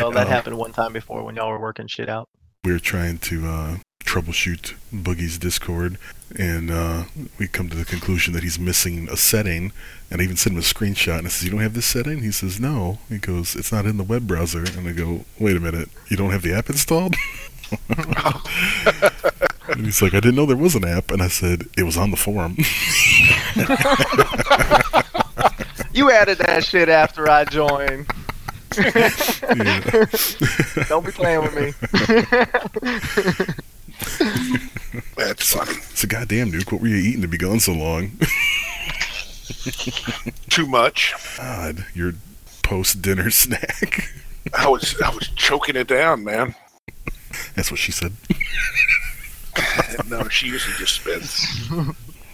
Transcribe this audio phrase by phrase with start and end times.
[0.00, 2.28] Oh, that Um, happened one time before when y'all were working shit out.
[2.64, 5.96] we were trying to uh, troubleshoot Boogie's Discord,
[6.36, 7.04] and uh,
[7.38, 9.72] we come to the conclusion that he's missing a setting.
[10.10, 12.22] And I even sent him a screenshot, and I says, "You don't have this setting?"
[12.22, 15.56] He says, "No." He goes, "It's not in the web browser." And I go, "Wait
[15.56, 17.14] a minute, you don't have the app installed?"
[19.68, 21.96] and he's like, "I didn't know there was an app." And I said, "It was
[21.96, 22.56] on the forum."
[25.92, 28.06] You added that shit after I joined.
[28.76, 29.10] Yeah.
[30.88, 31.72] Don't be playing with me.
[35.16, 35.72] That's funny.
[35.90, 36.72] It's a goddamn Nuke.
[36.72, 38.12] What were you eating to be gone so long?
[40.50, 41.14] Too much.
[41.36, 42.14] God, your
[42.62, 44.10] post dinner snack.
[44.54, 46.54] I was I was choking it down, man.
[47.54, 48.12] That's what she said.
[50.08, 51.46] no, she usually just spits.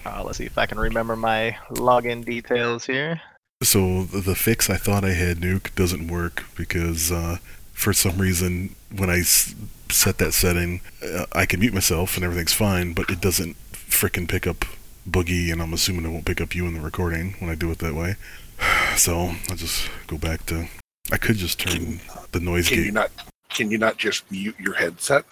[0.07, 3.21] Uh, let's see if I can remember my login details here.
[3.63, 7.39] So the, fix I thought I had Nuke doesn't work because uh,
[7.73, 9.55] for some reason when I s-
[9.89, 14.29] set that setting, uh, I can mute myself and everything's fine, but it doesn't frickin'
[14.29, 14.65] pick up
[15.09, 17.71] Boogie, and I'm assuming it won't pick up you in the recording when I do
[17.71, 18.17] it that way.
[18.97, 20.69] So I'll just go back to.
[21.11, 22.01] I could just turn
[22.31, 22.95] the noise Can you gate.
[22.95, 23.11] not
[23.49, 25.25] can you not just mute your headset?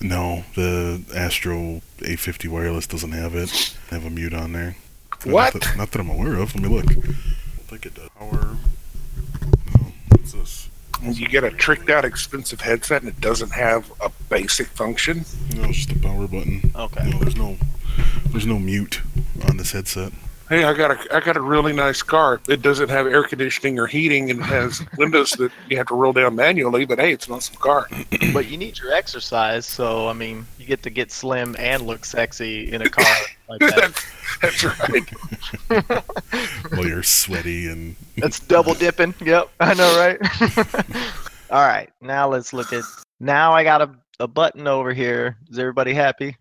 [0.00, 3.76] No, the Astro A50 wireless doesn't have it.
[3.92, 4.76] I have a mute on there.
[5.22, 5.54] What?
[5.54, 6.52] Not that, not that I'm aware of.
[6.56, 6.86] Let me look.
[7.70, 8.08] I think it does.
[8.18, 8.56] Power.
[9.78, 10.68] No, what's this?
[11.04, 15.24] You get a tricked out expensive headset and it doesn't have a basic function.
[15.54, 16.72] No, it's just a power button.
[16.74, 17.08] Okay.
[17.08, 17.56] No, there's no,
[18.30, 19.02] there's no mute
[19.48, 20.12] on this headset.
[20.50, 22.40] Hey, I got a I got a really nice car.
[22.48, 26.12] It doesn't have air conditioning or heating and has windows that you have to roll
[26.12, 27.88] down manually, but hey, it's an awesome car.
[28.32, 32.04] But you need your exercise, so I mean, you get to get slim and look
[32.04, 33.04] sexy in a car
[33.48, 33.94] like that.
[34.40, 34.64] that's, that's
[35.70, 36.02] right.
[36.72, 39.14] While you're sweaty and That's double dipping.
[39.20, 40.18] Yep, I know, right?
[41.50, 42.82] All right, now let's look at.
[43.20, 45.36] Now I got a, a button over here.
[45.48, 46.36] Is everybody happy?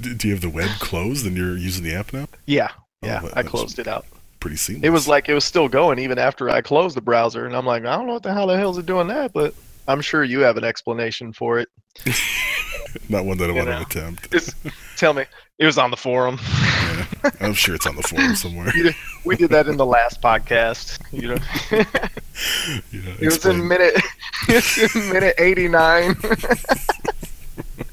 [0.00, 2.26] Do you have the web closed and you're using the app now?
[2.46, 2.68] Yeah,
[3.02, 3.20] Oh, yeah.
[3.20, 4.06] that- I closed it out.
[4.40, 4.84] Pretty seamless.
[4.84, 7.66] It was like it was still going even after I closed the browser, and I'm
[7.66, 9.52] like, I don't know what the hell the hell's it doing that, but
[9.88, 11.68] I'm sure you have an explanation for it.
[13.08, 13.78] not one that I you want know.
[13.82, 14.54] to attempt.
[14.96, 15.24] Tell me.
[15.58, 16.38] It was on the forum.
[16.40, 17.06] Yeah,
[17.40, 18.72] I'm sure it's on the forum somewhere.
[19.24, 21.00] we did that in the last podcast.
[21.10, 21.38] You know,
[22.92, 24.00] Yeah, it was in minute.
[24.48, 26.14] It was in minute 89.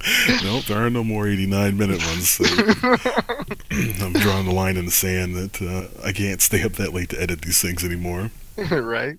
[0.43, 2.29] Nope, there are no more 89 minute ones.
[2.29, 2.43] So
[4.03, 7.09] I'm drawing the line in the sand that uh, I can't stay up that late
[7.09, 8.31] to edit these things anymore.
[8.71, 9.17] right.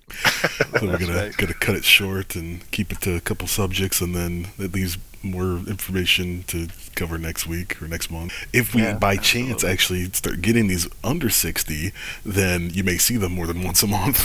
[0.79, 1.37] So we're gonna right.
[1.37, 4.97] gotta cut it short and keep it to a couple subjects, and then it leaves
[5.31, 8.33] more information to cover next week or next month.
[8.53, 9.71] If we Yeah, by chance absolutely.
[9.71, 11.91] actually start getting these under 60,
[12.25, 14.17] then you may see them more than once a month.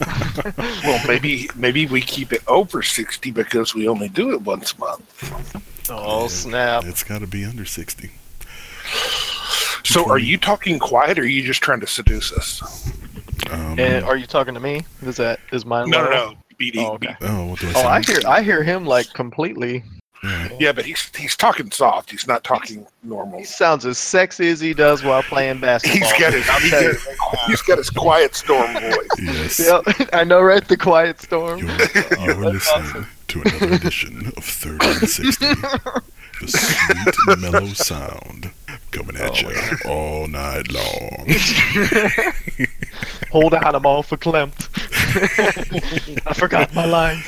[0.84, 4.78] Well, maybe maybe we keep it over sixty because we only do it once a
[4.80, 5.90] month.
[5.90, 6.28] Oh Yeah.
[6.28, 6.84] snap!
[6.84, 8.10] it's got to be under 60.
[9.84, 12.62] So, are you talking quiet, or are you just trying to seduce us?
[13.50, 14.84] Um, And are you talking to me?
[15.02, 15.90] Is that is mine?
[15.90, 16.30] No, no, low?
[16.32, 16.36] no.
[16.60, 16.76] BD.
[16.78, 17.16] Oh, okay.
[17.22, 19.82] oh, what do I Oh, I hear I hear him like completely.
[20.22, 20.48] Yeah.
[20.60, 22.10] Yeah, but he's he's talking soft.
[22.10, 23.38] He's not talking normal.
[23.38, 26.08] He sounds as sexy as he does while playing basketball.
[26.10, 29.08] He's got his I'll he's tell got, he's got his quiet storm voice.
[29.18, 29.60] Yes.
[29.60, 30.66] Yep, I know, right?
[30.66, 31.60] The quiet storm.
[31.60, 31.76] You're,
[32.20, 35.46] you're listening to another edition of 30 and 60.
[36.40, 38.50] The sweet, mellow sound
[38.90, 41.26] coming at Oh, you all night long.
[43.32, 44.68] Hold on, I'm all for Klimt.
[46.26, 47.24] I forgot my lines.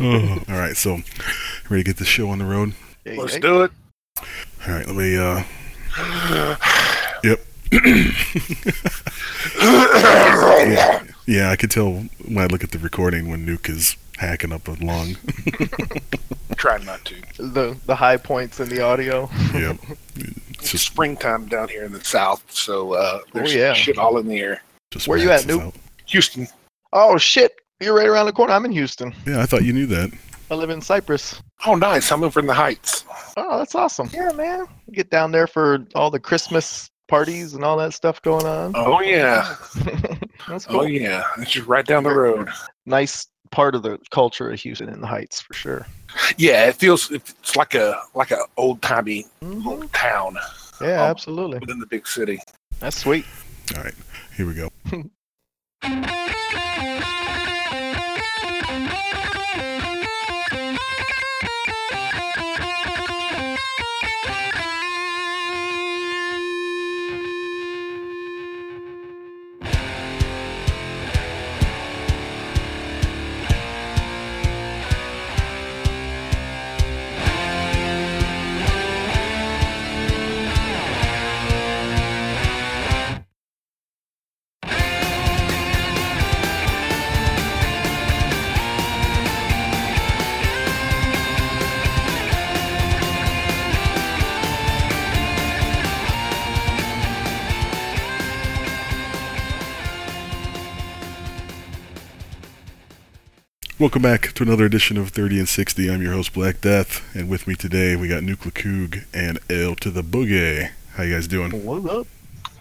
[0.00, 0.98] Oh, all right, so
[1.70, 2.74] ready to get this show on the road?
[3.04, 3.40] Hey, Let's hey.
[3.40, 3.70] do it.
[4.66, 5.16] All right, let me.
[5.16, 5.42] uh
[7.22, 7.40] Yep.
[11.26, 11.92] yeah, I could tell
[12.26, 15.16] when I look at the recording when Nuke is hacking up a lung.
[16.56, 17.14] Try not to.
[17.38, 19.28] The the high points in the audio.
[19.52, 19.76] yep.
[20.16, 20.30] It's
[20.60, 23.72] It's just, springtime down here in the south, so uh, there's Oh, yeah.
[23.72, 24.62] shit all in the air.
[24.90, 25.72] just Where you at, waxes
[26.06, 26.48] Houston.
[26.92, 27.52] Oh shit!
[27.80, 28.52] You're right around the corner.
[28.52, 29.12] I'm in Houston.
[29.26, 30.10] Yeah, I thought you knew that.
[30.50, 31.42] I live in Cypress.
[31.66, 32.12] Oh, nice.
[32.12, 33.04] I'm over in the Heights.
[33.36, 34.10] Oh, that's awesome.
[34.12, 34.66] Yeah, man.
[34.92, 38.72] Get down there for all the Christmas parties and all that stuff going on.
[38.76, 39.56] Oh yeah.
[40.48, 40.80] that's cool.
[40.80, 41.24] Oh yeah.
[41.38, 42.48] It's just right down the road.
[42.86, 45.86] Nice part of the culture of Houston in the Heights for sure.
[46.36, 49.88] Yeah, it feels it's like a like a old timey Mhm.
[49.92, 50.36] town
[50.80, 51.04] Yeah, Oh.
[51.04, 51.60] absolutely.
[51.60, 52.40] within the big city.
[52.80, 53.24] That's sweet.
[53.76, 53.94] All right,
[54.36, 54.70] here we go.
[103.76, 105.90] Welcome back to another edition of 30 and 60.
[105.90, 109.74] I'm your host, Black Death, and with me today we got Nuke Coog and L
[109.74, 110.70] to the Boogie.
[110.92, 111.50] How you guys doing?
[111.64, 112.06] What's up?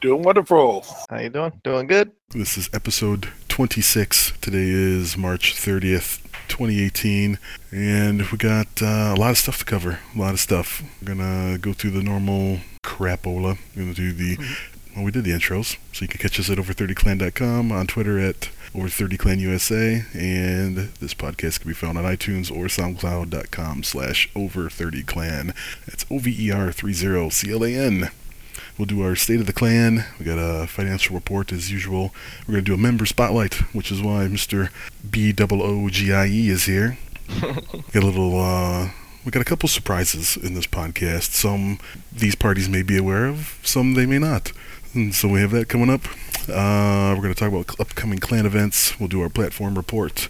[0.01, 0.83] Doing wonderful.
[1.11, 1.51] How you doing?
[1.63, 2.13] Doing good?
[2.31, 4.33] This is episode 26.
[4.41, 7.37] Today is March 30th, 2018,
[7.71, 9.99] and we got uh, a lot of stuff to cover.
[10.15, 10.81] A lot of stuff.
[10.99, 13.59] We're gonna go through the normal crapola.
[13.75, 14.37] We're gonna do the
[14.95, 18.49] well, we did the intros, so you can catch us at over30clan.com, on Twitter at
[18.73, 25.55] over30clanusa, and this podcast can be found on iTunes or soundcloud.com slash over30clan.
[25.85, 28.09] That's O-V-E-R-30-C-L-A-N.
[28.77, 30.05] We'll do our state of the clan.
[30.17, 32.13] We got a financial report as usual.
[32.47, 34.69] We're going to do a member spotlight, which is why Mr.
[35.09, 36.97] B-O-O-G-I-E is here.
[37.39, 38.89] got a little, uh,
[39.23, 41.31] we got a couple surprises in this podcast.
[41.31, 41.79] Some
[42.11, 44.51] these parties may be aware of, some they may not.
[44.93, 46.05] And so we have that coming up.
[46.47, 48.99] Uh, we're going to talk about upcoming clan events.
[48.99, 50.29] We'll do our platform report,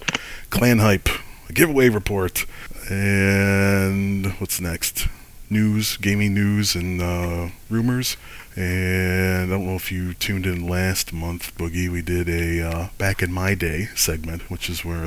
[0.51, 1.09] clan hype,
[1.49, 2.45] a giveaway report,
[2.89, 5.07] and what's next?
[5.49, 8.15] News, gaming news, and uh, rumors.
[8.55, 11.89] And I don't know if you tuned in last month, Boogie.
[11.89, 15.03] We did a uh, back in my day segment, which is where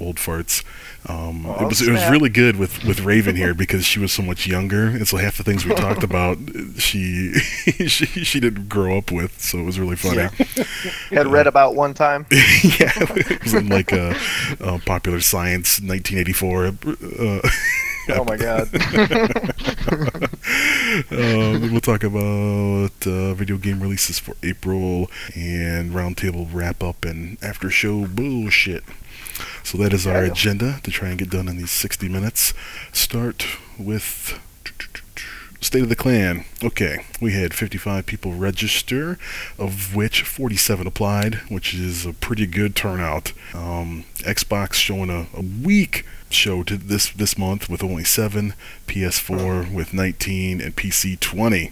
[0.00, 0.64] old farts.
[1.08, 4.12] Um, Oh, it was it was really good with, with Raven here because she was
[4.12, 6.38] so much younger, and so half the things we talked about,
[6.78, 7.32] she
[7.88, 9.40] she she didn't grow up with.
[9.40, 10.28] So it was really funny.
[11.10, 12.26] Had read about one time.
[12.30, 14.16] yeah, it was in like a,
[14.60, 16.66] uh popular science 1984.
[17.18, 17.48] Uh,
[18.08, 18.68] Oh my god.
[21.10, 27.38] uh, we'll talk about uh, video game releases for April and roundtable wrap up and
[27.42, 28.82] after show bullshit.
[29.62, 32.52] So that is our agenda to try and get done in these 60 minutes.
[32.92, 33.46] Start
[33.78, 34.38] with
[35.62, 36.44] State of the Clan.
[36.62, 39.16] Okay, we had 55 people register,
[39.58, 43.32] of which 47 applied, which is a pretty good turnout.
[43.54, 48.54] Um, Xbox showing a, a weak show to this this month with only seven,
[48.88, 51.70] PS4 with 19, and PC 20.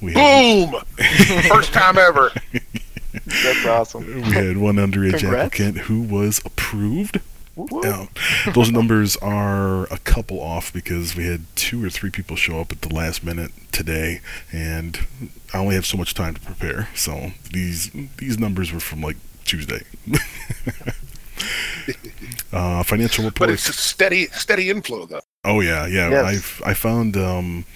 [0.00, 0.82] We Boom!
[1.48, 2.32] First time ever.
[3.26, 4.06] That's awesome.
[4.06, 5.46] we had one underage Congrats.
[5.46, 7.20] applicant who was approved.
[7.54, 7.82] Woo woo.
[7.82, 8.08] Um,
[8.54, 12.72] those numbers are a couple off because we had two or three people show up
[12.72, 14.20] at the last minute today,
[14.50, 14.98] and
[15.52, 16.88] I only have so much time to prepare.
[16.94, 19.82] So these these numbers were from like Tuesday.
[22.52, 23.48] uh, financial report.
[23.48, 25.20] But it's a steady steady inflow though.
[25.44, 26.08] Oh yeah, yeah.
[26.10, 26.24] Yes.
[26.24, 27.66] I've I found um,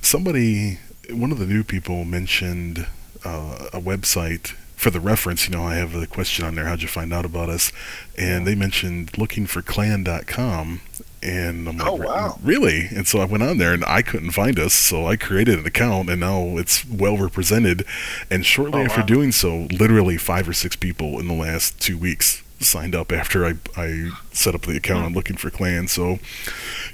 [0.00, 0.78] somebody,
[1.10, 2.86] one of the new people mentioned
[3.24, 5.46] uh, a website for the reference.
[5.46, 6.64] You know, I have a question on there.
[6.64, 7.70] How'd you find out about us?
[8.16, 10.80] And they mentioned looking for clan.com.
[11.22, 12.38] And I'm like, Oh, wow.
[12.42, 12.86] really?
[12.86, 14.72] And so I went on there and I couldn't find us.
[14.72, 17.84] So I created an account and now it's well represented.
[18.30, 19.06] And shortly Oh, after wow.
[19.06, 23.44] doing so, literally five or six people in the last two weeks signed up after
[23.44, 25.88] I, I set up the account on looking for clan.
[25.88, 26.18] So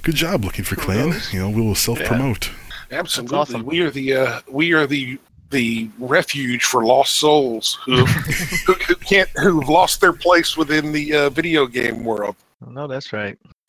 [0.02, 1.20] good job looking for clan.
[1.32, 2.50] You know, we will self promote.
[2.90, 3.36] Absolutely.
[3.38, 3.64] awesome.
[3.64, 5.18] We are the uh, we are the
[5.50, 11.14] the refuge for lost souls who who, who can't who've lost their place within the
[11.14, 12.36] uh, video game world.
[12.66, 13.38] No, that's right.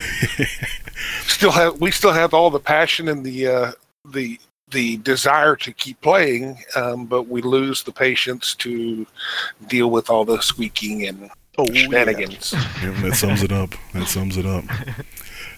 [1.26, 3.72] Still have we still have all the passion and the uh,
[4.10, 4.38] the
[4.70, 9.06] the desire to keep playing, um, but we lose the patience to
[9.66, 12.52] deal with all the squeaking and Oh, shenanigans.
[12.52, 13.70] Yeah, that sums it up.
[13.92, 14.64] That sums it up.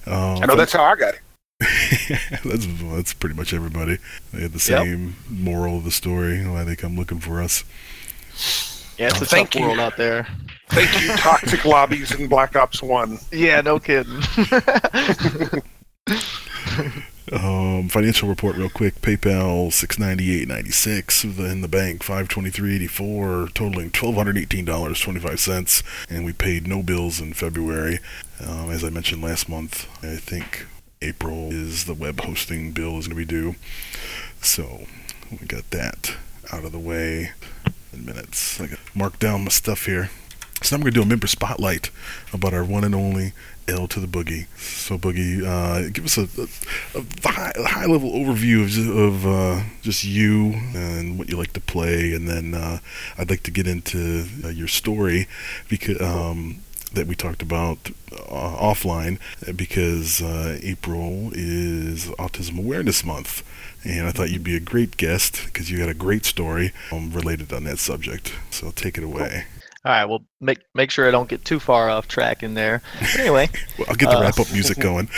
[0.07, 1.21] Um, I know that's how I got it.
[2.45, 3.99] that's that's pretty much everybody.
[4.33, 4.83] They had the Yep.
[4.85, 6.47] same moral of the story.
[6.47, 7.65] Why they come looking for us.
[8.99, 9.67] Yeah, it's a Thank tough you.
[9.67, 10.27] world out there.
[10.71, 13.19] Thank you, toxic lobbies in Black Ops One.
[13.33, 14.21] Yeah, no kidding.
[17.33, 19.01] Um, financial report, real quick.
[19.03, 23.91] PayPal six ninety eight ninety six in the bank five twenty three eighty four, totaling
[23.93, 28.01] twelve hundred eighteen dollars twenty five cents, and we paid no bills in February.
[28.45, 30.67] Um, as I mentioned last month, I think
[31.03, 33.57] April is the web hosting bill is going to be due,
[34.43, 34.85] so
[35.31, 36.13] we got that
[36.53, 37.33] out of the way
[37.91, 38.61] in minutes.
[38.61, 40.11] I got mark down my stuff here.
[40.63, 41.91] So I'm going to do a member spotlight
[42.35, 43.33] about our one and only
[43.67, 44.47] L to the Boogie.
[44.59, 46.29] So Boogie, uh, give us a,
[46.95, 51.61] a, a high, level overview of, of uh, just you and what you like to
[51.61, 52.81] play, and then uh,
[53.17, 55.29] I'd like to get into uh, your story
[55.67, 56.61] because um,
[56.93, 59.19] that we talked about uh, offline
[59.57, 63.43] because uh, April is Autism Awareness Month.
[63.85, 67.11] And I thought you'd be a great guest because you had a great story um,
[67.13, 68.35] related on that subject.
[68.51, 69.47] So take it away.
[69.83, 72.83] All right, well, make make sure I don't get too far off track in there.
[73.01, 75.09] But anyway, Well, I'll get the Uh, wrap up music going.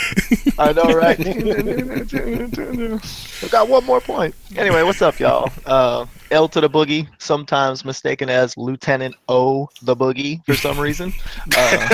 [0.57, 1.19] I know, right?
[3.43, 4.33] I got one more point.
[4.55, 5.51] Anyway, what's up, y'all?
[5.65, 11.11] Uh, L to the boogie, sometimes mistaken as Lieutenant O the boogie for some reason.
[11.57, 11.89] Uh,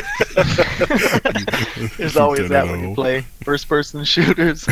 [1.97, 4.67] there's always that when you play first-person shooters.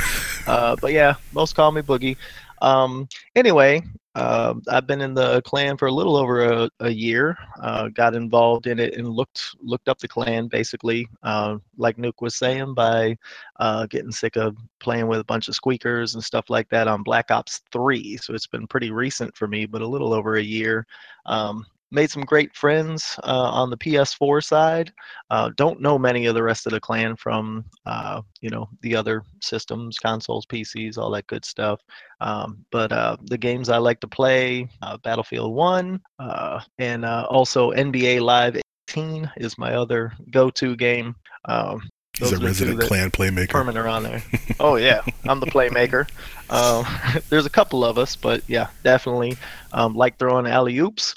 [0.46, 2.16] Uh, but yeah, most call me boogie.
[2.62, 3.82] Um, anyway,
[4.18, 7.38] uh, I've been in the clan for a little over a, a year.
[7.62, 12.20] Uh, got involved in it and looked looked up the clan basically, uh, like Nuke
[12.22, 13.16] was saying, by
[13.60, 17.04] uh, getting sick of playing with a bunch of squeakers and stuff like that on
[17.04, 18.18] Black Ops 3.
[18.18, 20.88] So it's been pretty recent for me, but a little over a year.
[21.28, 24.92] Um, made some great friends uh, on the PS4 side.
[25.30, 28.96] Uh, don't know many of the rest of the clan from, uh, you know, the
[28.96, 31.82] other systems, consoles, PCs, all that good stuff.
[32.20, 37.26] Um, but uh, the games I like to play, uh, Battlefield 1, uh, and uh,
[37.30, 41.16] also NBA Live 18 is my other go-to game.
[41.46, 41.82] Um,
[42.20, 43.50] He's a are the two resident clan playmaker.
[43.50, 44.24] permanent on there.
[44.60, 46.10] Oh yeah, I'm the playmaker.
[46.50, 46.84] Um,
[47.30, 49.38] there's a couple of us, but yeah, definitely
[49.72, 51.14] um, like throwing alley oops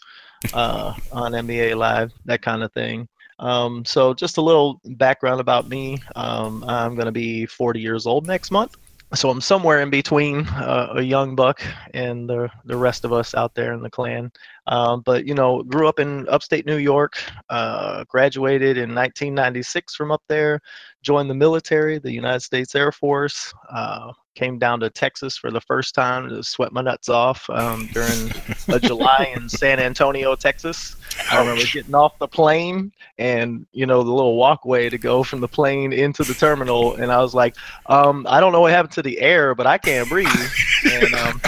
[0.52, 3.09] uh, on NBA Live, that kind of thing.
[3.38, 5.99] Um, so just a little background about me.
[6.14, 8.76] Um, I'm going to be 40 years old next month.
[9.14, 11.61] So I'm somewhere in between uh, a young buck
[11.94, 14.30] and the the rest of us out there in the clan.
[14.67, 17.23] Um, but you know, grew up in upstate New York.
[17.49, 20.61] Uh, graduated in 1996 from up there
[21.02, 23.52] joined the military, the United States Air Force.
[23.69, 27.88] Uh, came down to Texas for the first time to sweat my nuts off um,
[27.93, 28.31] during
[28.69, 30.97] a July in San Antonio, Texas.
[31.31, 35.40] I remember getting off the plane and you know the little walkway to go from
[35.40, 38.93] the plane into the terminal, and I was like, um, I don't know what happened
[38.95, 40.29] to the air, but I can't breathe.
[40.85, 41.40] And um,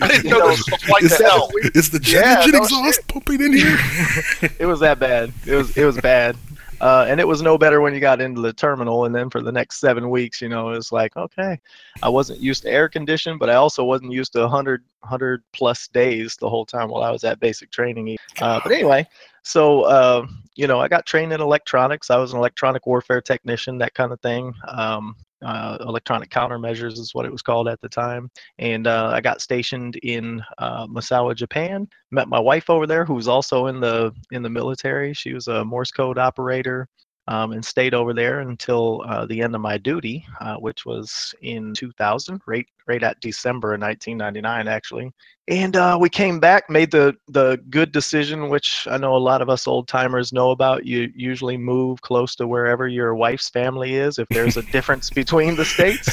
[0.00, 1.50] I didn't know know, this was like is, the that, hell.
[1.74, 3.76] is the jet Yeah, engine no exhaust pumping in here?
[4.58, 5.32] it was that bad.
[5.46, 6.36] It was it was bad.
[6.80, 9.04] Uh, and it was no better when you got into the terminal.
[9.04, 11.60] And then for the next seven weeks, you know, it was like, okay,
[12.02, 15.86] I wasn't used to air condition, but I also wasn't used to 100, 100 plus
[15.86, 18.16] days the whole time while I was at basic training.
[18.40, 19.06] Uh, but anyway,
[19.44, 22.10] so, uh, you know, I got trained in electronics.
[22.10, 24.52] I was an electronic warfare technician, that kind of thing.
[24.66, 28.30] Um, uh, electronic countermeasures is what it was called at the time.
[28.58, 31.88] And uh, I got stationed in uh, Misawa, Japan.
[32.10, 35.12] Met my wife over there, who was also in the in the military.
[35.14, 36.88] She was a Morse code operator,
[37.28, 41.34] um, and stayed over there until uh, the end of my duty, uh, which was
[41.42, 45.12] in 2000, right right at December of 1999, actually.
[45.48, 49.42] And uh, we came back, made the the good decision, which I know a lot
[49.42, 50.86] of us old timers know about.
[50.86, 55.56] You usually move close to wherever your wife's family is, if there's a difference between
[55.56, 56.08] the states.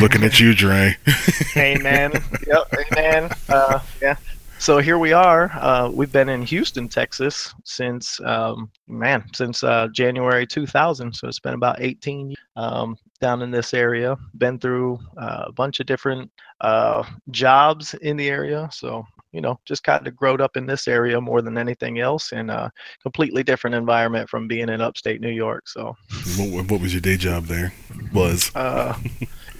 [0.00, 0.96] Looking at you, Dre.
[1.56, 2.12] Amen.
[2.46, 2.72] yep.
[2.92, 3.30] Amen.
[3.48, 4.16] Uh, yeah.
[4.60, 5.50] So here we are.
[5.54, 11.14] Uh, we've been in Houston, Texas, since um, man, since uh, January 2000.
[11.14, 14.18] So it's been about 18 um, down in this area.
[14.36, 18.68] Been through uh, a bunch of different uh, jobs in the area.
[18.70, 22.32] So you know, just kind of growed up in this area more than anything else,
[22.32, 22.70] and a
[23.02, 25.68] completely different environment from being in upstate New York.
[25.68, 25.96] So,
[26.36, 27.72] What, what was your day job there?
[28.12, 28.94] Was uh,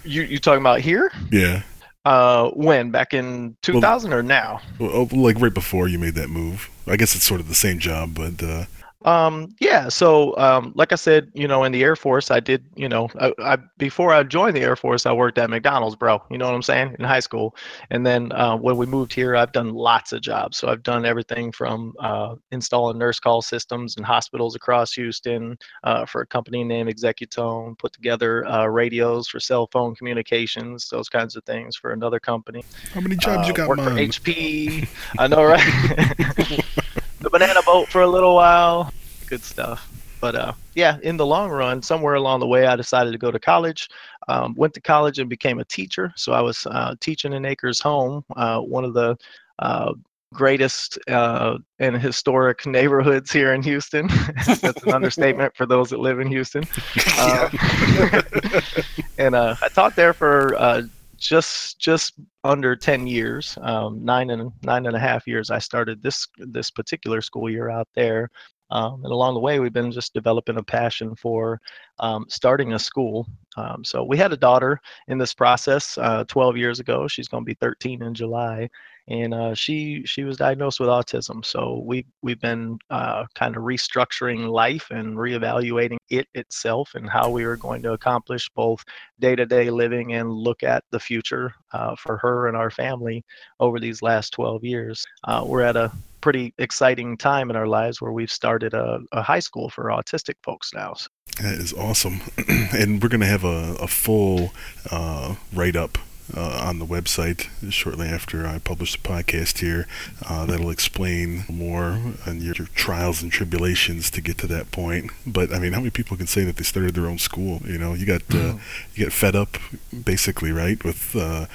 [0.04, 1.10] you you talking about here?
[1.30, 1.62] yeah,
[2.04, 4.60] Uh, when back in 2000 or now?
[4.78, 6.70] Well, oh, like right before you made that move.
[6.86, 8.64] I guess it's sort of the same job, but uh,
[9.04, 9.88] Um, yeah.
[9.88, 13.08] So, um, like I said, you know, in the Air Force, I did, you know,
[13.18, 16.22] I, I before I joined the Air Force, I worked at McDonald's, bro.
[16.30, 16.96] You know what I'm saying?
[16.98, 17.56] In high school,
[17.90, 20.58] and then uh, when we moved here, I've done lots of jobs.
[20.58, 26.04] So I've done everything from uh, installing nurse call systems in hospitals across Houston uh,
[26.04, 31.36] for a company named Executone, put together uh, radios for cell phone communications, those kinds
[31.36, 32.62] of things for another company.
[32.92, 33.90] how many jobs you Uh, got, worked for?
[33.90, 34.86] HP.
[35.18, 35.60] I know, right?
[37.20, 38.92] the banana boat for a little while.
[39.26, 39.88] Good stuff.
[40.20, 43.30] But uh, yeah, in the long run, somewhere along the way, I decided to go
[43.30, 43.88] to college.
[44.28, 46.12] Um, went to college and became a teacher.
[46.16, 49.16] So I was uh, teaching in Acres Home, uh, one of the
[49.58, 49.94] uh,
[50.32, 54.06] greatest uh, and historic neighborhoods here in Houston.
[54.46, 56.64] That's an understatement for those that live in Houston.
[57.22, 57.50] Uh,
[59.18, 60.82] and uh, I taught there for uh,
[61.20, 66.02] just just under 10 years um, nine and nine and a half years i started
[66.02, 68.30] this this particular school year out there.
[68.72, 71.60] Um, and along the way we've been just developing a passion for
[71.98, 73.26] um, starting a school.
[73.56, 77.08] Um, so we had a daughter in this process uh, 12 years ago.
[77.08, 78.70] She's going to be 13 in july
[79.10, 81.44] and uh, she she was diagnosed with autism.
[81.44, 87.28] So we we've been uh, kind of restructuring life and reevaluating it itself and how
[87.28, 88.84] we were going to accomplish both
[89.18, 93.24] day-to-day living and look at the future uh, for her and our family
[93.58, 95.04] over these last 12 years.
[95.24, 95.90] Uh, we're at a
[96.20, 100.34] pretty exciting time in our lives where we've started a, a high school for autistic
[100.42, 100.94] folks now.
[101.40, 102.20] That is awesome.
[102.48, 104.52] and we're going to have a, a full
[104.90, 105.98] uh, write up
[106.36, 109.86] uh, on the website shortly after I publish the podcast here.
[110.28, 115.10] Uh, that'll explain more on your, your, trials and tribulations to get to that point.
[115.26, 117.60] But I mean, how many people can say that they started their own school?
[117.64, 118.58] You know, you got uh, mm-hmm.
[118.94, 119.58] you get fed up,
[120.04, 121.46] basically, right, with uh,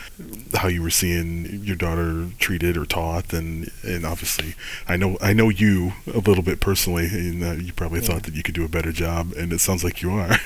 [0.55, 4.55] how you were seeing your daughter treated or taught, and and obviously,
[4.87, 8.07] I know I know you a little bit personally, and uh, you probably yeah.
[8.07, 10.37] thought that you could do a better job, and it sounds like you are.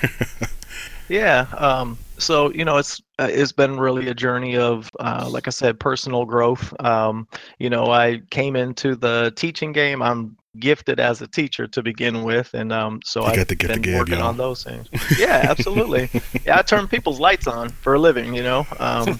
[1.10, 1.48] Yeah.
[1.58, 5.52] Um, so you know, it's uh, it's been really a journey of, uh, like I
[5.52, 6.74] said, personal growth.
[6.84, 10.02] Um, you know, I came into the teaching game.
[10.02, 14.22] I'm gifted as a teacher to begin with, and um, so I've been gab, working
[14.22, 14.88] on those things.
[15.18, 16.10] Yeah, absolutely.
[16.46, 18.34] yeah, I turn people's lights on for a living.
[18.34, 19.20] You know, um,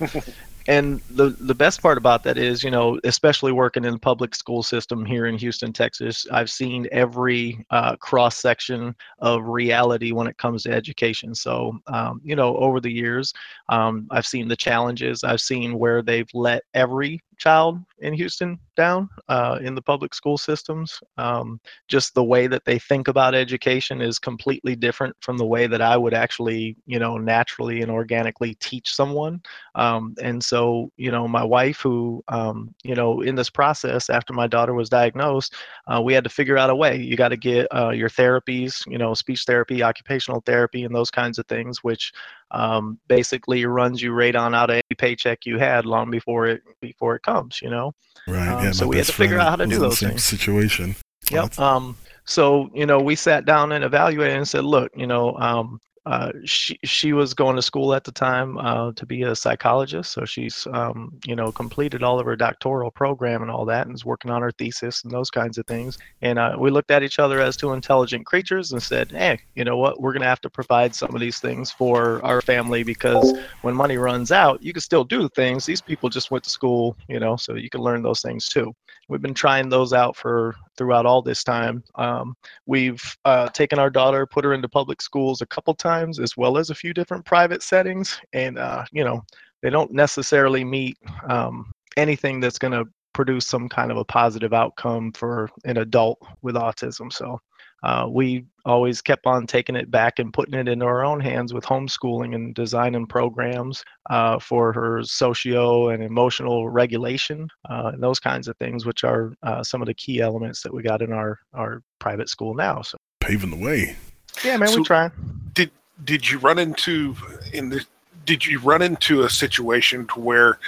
[0.70, 4.36] and the the best part about that is you know especially working in the public
[4.36, 10.28] school system here in houston texas i've seen every uh, cross section of reality when
[10.28, 11.34] it comes to education.
[11.34, 13.34] So um, you know over the years
[13.70, 15.24] um, i've seen the challenges.
[15.24, 20.38] I've seen where they've let every child in Houston down uh, in the public school
[20.38, 21.00] systems.
[21.18, 25.66] Um, just the way that they think about education is completely different from the way
[25.68, 29.42] that I would actually, you know, naturally and organically teach someone.
[29.76, 34.34] Um, and so, you know, my wife, who, um, you know, in this process after
[34.34, 35.56] my daughter was diagnosed,
[35.88, 36.98] uh, we had to figure out a way.
[36.98, 41.12] You got to get uh, your therapies, you know, speech therapy, occupational therapy, and those
[41.12, 42.12] kinds of things, which
[42.52, 46.62] um, basically runs you right on out of any paycheck you had long before it
[46.82, 47.62] before it comes.
[47.62, 47.94] You know.
[48.28, 48.48] Right.
[48.48, 48.72] Um, yeah.
[48.72, 50.24] So we had to figure out how to do those things.
[50.24, 50.96] Situation.
[51.32, 51.60] Yep.
[51.60, 51.98] Um.
[52.26, 56.32] So you know, we sat down and evaluated and said, look, you know, um, uh,
[56.44, 60.26] she she was going to school at the time uh, to be a psychologist, so
[60.26, 64.06] she's um, you know completed all of her doctoral program and all that, and is
[64.06, 66.00] working on her thesis and those kinds of things.
[66.24, 69.64] And uh, we looked at each other as two intelligent creatures and said, hey, you
[69.64, 70.02] know what?
[70.02, 73.76] We're going to have to provide some of these things for our family because when
[73.76, 75.68] money runs out, you can still do things.
[75.68, 78.74] These people just went to school, you know, so you can learn those things too.
[79.10, 81.84] We've been trying those out for throughout all this time.
[81.96, 82.34] Um,
[82.66, 86.58] we've uh, taken our daughter, put her into public schools a couple times, as well
[86.58, 89.22] as a few different private settings, and uh, you know
[89.62, 90.98] they don't necessarily meet
[91.30, 96.18] um, anything that's going to produce some kind of a positive outcome for an adult
[96.42, 97.12] with autism.
[97.12, 97.40] So
[97.84, 101.54] uh, we always kept on taking it back and putting it into our own hands
[101.54, 108.20] with homeschooling and designing programs uh, for her socio and emotional regulation uh, and those
[108.20, 111.12] kinds of things, which are uh, some of the key elements that we got in
[111.12, 112.82] our, our private school now.
[112.82, 113.96] So paving the way.
[114.44, 115.12] Yeah, man, so we try.
[115.54, 115.72] Did
[116.04, 117.16] did you run into
[117.54, 117.86] in the
[118.26, 120.60] did you run into a situation to where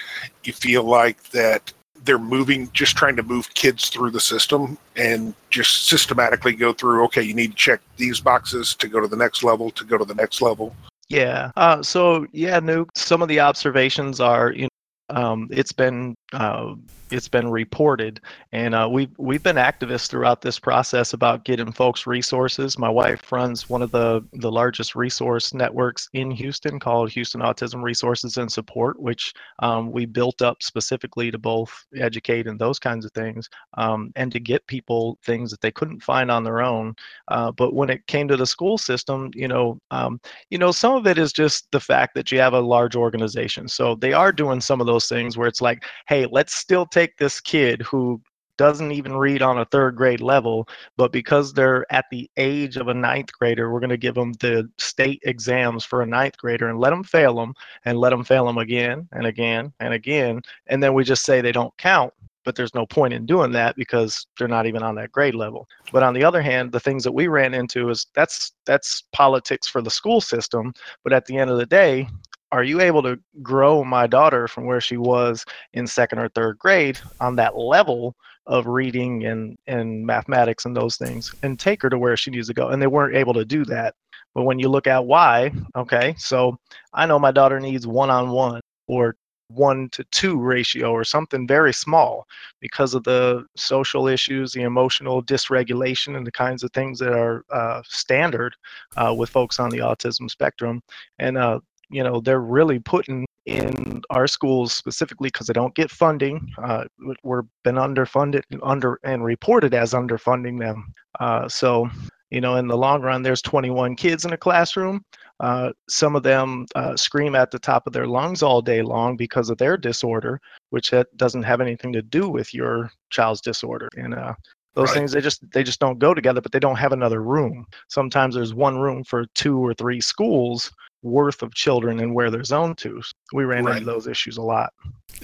[0.43, 1.71] you feel like that
[2.03, 7.03] they're moving, just trying to move kids through the system and just systematically go through.
[7.05, 9.97] Okay, you need to check these boxes to go to the next level, to go
[9.97, 10.75] to the next level.
[11.09, 11.51] Yeah.
[11.57, 12.89] Uh, so yeah, Nuke.
[12.95, 14.69] Some of the observations are, you
[15.11, 16.75] um, it's been uh,
[17.11, 18.21] it's been reported,
[18.53, 22.77] and uh, we've we've been activists throughout this process about getting folks resources.
[22.77, 27.83] My wife runs one of the the largest resource networks in Houston called Houston Autism
[27.83, 33.05] Resources and Support, which um, we built up specifically to both educate and those kinds
[33.05, 36.95] of things, um, and to get people things that they couldn't find on their own.
[37.27, 40.19] Uh, but when it came to the school system, you know, um,
[40.49, 43.67] you know, some of it is just the fact that you have a large organization,
[43.67, 47.11] so they are doing some of those things where it's like, hey, let's still take
[47.11, 48.21] take this kid who
[48.57, 52.89] doesn't even read on a third grade level, but because they're at the age of
[52.89, 56.69] a ninth grader, we're going to give them the state exams for a ninth grader
[56.69, 57.53] and let them fail them
[57.85, 60.41] and let them fail them again and again and again.
[60.67, 62.13] And then we just say they don't count,
[62.45, 65.67] but there's no point in doing that because they're not even on that grade level.
[65.91, 69.67] But on the other hand, the things that we ran into is that's that's politics
[69.67, 70.71] for the school system,
[71.03, 72.07] but at the end of the day,
[72.51, 76.59] are you able to grow my daughter from where she was in second or third
[76.59, 78.15] grade on that level
[78.47, 82.47] of reading and, and mathematics and those things and take her to where she needs
[82.47, 82.69] to go?
[82.69, 83.95] And they weren't able to do that.
[84.33, 86.57] But when you look at why, okay, so
[86.93, 89.15] I know my daughter needs one on one or
[89.49, 92.25] one to two ratio or something very small
[92.59, 97.43] because of the social issues, the emotional dysregulation, and the kinds of things that are
[97.51, 98.55] uh, standard
[98.95, 100.81] uh, with folks on the autism spectrum.
[101.19, 101.59] And uh,
[101.91, 106.47] you know they're really putting in our schools specifically because they don't get funding.
[106.61, 106.85] Uh,
[107.23, 110.93] we're been underfunded, under and reported as underfunding them.
[111.19, 111.89] Uh, so
[112.29, 115.03] you know, in the long run, there's 21 kids in a classroom.
[115.41, 119.17] Uh, some of them uh, scream at the top of their lungs all day long
[119.17, 123.89] because of their disorder, which doesn't have anything to do with your child's disorder.
[123.97, 124.33] And uh,
[124.75, 124.93] those right.
[124.95, 128.35] things they just they just don't go together but they don't have another room sometimes
[128.35, 130.71] there's one room for two or three schools
[131.03, 133.01] worth of children and where they're zoned to.
[133.33, 133.77] We ran right.
[133.77, 134.73] into those issues a lot.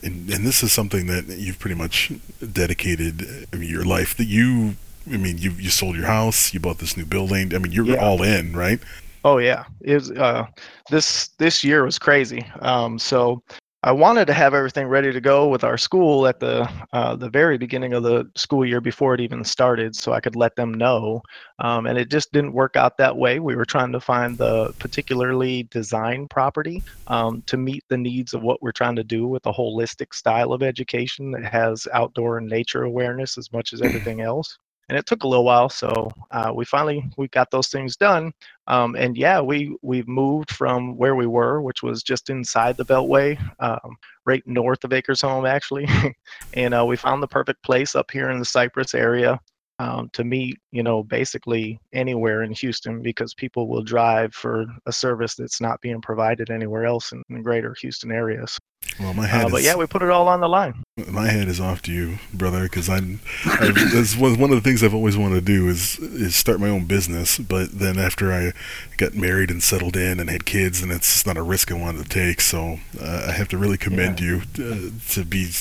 [0.03, 2.11] And, and this is something that you've pretty much
[2.53, 4.75] dedicated I mean, your life that you
[5.09, 7.85] i mean you you sold your house you bought this new building i mean you're
[7.85, 7.95] yeah.
[7.95, 8.81] all in right?
[9.27, 9.65] Oh yeah.
[9.81, 10.45] It was uh
[10.89, 12.45] this this year was crazy.
[12.61, 13.43] Um so
[13.87, 17.29] I wanted to have everything ready to go with our school at the uh, the
[17.29, 20.73] very beginning of the school year before it even started, so I could let them
[20.73, 21.21] know.
[21.59, 23.39] Um, and it just didn't work out that way.
[23.39, 28.41] We were trying to find the particularly designed property um, to meet the needs of
[28.41, 32.49] what we're trying to do with a holistic style of education that has outdoor and
[32.49, 34.57] nature awareness as much as everything else
[34.89, 38.31] and it took a little while so uh, we finally we got those things done
[38.67, 42.85] um, and yeah we we've moved from where we were which was just inside the
[42.85, 43.95] beltway um,
[44.25, 45.87] right north of acres home actually
[46.53, 49.39] and uh, we found the perfect place up here in the cypress area
[49.79, 54.91] um, to meet, you know, basically anywhere in Houston because people will drive for a
[54.91, 58.57] service that's not being provided anywhere else in the greater Houston areas.
[58.99, 59.45] Well, my head.
[59.45, 60.83] Uh, but yeah, we put it all on the line.
[61.07, 62.89] My head is off to you, brother, because.
[62.89, 62.99] I,
[63.45, 66.69] that's one, one of the things I've always wanted to do is is start my
[66.69, 67.37] own business.
[67.37, 68.53] But then after I
[68.97, 72.03] got married and settled in and had kids, and it's not a risk I wanted
[72.03, 72.41] to take.
[72.41, 74.25] So uh, I have to really commend yeah.
[74.25, 75.51] you to, uh, to be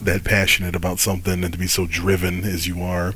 [0.00, 3.14] that passionate about something and to be so driven as you are.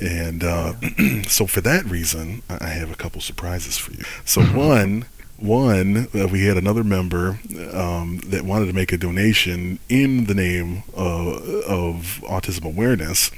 [0.00, 0.74] And uh,
[1.26, 4.04] so for that reason, I have a couple surprises for you.
[4.24, 5.04] So one
[5.40, 7.40] one, uh, we had another member
[7.72, 13.30] um, that wanted to make a donation in the name of, of autism awareness,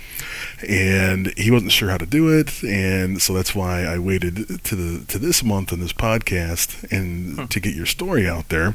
[0.66, 4.76] and he wasn't sure how to do it, and so that's why I waited to
[4.76, 7.46] the to this month on this podcast and hmm.
[7.46, 8.74] to get your story out there,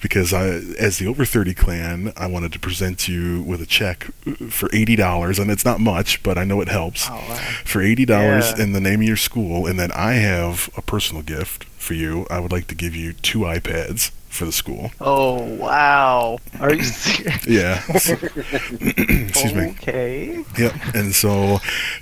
[0.00, 0.46] because I,
[0.78, 4.04] as the Over Thirty Clan, I wanted to present you with a check
[4.50, 7.08] for eighty dollars, and it's not much, but I know it helps.
[7.08, 7.36] Oh, wow.
[7.64, 8.64] For eighty dollars yeah.
[8.64, 12.26] in the name of your school, and then I have a personal gift for you.
[12.30, 14.90] I would like to give you two iPads for the school.
[15.00, 16.38] Oh wow!
[16.60, 17.46] Are you serious?
[17.46, 17.82] yeah.
[17.90, 19.70] Excuse me.
[19.70, 20.44] Okay.
[20.58, 20.74] Yep.
[20.94, 21.58] And so,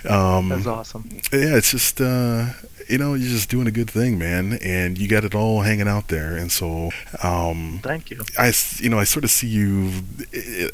[0.09, 1.09] um, that's awesome.
[1.33, 2.51] Yeah, it's just uh,
[2.89, 5.89] you know, you're just doing a good thing, man, and you got it all hanging
[5.89, 6.37] out there.
[6.37, 6.91] And so,
[7.23, 8.25] um, thank you.
[8.39, 9.91] I, you know, I sort of see you.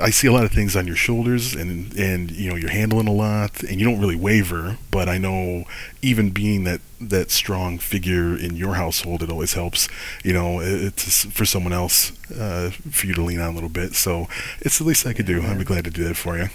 [0.01, 3.09] I see a lot of things on your shoulders, and and you know, you're handling
[3.09, 4.79] a lot, and you don't really waver.
[4.91, 5.65] But I know,
[6.03, 9.89] even being that that strong figure in your household, it always helps.
[10.23, 13.95] You know, it's for someone else uh, for you to lean on a little bit.
[13.95, 14.29] So
[14.61, 15.43] it's the least I could do.
[15.43, 16.49] I'd be glad to do that for you.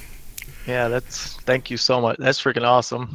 [0.67, 2.17] Yeah, that's thank you so much.
[2.19, 3.07] That's freaking awesome.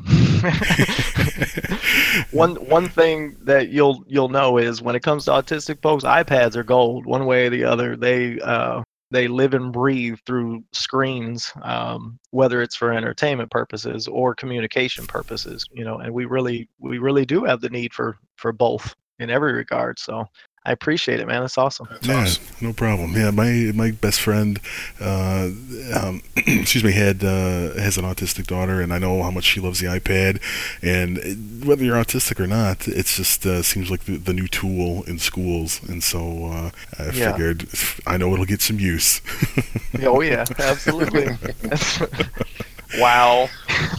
[2.30, 6.56] one one thing that you'll you'll know is when it comes to autistic folks, iPads
[6.56, 7.04] are gold.
[7.04, 12.62] One way or the other, they uh, they live and breathe through screens, um, whether
[12.62, 15.66] it's for entertainment purposes or communication purposes.
[15.72, 19.28] You know, and we really we really do have the need for for both in
[19.28, 19.98] every regard.
[19.98, 20.26] So
[20.64, 21.40] I appreciate it, man.
[21.40, 21.88] That's awesome.
[21.90, 22.44] That's yeah, awesome.
[22.60, 23.14] no problem.
[23.14, 24.60] Yeah, my my best friend,
[25.00, 25.50] uh,
[25.92, 29.58] um, excuse me, had uh, has an autistic daughter, and I know how much she
[29.58, 30.40] loves the iPad.
[30.80, 35.02] And whether you're autistic or not, it just uh, seems like the, the, new tool
[35.04, 35.82] in schools.
[35.88, 37.32] And so uh, I yeah.
[37.32, 37.66] figured
[38.06, 39.20] I know it'll get some use.
[40.02, 41.26] oh yeah, absolutely.
[42.98, 43.48] wow.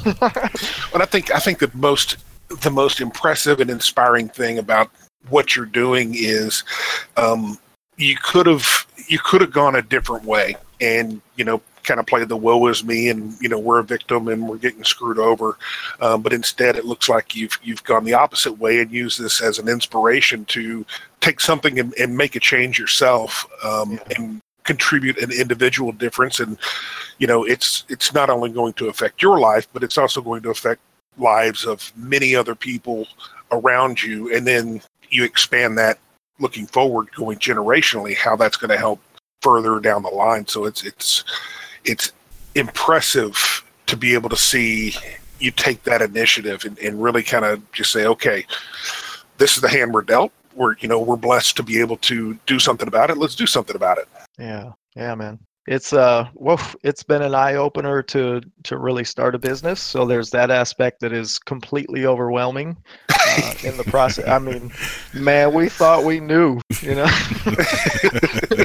[0.05, 2.17] but I think I think the most
[2.61, 4.91] the most impressive and inspiring thing about
[5.29, 6.63] what you're doing is
[7.17, 7.57] um,
[7.97, 12.05] you could have you could have gone a different way and you know kind of
[12.05, 15.19] played the woe is me and you know we're a victim and we're getting screwed
[15.19, 15.57] over.
[16.01, 19.41] Um, but instead it looks like you've you've gone the opposite way and used this
[19.41, 20.85] as an inspiration to
[21.19, 24.17] take something and, and make a change yourself um, yeah.
[24.17, 26.39] and contribute an individual difference.
[26.39, 26.57] And
[27.17, 30.41] you know it's it's not only going to affect your life but it's also going
[30.43, 30.81] to affect
[31.17, 33.07] lives of many other people
[33.51, 34.33] around you.
[34.33, 34.81] And then
[35.13, 35.99] you expand that
[36.39, 38.99] looking forward, going generationally, how that's going to help
[39.41, 40.47] further down the line.
[40.47, 41.23] So it's it's
[41.85, 42.11] it's
[42.55, 44.95] impressive to be able to see
[45.39, 48.45] you take that initiative and, and really kind of just say, okay,
[49.37, 50.31] this is the hand we're dealt.
[50.55, 53.17] We're you know we're blessed to be able to do something about it.
[53.17, 54.07] Let's do something about it.
[54.37, 59.35] Yeah, yeah, man it's uh woof, it's been an eye opener to to really start
[59.35, 59.81] a business.
[59.81, 62.77] So there's that aspect that is completely overwhelming
[63.09, 64.27] uh, in the process.
[64.27, 64.71] I mean
[65.13, 67.05] man we thought we knew you know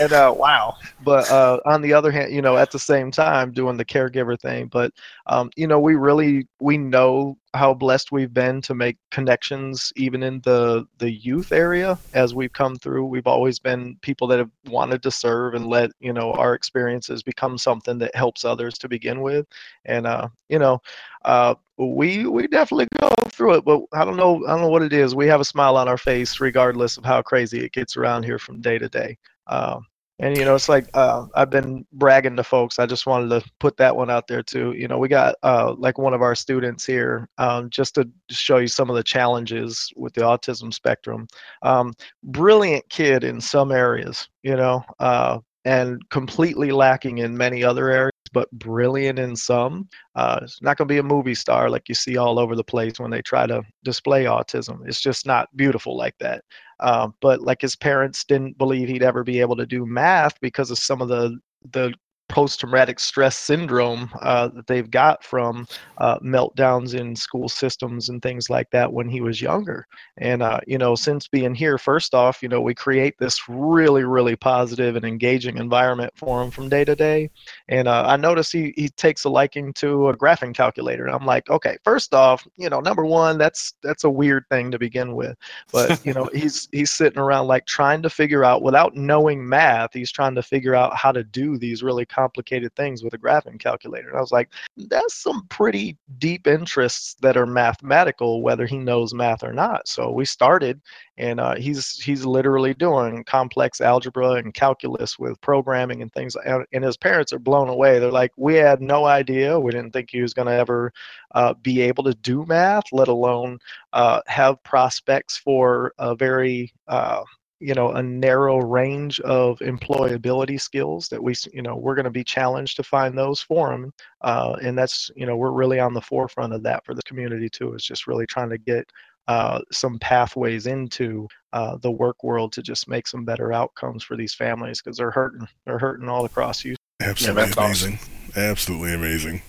[0.00, 0.76] and uh, wow.
[1.04, 4.38] But uh, on the other hand, you know, at the same time, doing the caregiver
[4.40, 4.66] thing.
[4.66, 4.92] But
[5.26, 10.22] um, you know, we really we know how blessed we've been to make connections even
[10.22, 14.50] in the the youth area as we've come through we've always been people that have
[14.66, 18.88] wanted to serve and let you know our experiences become something that helps others to
[18.88, 19.46] begin with
[19.86, 20.80] and uh you know
[21.24, 24.82] uh we we definitely go through it but i don't know i don't know what
[24.82, 27.96] it is we have a smile on our face regardless of how crazy it gets
[27.96, 29.86] around here from day to day um
[30.18, 32.78] and you know, it's like uh, I've been bragging to folks.
[32.78, 34.72] I just wanted to put that one out there too.
[34.72, 38.56] You know, we got uh, like one of our students here, um, just to show
[38.56, 41.26] you some of the challenges with the autism spectrum.
[41.60, 47.90] Um, brilliant kid in some areas, you know, uh, and completely lacking in many other
[47.90, 49.88] areas but brilliant in some.
[50.14, 52.62] Uh, it's not going to be a movie star like you see all over the
[52.62, 54.86] place when they try to display autism.
[54.86, 56.44] It's just not beautiful like that.
[56.80, 60.70] Um, but like his parents didn't believe he'd ever be able to do math because
[60.70, 61.38] of some of the
[61.72, 61.92] the
[62.28, 65.66] post-traumatic stress syndrome uh, that they've got from
[65.98, 69.86] uh, meltdowns in school systems and things like that when he was younger.
[70.18, 74.04] And uh, you know since being here first off you know we create this really
[74.04, 77.30] really positive and engaging environment for him from day to day.
[77.68, 81.06] And uh, i notice he, he takes a liking to a graphing calculator.
[81.06, 84.70] And i'm like okay first off you know number one that's that's a weird thing
[84.70, 85.36] to begin with.
[85.72, 89.92] But you know he's he's sitting around like trying to figure out without knowing math
[89.92, 93.60] he's trying to figure out how to do these really complicated things with a graphing
[93.60, 94.08] calculator.
[94.08, 94.48] And I was like,
[94.88, 99.86] that's some pretty deep interests that are mathematical, whether he knows math or not.
[99.86, 100.80] So we started,
[101.18, 106.36] and uh, he's he's literally doing complex algebra and calculus with programming and things.
[106.44, 107.98] And, his parents are blown away.
[107.98, 109.58] They're like, we had no idea.
[109.58, 110.92] We didn't think he was going to ever
[111.34, 113.58] uh, be able to do math, let alone
[113.92, 117.24] uh, have prospects for a very uh,
[117.60, 122.10] you know a narrow range of employability skills that we you know we're going to
[122.10, 123.92] be challenged to find those for them
[124.22, 127.48] uh, and that's you know we're really on the forefront of that for the community
[127.48, 128.90] too is just really trying to get
[129.28, 134.16] uh, some pathways into uh, the work world to just make some better outcomes for
[134.16, 138.10] these families because they're hurting they're hurting all across you absolutely yeah, amazing awesome.
[138.36, 139.42] absolutely amazing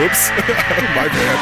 [0.00, 0.30] Whoops.
[0.96, 1.38] My bad.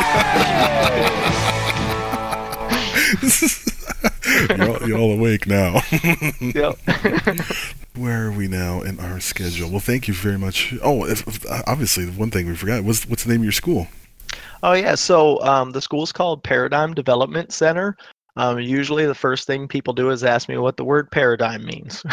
[4.58, 5.80] you're, all, you're all awake now.
[6.40, 6.76] yep.
[7.94, 9.70] Where are we now in our schedule?
[9.70, 10.74] Well, thank you very much.
[10.82, 11.24] Oh, if,
[11.68, 13.86] obviously, the one thing we forgot was what's the name of your school?
[14.64, 17.96] Oh yeah, so um, the school's called Paradigm Development Center.
[18.38, 22.04] Um, usually, the first thing people do is ask me what the word paradigm means.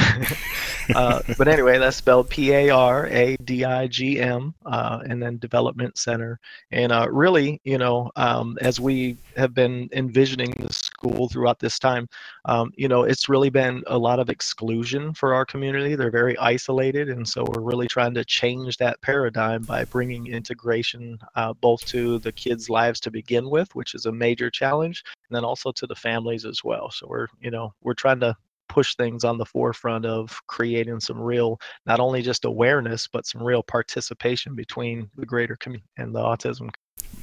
[0.96, 5.22] uh, but anyway, that's spelled P A R A D I G M, uh, and
[5.22, 6.40] then Development Center.
[6.72, 10.74] And uh, really, you know, um, as we have been envisioning the
[11.06, 12.08] school throughout this time,
[12.46, 15.96] um, you know, it's really been a lot of exclusion for our community.
[15.96, 21.18] They're very isolated, and so we're really trying to change that paradigm by bringing integration
[21.36, 25.36] uh, both to the kids' lives to begin with, which is a major challenge, and
[25.36, 26.92] then also to the families as well.
[26.92, 28.36] So we're, you know, we're trying to
[28.68, 33.44] push things on the forefront of creating some real, not only just awareness, but some
[33.44, 36.70] real participation between the greater community and the autism.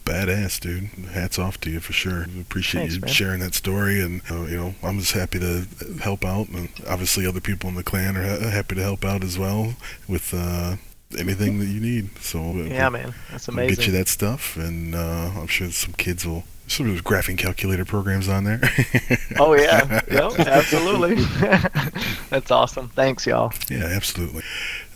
[0.04, 0.84] Badass, dude.
[1.10, 2.26] Hats off to you for sure.
[2.40, 3.10] Appreciate Thanks, you man.
[3.10, 5.66] sharing that story, and uh, you know, I'm just happy to
[6.00, 9.22] help out, and obviously other people in the clan are ha- happy to help out
[9.24, 9.74] as well
[10.08, 10.32] with.
[10.34, 10.76] Uh,
[11.18, 12.16] anything that you need.
[12.20, 13.66] So uh, yeah, man, that's amazing.
[13.66, 17.02] We'll get you that stuff, and uh, I'm sure some kids will some of those
[17.02, 18.60] graphing calculator programs on there.
[19.38, 21.16] oh yeah, yep, absolutely.
[22.30, 22.88] That's awesome.
[22.90, 23.52] Thanks, y'all.
[23.68, 24.42] Yeah, absolutely.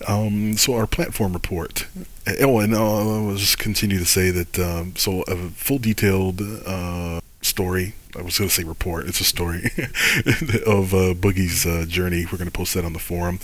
[0.06, 1.86] Um, so our platform report.
[2.40, 4.58] Oh, and uh, I'll just continue to say that.
[4.58, 7.94] Um, so a full detailed uh, story.
[8.16, 9.06] I was going to say report.
[9.06, 9.64] It's a story
[10.66, 12.24] of uh, Boogie's uh, journey.
[12.24, 13.40] We're going to post that on the forum,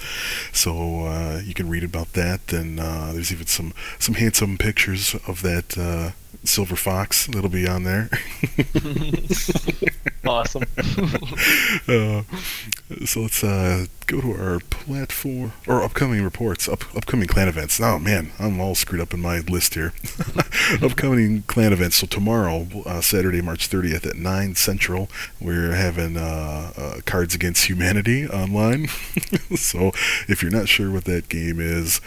[0.53, 2.53] so uh, you can read about that.
[2.53, 6.13] And uh, there's even some some handsome pictures of that uh,
[6.45, 8.11] silver fox that'll be on there.
[10.27, 10.65] awesome.
[11.89, 12.23] uh,
[13.05, 17.81] so let's uh, go to our platform or upcoming reports, up, upcoming clan events.
[17.81, 19.93] Oh man, I'm all screwed up in my list here.
[20.83, 21.97] upcoming clan events.
[21.97, 25.09] So tomorrow, uh, Saturday, March 30th at 9 Central,
[25.41, 28.89] we're having uh, uh, Cards Against Humanity online.
[29.57, 29.93] so
[30.29, 32.01] if you're not sure what that game is,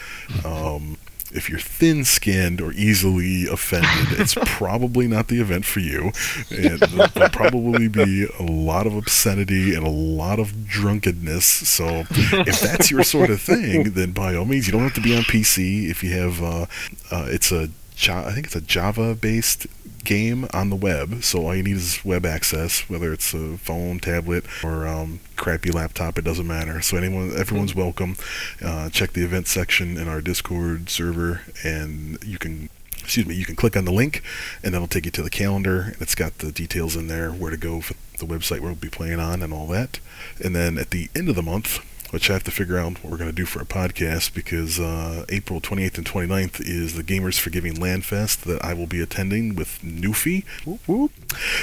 [0.43, 0.97] um,
[1.33, 6.11] if you're thin skinned or easily offended, it's probably not the event for you.
[6.49, 6.79] And
[7.13, 11.45] there'll probably be a lot of obscenity and a lot of drunkenness.
[11.45, 15.01] So if that's your sort of thing, then by all means, you don't have to
[15.01, 15.89] be on PC.
[15.89, 16.65] If you have, uh,
[17.11, 17.69] uh, it's a
[18.09, 19.67] I think it's a Java-based
[20.03, 21.23] game on the web.
[21.23, 25.71] So all you need is web access, whether it's a phone, tablet, or um, crappy
[25.71, 26.17] laptop.
[26.17, 26.81] It doesn't matter.
[26.81, 28.15] So anyone, everyone's welcome.
[28.63, 32.69] Uh, check the event section in our Discord server, and you can.
[32.99, 33.35] Excuse me.
[33.35, 34.23] You can click on the link,
[34.63, 37.51] and that'll take you to the calendar, and it's got the details in there, where
[37.51, 39.99] to go for the website where we'll be playing on, and all that.
[40.43, 43.11] And then at the end of the month, which I have to figure out what
[43.11, 47.03] we're going to do for a podcast because uh, April 28th and 29th is the
[47.03, 50.45] Gamers for Giving Land Fest that I will be attending with Newfie.
[50.65, 51.11] Whoop, whoop.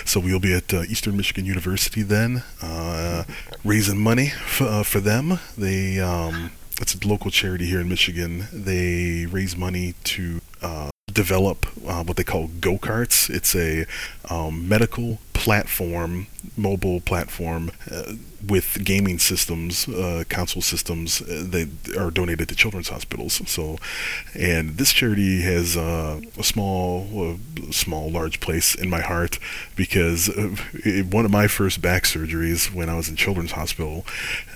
[0.04, 3.24] So we'll be at uh, Eastern Michigan University then, uh,
[3.64, 5.38] raising money f- uh, for them.
[5.56, 8.46] They um, it's a local charity here in Michigan.
[8.52, 13.28] They raise money to uh, develop uh, what they call go karts.
[13.28, 13.86] It's a
[14.30, 18.12] um, medical platform, mobile platform uh,
[18.46, 23.42] with gaming systems, uh, console systems uh, that are donated to children's hospitals.
[23.50, 23.78] So,
[24.34, 29.38] and this charity has uh, a small, uh, small, large place in my heart
[29.74, 34.06] because uh, it, one of my first back surgeries when I was in children's hospital.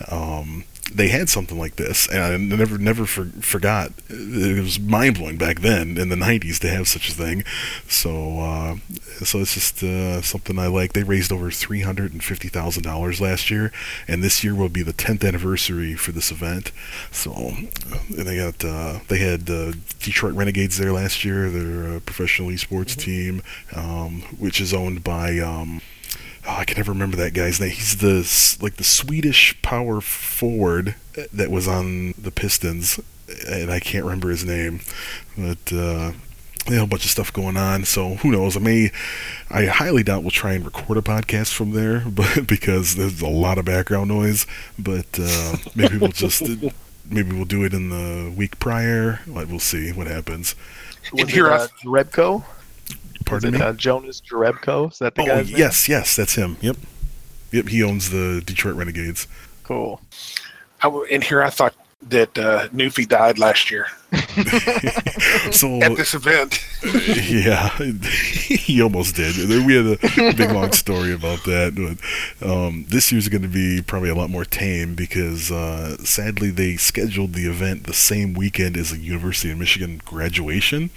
[0.09, 3.93] Um, they had something like this, and I never never for, forgot.
[4.09, 7.45] It was mind blowing back then in the '90s to have such a thing.
[7.89, 8.77] So uh,
[9.25, 10.93] so it's just uh, something I like.
[10.93, 13.73] They raised over three hundred and fifty thousand dollars last year,
[14.07, 16.73] and this year will be the tenth anniversary for this event.
[17.11, 21.51] So and they got uh, they had uh, Detroit Renegades there last year.
[21.51, 23.01] They're a professional esports mm-hmm.
[23.01, 23.43] team,
[23.75, 25.39] um, which is owned by.
[25.39, 25.81] Um,
[26.47, 27.71] oh, I can never remember that guy's name.
[27.71, 30.95] He's the like the Swedish power forward
[31.33, 33.01] that was on the Pistons,
[33.49, 34.81] and I can't remember his name,
[35.37, 35.73] but.
[35.73, 36.13] Uh,
[36.69, 37.85] you know, a bunch of stuff going on.
[37.85, 38.57] So who knows?
[38.57, 38.91] I may,
[39.51, 43.29] I highly doubt we'll try and record a podcast from there, but because there's a
[43.29, 44.47] lot of background noise.
[44.79, 46.43] But uh, maybe we'll just,
[47.11, 49.21] maybe we'll do it in the week prior.
[49.27, 50.55] Like we'll see what happens.
[51.13, 52.45] Was here, uh, Rebco?
[53.27, 53.65] Pardon it, me.
[53.65, 54.91] Uh, Jonas Jerebko.
[54.93, 55.41] Is that the oh, guy?
[55.43, 56.57] yes, yes, that's him.
[56.63, 56.79] Yep,
[57.53, 57.69] yep.
[57.69, 59.29] He owns the Detroit Renegades.
[59.65, 60.01] Cool.
[60.83, 63.89] I, in here, I thought that uh, Newfie died last year.
[65.51, 69.35] so at this event, yeah, he almost did.
[69.67, 71.75] We had a big long story about that.
[72.41, 76.51] But um, this year's going to be probably a lot more tame because uh, sadly
[76.51, 80.91] they scheduled the event the same weekend as the University of Michigan graduation,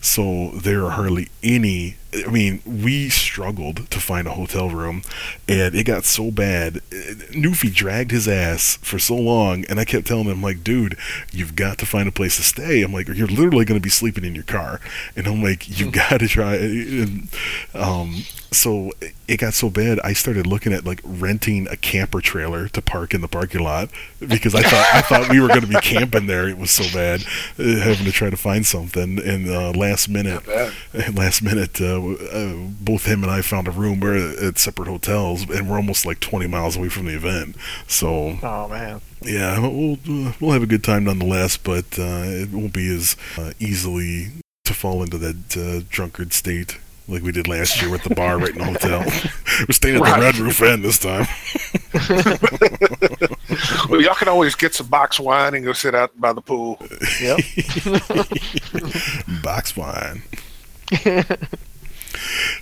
[0.00, 5.02] so there are hardly any I mean, we struggled to find a hotel room,
[5.48, 6.74] and it got so bad.
[7.30, 10.96] Newfie dragged his ass for so long, and I kept telling him, like, dude,
[11.32, 12.82] you've got to find a place to stay.
[12.82, 14.80] I'm like, you're literally going to be sleeping in your car,
[15.16, 16.00] and I'm like, you've hmm.
[16.10, 16.56] got to try.
[16.56, 17.28] And,
[17.74, 18.92] um, so
[19.26, 23.14] it got so bad I started looking at like renting a camper trailer to park
[23.14, 23.88] in the parking lot
[24.20, 26.48] because I thought I thought we were going to be camping there.
[26.48, 27.22] It was so bad
[27.58, 29.18] uh, having to try to find something.
[29.18, 30.46] And uh, last minute,
[31.14, 34.00] last minute, uh, uh, both him and I found a room.
[34.00, 37.56] We're at separate hotels, and we're almost like 20 miles away from the event.
[37.86, 39.98] So, oh man, yeah, we'll
[40.40, 44.32] we'll have a good time nonetheless, but uh, it won't be as uh, easily
[44.64, 48.50] to fall into that drunkard state like we did last year with the bar right
[48.50, 49.00] in the hotel.
[49.60, 50.18] We're staying at right.
[50.18, 51.26] the Red Roof Inn this time.
[53.90, 56.78] well, y'all can always get some box wine and go sit out by the pool.
[57.20, 57.40] Yep.
[59.42, 60.22] box wine.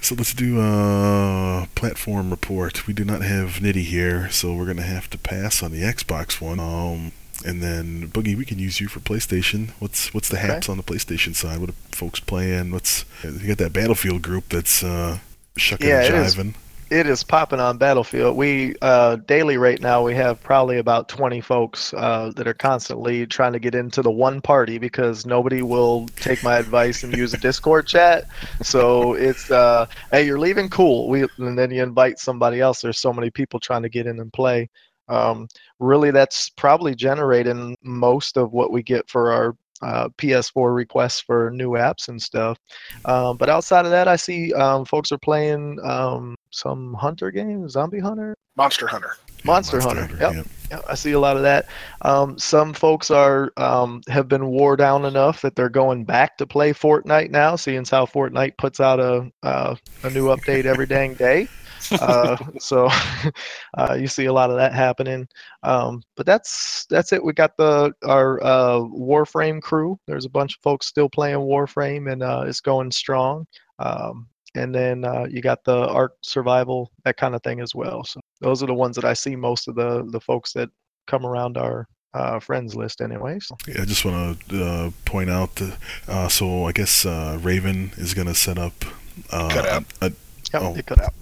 [0.00, 2.86] So let's do a platform report.
[2.86, 6.40] We do not have Nitty here, so we're gonna have to pass on the Xbox
[6.40, 6.60] one.
[6.60, 7.12] Um,
[7.44, 9.70] and then Boogie, we can use you for PlayStation.
[9.78, 10.46] What's what's the okay.
[10.46, 11.58] haps on the PlayStation side?
[11.58, 12.70] What are folks playing?
[12.70, 15.18] What's you got that Battlefield group that's uh,
[15.56, 16.54] shucking yeah, and jiving.
[16.90, 18.36] It is popping on Battlefield.
[18.36, 23.28] We uh, daily right now we have probably about 20 folks uh, that are constantly
[23.28, 27.32] trying to get into the one party because nobody will take my advice and use
[27.32, 28.24] a Discord chat.
[28.62, 31.08] So it's uh, hey, you're leaving, cool.
[31.08, 32.80] We and then you invite somebody else.
[32.80, 34.68] There's so many people trying to get in and play.
[35.08, 35.46] Um,
[35.78, 41.52] really, that's probably generating most of what we get for our uh, PS4 requests for
[41.52, 42.58] new apps and stuff.
[43.04, 47.72] Um, but outside of that, I see um, folks are playing um, some hunter games,
[47.72, 50.00] Zombie Hunter, Monster Hunter, Monster, Monster Hunter.
[50.02, 50.16] Hunter.
[50.20, 50.34] Yep.
[50.34, 50.46] yep.
[50.70, 50.84] yep.
[50.88, 51.66] I see a lot of that.
[52.02, 56.46] Um, some folks are um, have been wore down enough that they're going back to
[56.46, 61.14] play Fortnite now, seeing how Fortnite puts out a uh, a new update every dang
[61.14, 61.48] day
[61.92, 62.88] uh, so
[63.78, 65.28] uh, you see a lot of that happening.
[65.62, 67.22] Um, but that's that's it.
[67.22, 69.98] We got the our uh, Warframe crew.
[70.06, 73.46] There's a bunch of folks still playing Warframe, and uh, it's going strong.
[73.78, 78.04] Um, and then uh, you got the Ark Survival, that kind of thing as well.
[78.04, 80.68] So those are the ones that I see most of the the folks that
[81.06, 83.48] come around our uh, friends list, anyways.
[83.68, 85.54] Yeah, I just want to uh, point out.
[85.56, 85.78] That,
[86.08, 88.84] uh, so I guess uh, Raven is going to set up.
[89.30, 89.84] Uh, Cut out.
[90.00, 90.12] A, a-
[90.52, 90.74] Yep, Oh.
[90.74, 91.14] it cut out.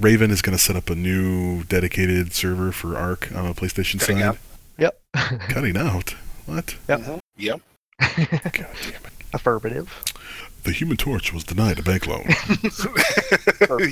[0.00, 4.00] Raven is going to set up a new dedicated server for Ark on a PlayStation
[4.00, 4.24] Cutting side.
[4.24, 4.38] out.
[4.78, 5.00] Yep.
[5.50, 6.16] Cutting out.
[6.46, 6.74] What?
[6.88, 7.00] Yep.
[7.00, 7.20] Mhm.
[7.36, 7.60] Yep.
[8.00, 8.66] God damn
[9.04, 9.12] it.
[9.32, 10.02] Affirmative.
[10.66, 12.24] The Human Torch was denied a bank loan.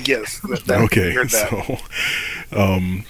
[0.03, 0.41] yes.
[0.41, 1.77] That, that, okay, so
[2.51, 3.05] um,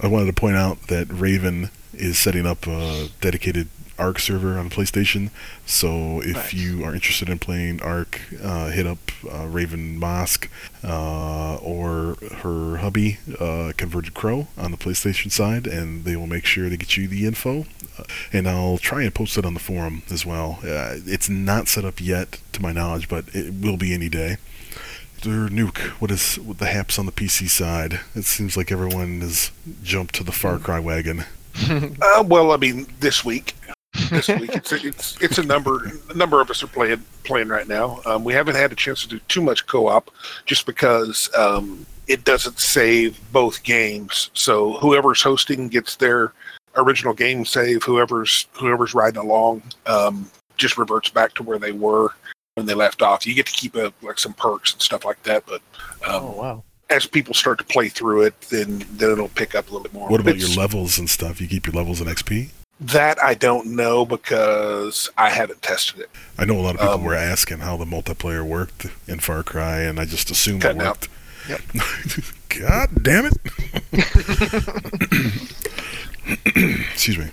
[0.00, 3.68] I wanted to point out that Raven is setting up a dedicated
[3.98, 5.30] Ark server on PlayStation.
[5.66, 6.54] So if Nice.
[6.54, 8.98] you are interested in playing Ark, uh, hit up
[9.32, 10.48] uh, Raven Mosk
[10.82, 16.44] uh, or her hubby, uh, Converged Crow, on the PlayStation side, and they will make
[16.44, 17.66] sure to get you the info.
[17.98, 20.58] Uh, and I'll try and post it on the forum as well.
[20.62, 24.36] Uh, it's not set up yet, to my knowledge, but it will be any day.
[25.22, 25.78] Their nuke.
[26.00, 28.00] What is what the haps on the PC side?
[28.14, 31.24] It seems like everyone has jumped to the Far Cry wagon.
[32.02, 33.54] Uh, well, I mean, this week,
[34.10, 37.48] this week, it's a, it's it's a number a number of us are playing playing
[37.48, 38.00] right now.
[38.04, 40.10] Um, we haven't had a chance to do too much co-op,
[40.46, 44.30] just because um, it doesn't save both games.
[44.34, 46.32] So whoever's hosting gets their
[46.76, 47.82] original game save.
[47.84, 52.10] Whoever's whoever's riding along um, just reverts back to where they were
[52.54, 53.26] when they left off.
[53.26, 55.62] You get to keep uh like some perks and stuff like that, but.
[56.06, 56.64] Um, oh wow.
[56.90, 59.94] As people start to play through it, then then it'll pick up a little bit
[59.94, 60.08] more.
[60.08, 61.40] What about your levels and stuff?
[61.40, 62.50] You keep your levels and XP?
[62.80, 66.10] That I don't know because I haven't tested it.
[66.38, 69.42] I know a lot of people Um, were asking how the multiplayer worked in Far
[69.42, 71.06] Cry, and I just assumed it Cutting out.
[71.48, 71.68] worked.
[72.60, 73.34] God damn it!
[76.92, 77.26] Excuse me.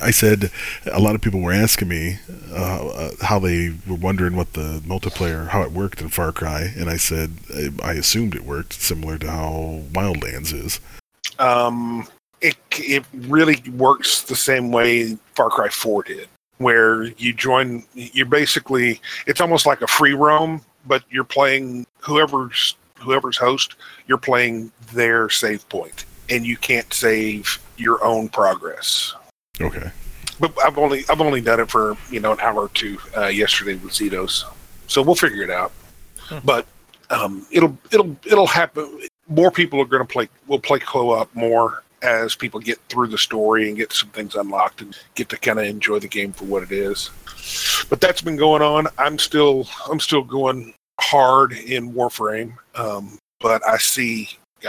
[0.00, 0.50] I said
[0.90, 2.18] a lot of people were asking me
[2.50, 6.72] uh, uh, how they were wondering what the multiplayer, how it worked in Far Cry,
[6.76, 10.80] and I said I, I assumed it worked similar to how Wildlands is.
[11.38, 12.08] Um,
[12.42, 16.28] it it really works the same way Far Cry Four did,
[16.58, 17.84] where you join.
[17.94, 23.76] You're basically it's almost like a free roam, but you're playing whoever's whoever's host.
[24.06, 29.14] You're playing their save point, and you can't save your own progress.
[29.60, 29.90] Okay.
[30.40, 33.26] But I've only I've only done it for you know an hour or two uh,
[33.26, 34.44] yesterday with Zetos,
[34.88, 35.72] so we'll figure it out.
[36.18, 36.38] Hmm.
[36.44, 36.66] But
[37.10, 39.00] um, it'll it'll it'll happen.
[39.28, 40.28] More people are going to play.
[40.48, 44.80] We'll play co-op more as people get through the story and get some things unlocked
[44.80, 47.10] and get to kind of enjoy the game for what it is.
[47.88, 48.88] But that's been going on.
[48.98, 54.28] I'm still I'm still going hard in Warframe, um, but I see.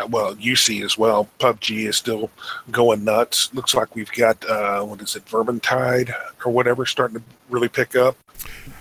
[0.09, 1.29] Well, you see as well.
[1.39, 2.31] PUBG is still
[2.71, 3.53] going nuts.
[3.53, 6.11] Looks like we've got uh, what is it, Vermintide
[6.43, 8.17] or whatever, starting to really pick up.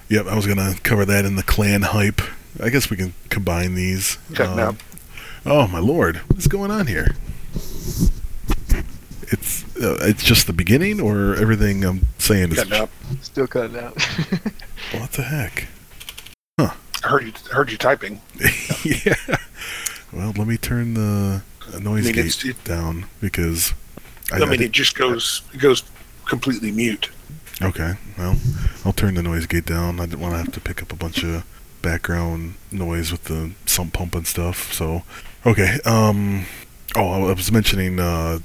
[0.08, 2.22] Yep, I was gonna cover that in the clan hype.
[2.62, 4.16] I guess we can combine these.
[4.70, 4.78] Um.
[5.44, 7.14] Oh my lord, what is going on here?
[9.32, 12.90] It's uh, it's just the beginning, or everything I'm saying is Cutting out.
[13.22, 13.94] Still cutting out.
[14.92, 15.68] what the heck?
[16.60, 16.74] Huh?
[17.04, 18.20] I heard you heard you typing.
[18.84, 19.14] yeah.
[20.12, 21.42] Well, let me turn the
[21.80, 23.72] noise I mean, gate it- down because
[24.30, 25.82] I, I, mean, did- it just goes it goes
[26.26, 27.10] completely mute.
[27.62, 27.94] okay.
[28.18, 28.36] Well,
[28.84, 29.98] I'll turn the noise gate down.
[29.98, 31.44] I didn't want to have to pick up a bunch of
[31.80, 34.72] background noise with the sump pump and stuff.
[34.74, 35.02] So,
[35.46, 35.78] okay.
[35.86, 36.44] Um.
[36.94, 37.98] Oh, I was mentioning.
[37.98, 38.40] Uh,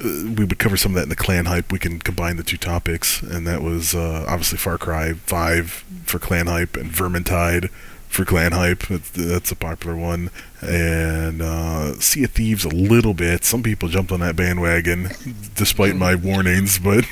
[0.00, 1.72] we would cover some of that in the clan hype.
[1.72, 6.18] We can combine the two topics, and that was uh, obviously Far Cry Five for
[6.18, 7.70] clan hype and Vermintide
[8.08, 8.86] for clan hype.
[8.86, 10.30] That's, that's a popular one,
[10.60, 13.44] and uh, Sea of Thieves a little bit.
[13.44, 15.10] Some people jumped on that bandwagon,
[15.54, 16.78] despite my warnings.
[16.78, 17.04] But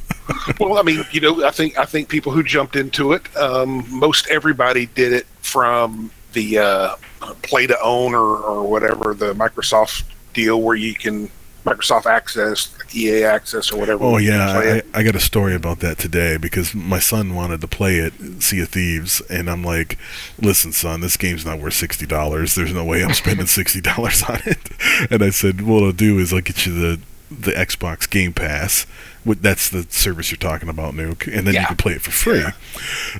[0.60, 3.86] well, I mean, you know, I think I think people who jumped into it, um,
[3.90, 6.96] most everybody did it from the uh,
[7.42, 11.30] play to own or, or whatever the Microsoft deal where you can
[11.66, 14.04] Microsoft Access, like EA Access or whatever.
[14.04, 14.98] Oh yeah, I.
[14.98, 18.12] I got a story about that today because my son wanted to play it,
[18.42, 19.98] Sea of Thieves, and I'm like,
[20.40, 22.54] "Listen, son, this game's not worth sixty dollars.
[22.54, 26.18] There's no way I'm spending sixty dollars on it." And I said, "What I'll do
[26.18, 28.86] is I'll get you the the Xbox Game Pass.
[29.24, 32.38] That's the service you're talking about, Nuke, and then you can play it for free."
[32.38, 32.52] Yeah.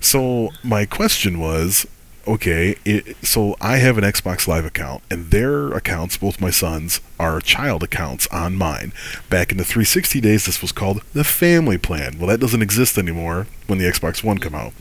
[0.01, 1.85] So my question was,
[2.27, 7.01] okay, it, so I have an Xbox Live account, and their accounts, both my sons,
[7.19, 8.93] are child accounts on mine.
[9.31, 12.19] Back in the 360 days, this was called the family plan.
[12.19, 14.73] Well, that doesn't exist anymore when the Xbox One come out.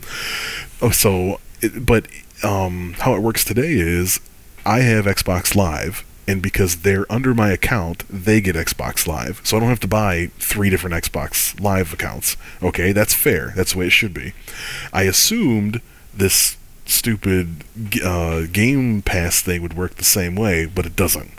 [0.82, 2.06] Oh, so, it, but
[2.42, 4.20] um, how it works today is
[4.64, 6.04] I have Xbox Live.
[6.28, 9.40] And because they're under my account, they get Xbox Live.
[9.44, 12.36] So I don't have to buy three different Xbox Live accounts.
[12.60, 13.52] Okay, that's fair.
[13.54, 14.32] That's the way it should be.
[14.92, 15.80] I assumed
[16.12, 16.56] this
[16.88, 17.64] stupid
[18.04, 21.30] uh, Game Pass thing would work the same way, but it doesn't.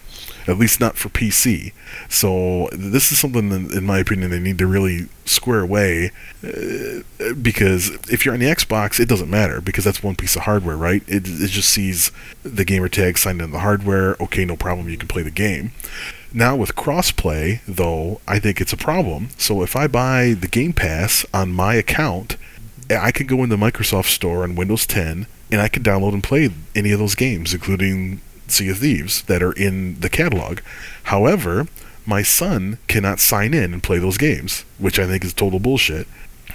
[0.47, 1.73] at least not for PC.
[2.07, 6.11] So this is something, in, in my opinion, they need to really square away.
[6.43, 7.01] Uh,
[7.41, 10.77] because if you're on the Xbox, it doesn't matter because that's one piece of hardware,
[10.77, 11.03] right?
[11.07, 12.11] It, it just sees
[12.43, 14.15] the gamer tag signed in the hardware.
[14.21, 15.71] Okay, no problem, you can play the game.
[16.33, 19.29] Now with crossplay, though, I think it's a problem.
[19.37, 22.37] So if I buy the Game Pass on my account,
[22.89, 26.23] I can go in the Microsoft Store on Windows 10 and I can download and
[26.23, 30.59] play any of those games, including Sea of Thieves, that are in the catalog.
[31.03, 31.67] However,
[32.05, 36.07] my son cannot sign in and play those games, which I think is total bullshit.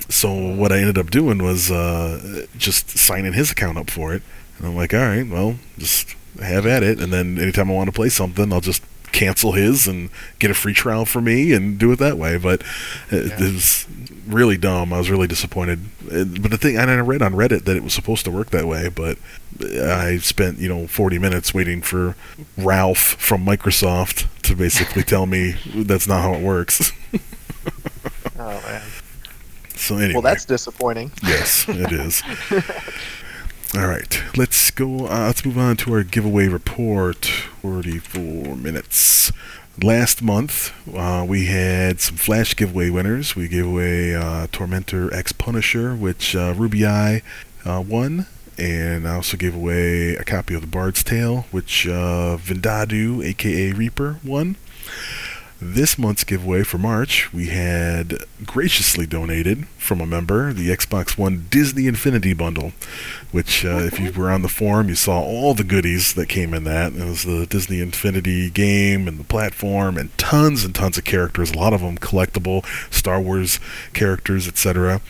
[0.08, 4.22] So what I ended up doing was uh, just signing his account up for it,
[4.58, 7.00] and I'm like, all right, well, just have at it.
[7.00, 8.82] And then anytime I want to play something, I'll just
[9.12, 12.38] cancel his and get a free trial for me and do it that way.
[12.38, 12.62] But
[13.10, 13.48] it, yeah.
[13.48, 13.86] it was
[14.32, 14.92] really dumb.
[14.92, 15.80] I was really disappointed.
[16.00, 18.66] But the thing, and I read on Reddit that it was supposed to work that
[18.66, 19.18] way, but
[19.60, 22.16] I spent you know 40 minutes waiting for
[22.56, 26.92] Ralph from Microsoft to basically tell me that's not how it works.
[28.38, 28.82] oh man.
[29.76, 30.14] So anyway.
[30.14, 31.10] Well, that's disappointing.
[31.22, 32.22] Yes, it is.
[33.74, 35.06] All right, let's go.
[35.06, 37.24] Uh, let's move on to our giveaway report.
[37.24, 39.32] 44 minutes.
[39.82, 43.34] Last month, uh, we had some flash giveaway winners.
[43.34, 47.22] We gave away uh, Tormentor X Punisher, which uh, Ruby Eye
[47.64, 48.26] uh, won,
[48.58, 53.72] and I also gave away a copy of the Bard's Tale, which uh, Vindadu, aka
[53.72, 54.56] Reaper, won.
[55.64, 61.46] This month's giveaway for March, we had graciously donated from a member the Xbox One
[61.50, 62.72] Disney Infinity Bundle,
[63.30, 66.52] which, uh, if you were on the forum, you saw all the goodies that came
[66.52, 66.94] in that.
[66.94, 71.52] It was the Disney Infinity game and the platform, and tons and tons of characters,
[71.52, 73.60] a lot of them collectible, Star Wars
[73.92, 75.00] characters, etc.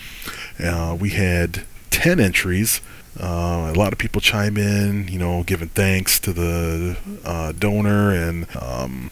[0.63, 2.83] Uh, we had 10 entries.
[3.19, 8.13] Uh, a lot of people chime in, you know, giving thanks to the uh, donor
[8.13, 9.11] and um,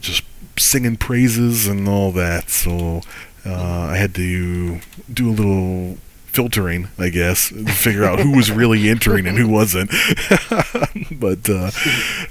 [0.00, 0.24] just
[0.58, 2.50] singing praises and all that.
[2.50, 3.02] So
[3.46, 4.80] uh, I had to
[5.12, 5.98] do a little
[6.28, 9.90] filtering, I guess, to figure out who was really entering and who wasn't.
[11.10, 11.70] but uh,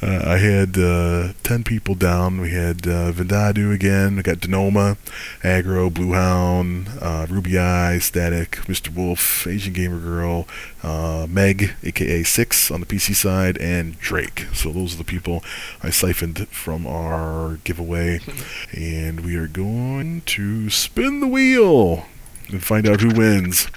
[0.02, 2.40] uh, I had uh, 10 people down.
[2.40, 4.16] We had uh, Vindadu again.
[4.16, 4.98] We got Denoma,
[5.44, 8.94] Agro, Bluehound, uh, Ruby Eye, Static, Mr.
[8.96, 10.48] Wolf, Asian Gamer Girl,
[10.84, 14.48] uh, Meg, aka Six on the PC side, and Drake.
[14.54, 15.44] So those are the people
[15.84, 18.22] I siphoned from our giveaway.
[18.72, 22.06] and we are going to spin the wheel
[22.50, 23.68] and find out who wins.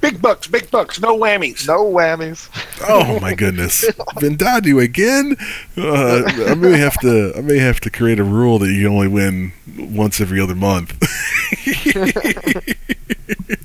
[0.00, 1.66] Big bucks, big bucks, no whammies.
[1.66, 2.48] No whammies.
[2.88, 3.84] Oh my goodness,
[4.16, 5.36] Vindadu again.
[5.76, 7.32] Uh, I may have to.
[7.36, 10.98] I may have to create a rule that you only win once every other month.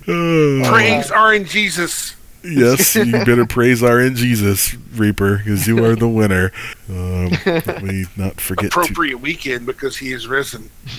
[0.06, 2.16] Praise our in Jesus.
[2.44, 6.52] Yes, you better praise our in Jesus, Reaper, because you are the winner.
[6.90, 8.68] Um, let me not forget.
[8.68, 9.18] Appropriate to...
[9.18, 10.70] weekend because he is risen.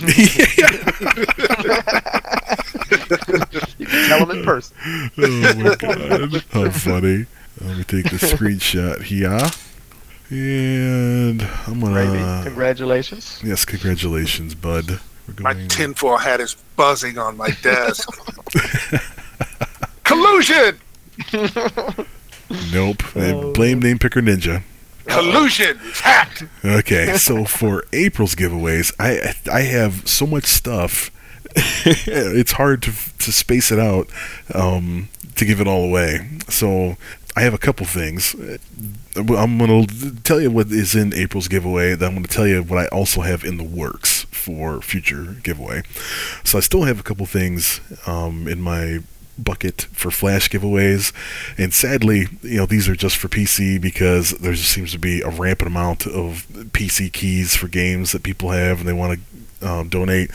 [3.77, 4.75] you can tell him in person.
[5.17, 7.25] Oh my god, how funny!
[7.61, 9.51] Let me take the screenshot here.
[10.29, 12.41] And I'm gonna.
[12.43, 13.41] Congratulations.
[13.43, 14.99] Yes, congratulations, bud.
[15.39, 18.09] My tinfoil hat is buzzing on my desk.
[20.03, 20.79] Collusion!
[22.73, 23.03] nope.
[23.15, 23.53] Oh.
[23.53, 24.63] Blame name picker ninja.
[25.05, 25.79] Collusion.
[25.83, 26.43] It's hacked.
[26.63, 31.11] Okay, so for April's giveaways, I I have so much stuff.
[31.55, 34.09] it's hard to to space it out
[34.53, 36.29] um, to give it all away.
[36.49, 36.97] So
[37.35, 38.35] I have a couple things.
[39.15, 41.95] I'm going to tell you what is in April's giveaway.
[41.95, 45.35] Then I'm going to tell you what I also have in the works for future
[45.43, 45.83] giveaway.
[46.43, 48.99] So I still have a couple things um, in my
[49.37, 51.11] bucket for flash giveaways.
[51.57, 55.21] And sadly you know these are just for pc because there just seems to be
[55.21, 59.25] a rampant amount of pc keys for games that people have and they want to
[59.63, 60.31] um, donate.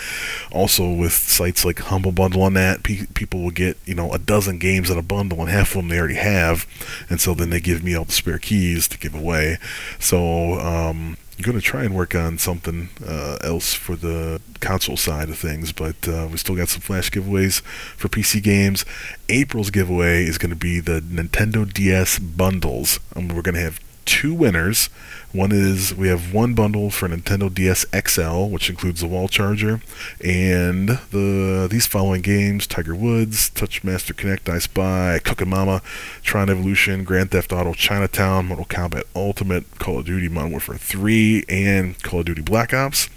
[0.50, 4.18] Also with sites like humble bundle on that pe- people will get you know a
[4.18, 6.66] dozen games in a bundle and half of them they already have.
[7.08, 9.58] And so then they give me all the spare keys to give away.
[9.98, 15.28] So um, going to try and work on something uh, else for the console side
[15.28, 17.60] of things, but uh, we still got some flash giveaways
[17.96, 18.84] for PC games.
[19.28, 22.98] April's giveaway is going to be the Nintendo DS bundles.
[23.14, 24.88] Um, we're going to have two winners.
[25.32, 29.82] One is we have one bundle for Nintendo DS XL, which includes the wall charger,
[30.24, 35.82] and the these following games: Tiger Woods, Touch Master Connect, I Spy, Cookin' Mama,
[36.22, 41.44] Tron Evolution, Grand Theft Auto Chinatown, Mortal Kombat Ultimate, Call of Duty Modern Warfare 3,
[41.46, 43.10] and Call of Duty Black Ops.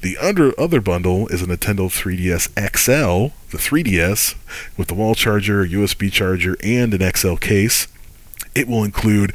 [0.00, 4.34] The under, other bundle is a Nintendo 3DS XL, the 3DS,
[4.76, 7.86] with the wall charger, USB charger, and an XL case.
[8.54, 9.32] It will include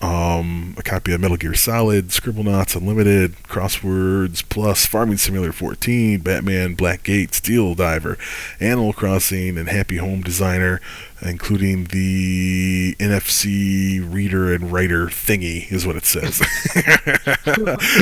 [0.00, 6.74] um, a copy of Metal Gear Solid, Scribblenauts Unlimited, Crosswords Plus, Farming Simulator 14, Batman,
[6.74, 8.16] Blackgate, Steel Diver,
[8.60, 10.80] Animal Crossing, and Happy Home Designer,
[11.22, 16.40] including the NFC reader and writer thingy, is what it says.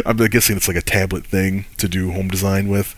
[0.06, 2.94] I'm guessing it's like a tablet thing to do home design with.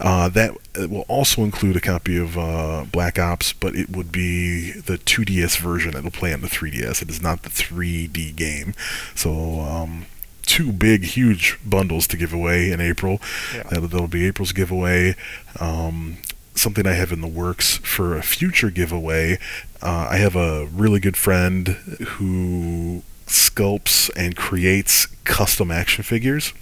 [0.00, 4.72] Uh, that will also include a copy of uh, Black Ops, but it would be
[4.72, 5.96] the 2DS version.
[5.96, 7.02] It'll play on the 3DS.
[7.02, 8.74] It is not the 3D game.
[9.14, 10.06] So, um,
[10.42, 13.20] two big, huge bundles to give away in April.
[13.54, 13.64] Yeah.
[13.64, 15.14] That'll, that'll be April's giveaway.
[15.60, 16.16] Um,
[16.58, 19.38] something I have in the works for a future giveaway.
[19.80, 26.52] Uh, I have a really good friend who sculpts and creates custom action figures.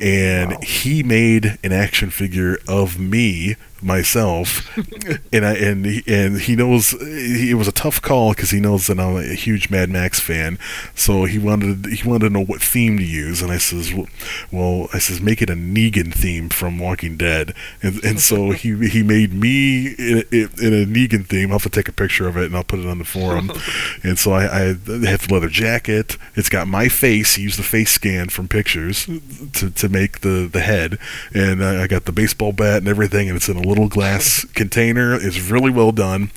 [0.00, 0.60] And Wow.
[0.62, 4.76] he made an action figure of me myself,
[5.32, 8.60] and I and he, and he knows he, it was a tough call because he
[8.60, 10.58] knows that I'm a huge Mad Max fan.
[10.94, 14.06] So he wanted he wanted to know what theme to use, and I says, well,
[14.52, 18.88] well I says make it a Negan theme from Walking Dead, and and so he
[18.88, 21.50] he made me in a, in a Negan theme.
[21.50, 23.50] I'll have to take a picture of it and I'll put it on the forum.
[24.02, 24.60] and so I, I
[25.06, 26.16] have the leather jacket.
[26.36, 27.34] It's got my face.
[27.34, 29.06] He used the face scan from pictures
[29.54, 30.98] to, to make the, the head,
[31.34, 34.44] and I I got the baseball bat and everything, and it's in a little glass
[34.54, 35.14] container.
[35.14, 36.30] It's really well done.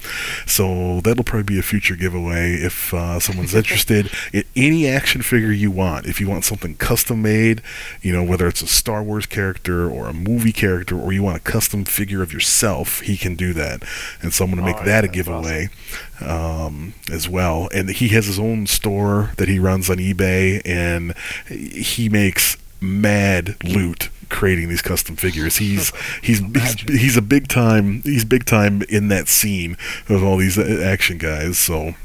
[0.46, 5.52] So that'll probably be a future giveaway if uh, someone's interested in any action figure
[5.52, 6.06] you want.
[6.06, 7.62] If you want something custom made,
[8.02, 11.38] you know whether it's a Star Wars character or a movie character, or you want
[11.38, 13.84] a custom figure of yourself, he can do that.
[14.22, 15.70] And so I'm going to make Oh, that a that's giveaway
[16.22, 17.70] um, as well.
[17.74, 21.14] And he has his own store that he runs on eBay, and
[21.48, 25.58] he makes mad loot creating these custom figures.
[25.58, 26.98] He's he's he's, Imagine.
[26.98, 29.78] he's a big time he's big time in that scene
[30.10, 31.58] of all these action guys.
[31.58, 31.96] So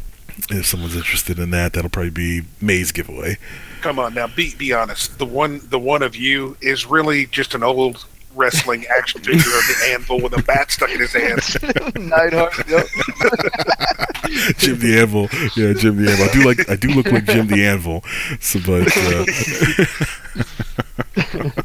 [0.51, 3.39] if someone's interested in that, that'll probably be May's giveaway.
[3.81, 5.18] Come on now, be be honest.
[5.18, 8.05] The one the one of you is really just an old
[8.35, 11.41] wrestling action figure of the anvil with a bat stuck in his hand.
[11.97, 12.87] Neidhart, yep.
[14.59, 16.29] Jim the Anvil, yeah, Jim the Anvil.
[16.29, 18.05] I do like I do look like Jim the Anvil,
[18.41, 18.87] so but.
[21.57, 21.62] Uh,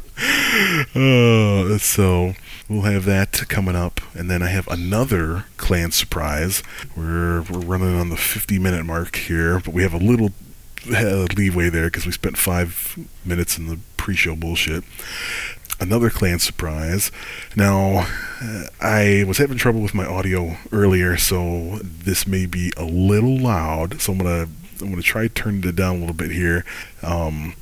[0.94, 2.34] uh, so
[2.68, 6.62] we'll have that coming up, and then I have another clan surprise.
[6.96, 10.30] We're we're running on the 50 minute mark here, but we have a little
[10.94, 14.84] uh, leeway there because we spent five minutes in the pre-show bullshit.
[15.80, 17.10] Another clan surprise.
[17.56, 18.06] Now,
[18.40, 23.36] uh, I was having trouble with my audio earlier, so this may be a little
[23.38, 24.00] loud.
[24.00, 24.48] So I'm gonna
[24.80, 26.64] I'm gonna try turning it down a little bit here.
[27.02, 27.54] Um,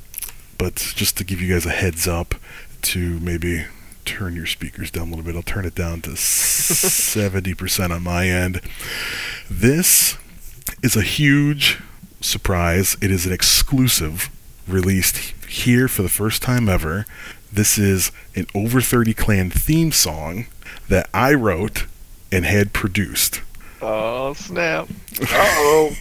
[0.59, 2.37] but just to give you guys a heads up
[2.83, 3.67] to maybe
[4.05, 5.37] turn your speakers down a little bit.
[5.37, 8.61] I'll turn it down to 70% on my end.
[9.51, 10.17] This
[10.83, 11.79] is a huge
[12.21, 12.97] surprise.
[13.01, 14.31] It is an exclusive
[14.67, 15.17] released
[15.49, 17.07] here for the first time ever.
[17.53, 20.47] This is an Over 30 Clan theme song
[20.89, 21.87] that I wrote
[22.31, 23.43] and had produced.
[23.85, 24.89] Oh snap!
[25.21, 25.97] Uh oh.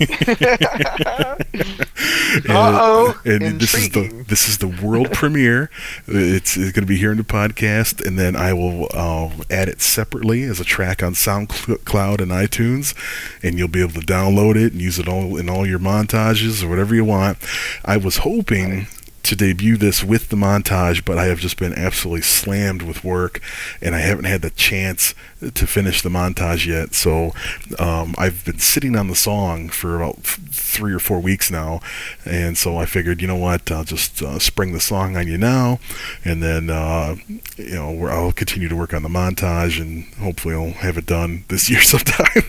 [2.33, 3.19] And- Uh-oh.
[3.25, 5.69] And this is the this is the world premiere.
[6.07, 9.67] It's, it's going to be here in the podcast, and then I will uh, add
[9.67, 12.95] it separately as a track on SoundCloud and iTunes,
[13.43, 16.63] and you'll be able to download it and use it all in all your montages
[16.63, 17.37] or whatever you want.
[17.83, 18.87] I was hoping.
[19.23, 23.39] To debut this with the montage, but I have just been absolutely slammed with work,
[23.81, 26.93] and I haven't had the chance to finish the montage yet.
[26.93, 27.31] So
[27.79, 31.81] um, I've been sitting on the song for about th- three or four weeks now,
[32.25, 35.37] and so I figured, you know what, I'll just uh, spring the song on you
[35.37, 35.79] now,
[36.25, 37.15] and then uh,
[37.57, 41.45] you know I'll continue to work on the montage, and hopefully I'll have it done
[41.47, 42.43] this year sometime.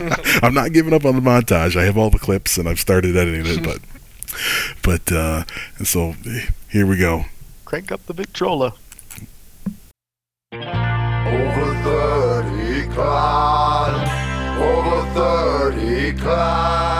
[0.42, 1.76] I'm not giving up on the montage.
[1.76, 3.80] I have all the clips, and I've started editing it, but
[4.82, 5.44] but uh,
[5.78, 6.14] and so
[6.68, 7.24] here we go.
[7.64, 8.74] Crank up the Victrola.
[10.52, 13.92] Over 30 clan.
[14.60, 16.91] Over 30 clan.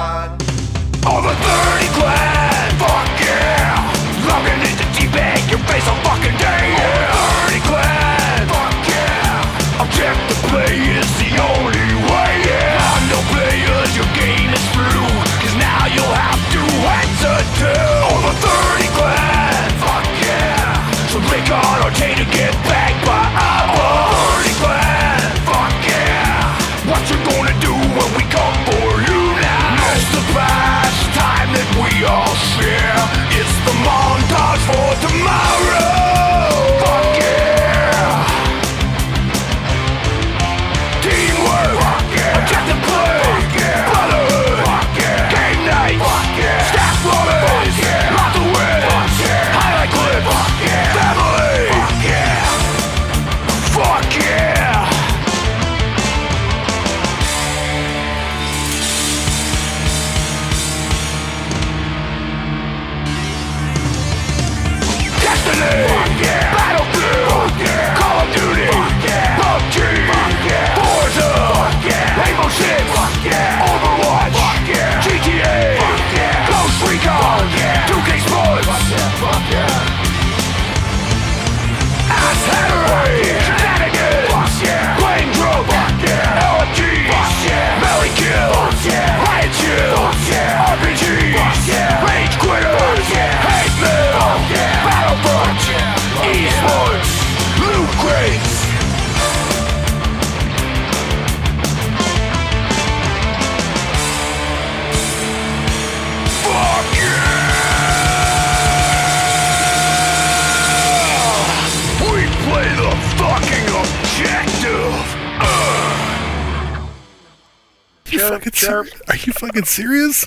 [119.79, 120.27] Are you fucking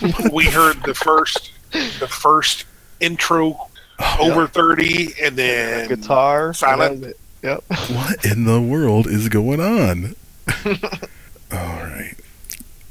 [0.00, 0.32] serious?
[0.32, 2.64] we heard the first the first
[3.00, 3.68] intro
[3.98, 6.52] oh, over 30 and then Guitar.
[6.52, 7.00] Silent.
[7.00, 7.20] that was it.
[7.42, 7.64] Yep.
[7.94, 10.16] What in the world is going on?
[11.52, 12.14] All right.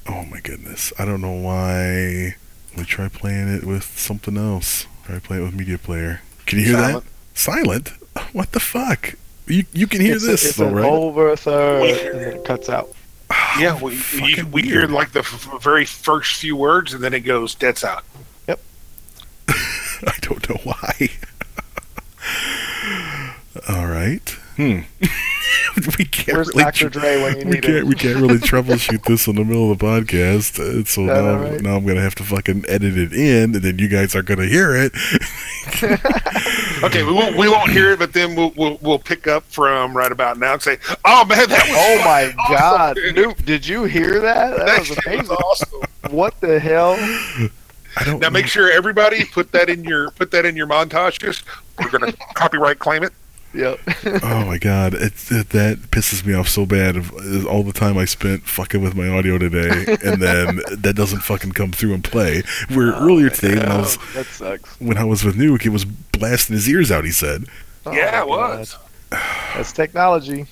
[0.07, 0.93] Oh my goodness.
[0.97, 2.35] I don't know why.
[2.71, 4.85] Let me try playing it with something else.
[5.05, 6.21] Try playing it with Media Player.
[6.45, 7.03] Can you hear Silent.
[7.03, 7.37] that?
[7.37, 7.89] Silent?
[8.33, 9.15] What the fuck?
[9.47, 10.85] You you can hear it's this, a, it's though, right?
[10.85, 12.94] over a third, and then it cuts out.
[13.59, 17.21] yeah we, you, we hear like the f- very first few words and then it
[17.21, 18.05] goes dead silent
[18.47, 18.59] Yep,
[19.49, 21.09] I don't know why.
[23.69, 24.37] All right.
[24.55, 24.79] Hmm.
[25.97, 26.89] we can't Where's really Dr.
[26.89, 27.87] Dre when you we need can't him?
[27.87, 30.59] we can't really troubleshoot this in the middle of the podcast.
[30.59, 31.61] Uh, so That now, all right?
[31.61, 34.45] now I'm gonna have to fucking edit it in, and then you guys are gonna
[34.45, 34.93] hear it.
[36.83, 39.95] okay we won't we won't hear it but then we'll we'll, we'll pick up from
[39.95, 43.15] right about now and say oh man that was Oh my awesome, God, dude.
[43.15, 43.45] Noop!
[43.45, 44.57] Did you hear that?
[44.57, 45.27] That that was amazing.
[45.27, 45.81] was awesome
[46.15, 46.95] What the hell?
[47.97, 48.19] I don't.
[48.19, 51.43] now make sure everybody put that in your put that in your montages
[51.79, 53.13] we're gonna copyright claim it
[53.55, 53.79] Yep.
[54.23, 56.95] Oh my god, it's it, that pisses me off so bad.
[56.95, 61.21] Of all the time I spent fucking with my audio today, and then that doesn't
[61.21, 62.43] fucking come through and play.
[62.73, 64.79] Where earlier today, when I was Oh, that sucks.
[64.79, 67.03] when I was with Nuke, he was blasting his ears out.
[67.05, 67.45] He said,
[67.85, 68.77] Oh yeah it was
[69.09, 70.45] That's technology.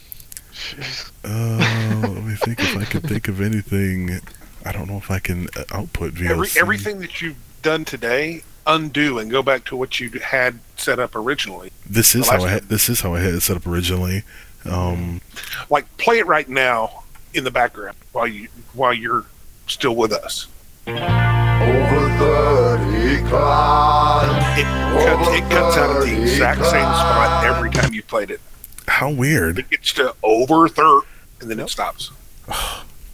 [1.23, 1.57] Uh,
[2.03, 4.19] let me think if I can think of anything.
[4.65, 6.29] I don't know if I can uh, output VLC.
[6.29, 10.99] Every, everything that you've done today undo and go back to what you had set
[10.99, 11.71] up originally.
[11.85, 14.23] This is how last I had, this is how I had it set up originally.
[14.65, 15.21] Um,
[15.69, 17.03] like play it right now
[17.33, 19.25] in the background while you while you're
[19.67, 20.47] still with us.
[20.87, 24.59] Over 30 climb.
[24.59, 24.65] it
[25.05, 28.41] cuts, it cuts out at the exact same spot every time you played it.
[28.87, 31.03] How weird, it gets to over third
[31.39, 32.11] and then it stops.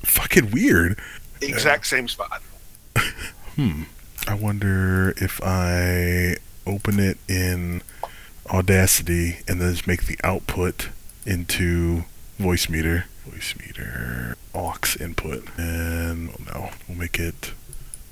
[0.04, 0.98] Fucking weird.
[1.40, 2.42] the exact same spot.
[3.56, 3.84] Hmm.
[4.30, 6.36] I wonder if I
[6.68, 7.82] open it in
[8.48, 10.90] Audacity and then just make the output
[11.26, 12.04] into
[12.40, 13.06] VoiceMeeter.
[13.26, 15.46] Voice meter aux input.
[15.58, 17.54] And no, we'll make it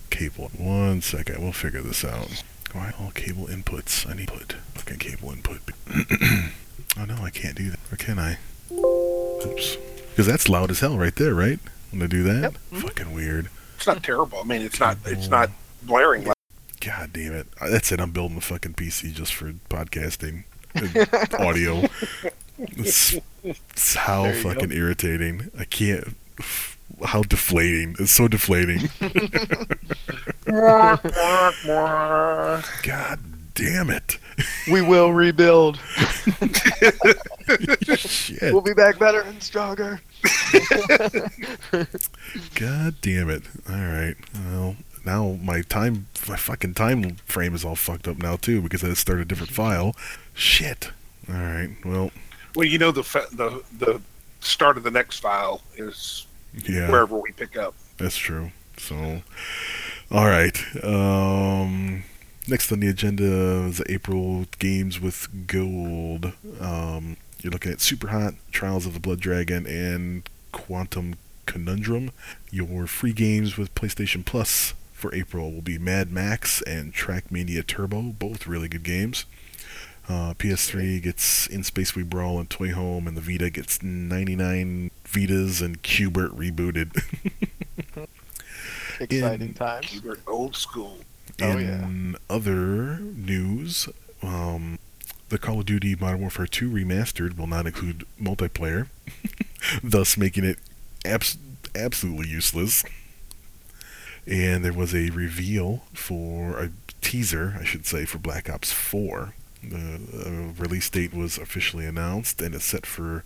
[0.10, 0.50] cable.
[0.58, 2.44] One second, we'll figure this out.
[2.74, 4.10] Why all cable inputs?
[4.10, 5.60] I need put fucking cable input.
[6.98, 7.80] oh no, I can't do that.
[7.92, 8.40] Or can I?
[8.72, 9.78] Oops.
[10.10, 11.60] Because that's loud as hell right there, right?
[11.92, 12.42] When I do that?
[12.42, 12.54] Yep.
[12.54, 12.80] Mm-hmm.
[12.80, 13.50] Fucking weird.
[13.76, 15.52] it's not terrible i mean it's not it's not
[15.84, 16.36] blaring like
[16.80, 17.48] God damn it.
[17.60, 18.00] That's it.
[18.00, 20.44] I'm building the fucking PC just for podcasting
[20.76, 21.84] and audio.
[22.58, 24.50] It's, it's how There you go.
[24.54, 25.52] fucking irritating.
[25.60, 26.16] I can't.
[27.04, 27.96] How deflating.
[28.00, 28.90] It's so deflating.
[32.84, 33.20] God
[33.54, 34.18] damn it.
[34.72, 35.80] We will rebuild.
[37.98, 38.54] Shit.
[38.54, 40.00] We'll be back better and stronger.
[42.56, 43.44] God damn it.
[43.70, 44.18] Alright.
[44.50, 44.76] Well,
[45.08, 48.94] now my time, my fucking time frame is all fucked up now too because I
[48.94, 49.96] started a different file.
[50.36, 50.92] Shit.
[51.28, 51.72] Alright.
[51.84, 52.12] Well,
[52.56, 53.02] well you know the
[53.32, 54.02] the the
[54.42, 56.90] start of the next file is yeah.
[56.92, 58.52] wherever we pick up That's true.
[58.78, 59.24] So,
[60.12, 60.56] all right.
[60.84, 62.04] Um,
[62.48, 66.34] next on the agenda is the April games with gold.
[66.62, 72.12] Um, you're looking at Super Hot, Trials of the Blood Dragon, and Quantum Conundrum.
[72.52, 78.02] Your free games with PlayStation Plus for April will be Mad Max and Trackmania Turbo,
[78.02, 79.26] both really good games.
[80.10, 84.90] Uh, PS3 gets In Space We Brawl and Toy Home, and the Vita gets 99
[85.06, 86.96] Vitas and Qbert rebooted.
[89.00, 89.88] Exciting In- times.
[89.88, 90.98] Hubert, old school
[91.40, 93.88] Oh, In other news,
[94.24, 94.80] um,
[95.30, 98.88] the Call of Duty Modern Warfare 2 remastered will not include multiplayer,
[99.84, 100.58] thus making it
[101.06, 101.38] abs-
[101.76, 102.84] absolutely useless.
[104.28, 106.72] And there was a reveal for a
[107.02, 109.34] teaser, I should say, for Black Ops 4.
[109.64, 113.24] The uh, release date was officially announced, and it's set for.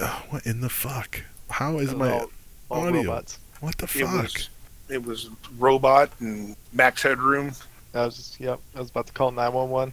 [0.00, 1.22] Uh, what in the fuck?
[1.50, 2.30] How is my all,
[2.70, 3.02] all audio?
[3.02, 3.38] robots.
[3.60, 4.22] What the it fuck?
[4.22, 4.48] was
[4.88, 7.52] it was robot and max headroom
[7.94, 8.58] I was just, yep.
[8.74, 9.92] I was about to call 911.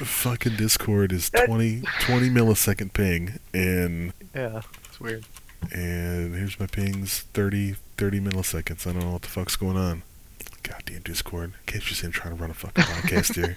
[0.04, 5.26] fucking Discord is 20, 20 millisecond ping, and Yeah, it's weird.
[5.70, 8.84] and here's my pings 30, 30 milliseconds.
[8.84, 10.02] I don't know what the fuck's going on.
[10.64, 11.52] Goddamn Discord!
[11.66, 13.56] Can't you see I'm trying to run a fucking podcast here?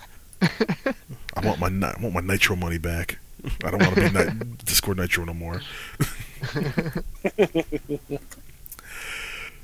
[1.35, 3.17] I want my ni- I want my Nitro money back.
[3.63, 5.61] I don't want to be ni- Discord Nitro no more.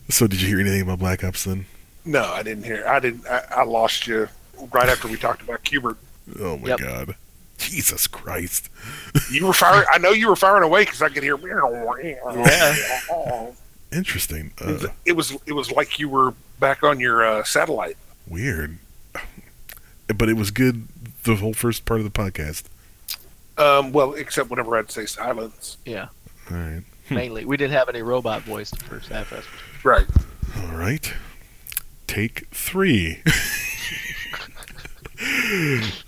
[0.10, 1.66] so, did you hear anything about Black Ops then?
[2.04, 4.28] no i didn't hear i didn't i, I lost you
[4.74, 5.98] right after we talked about Qbert.
[6.40, 6.80] Oh my Yep.
[6.80, 7.16] god!
[7.60, 8.70] Jesus Christ.
[9.32, 9.86] You were firing.
[9.94, 11.38] I know you were firing away because I could hear.
[12.04, 13.52] Yeah.
[13.92, 14.52] Interesting.
[14.62, 17.98] Uh, It was it was like you were back on your uh, satellite.
[18.28, 18.78] weird.
[20.16, 20.88] But it was good
[21.24, 22.64] the whole first part of the podcast.
[23.58, 25.78] Um, well, except whenever I'd say silence.
[25.86, 26.08] Yeah.
[26.50, 26.82] All right.
[27.10, 29.30] Mainly, we didn't have any robot voice the first half.
[29.30, 29.46] That's
[29.84, 30.06] Right.
[30.58, 31.14] All right.
[32.08, 33.22] Take three.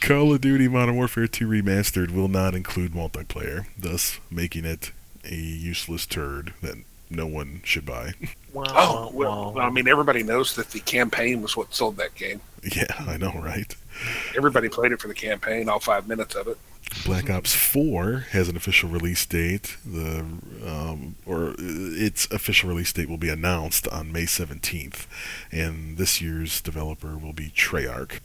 [0.02, 4.92] Call of Duty Modern Warfare 2 Remastered will not include multiplayer, thus making it
[5.24, 6.78] a useless turd that
[7.14, 8.14] no one should buy.
[8.54, 8.66] Wow.
[8.76, 12.40] Oh well, I mean, everybody knows that the campaign was what sold that game.
[12.62, 13.76] yeah, I know, right?
[14.38, 16.60] Everybody played it for the campaign, all five minutes of it.
[17.04, 19.78] Black Ops 4 has an official release date.
[19.84, 20.20] The
[20.66, 25.08] um, or its official release date will be announced on May 17th,
[25.52, 28.20] and this year's developer will be Treyarch.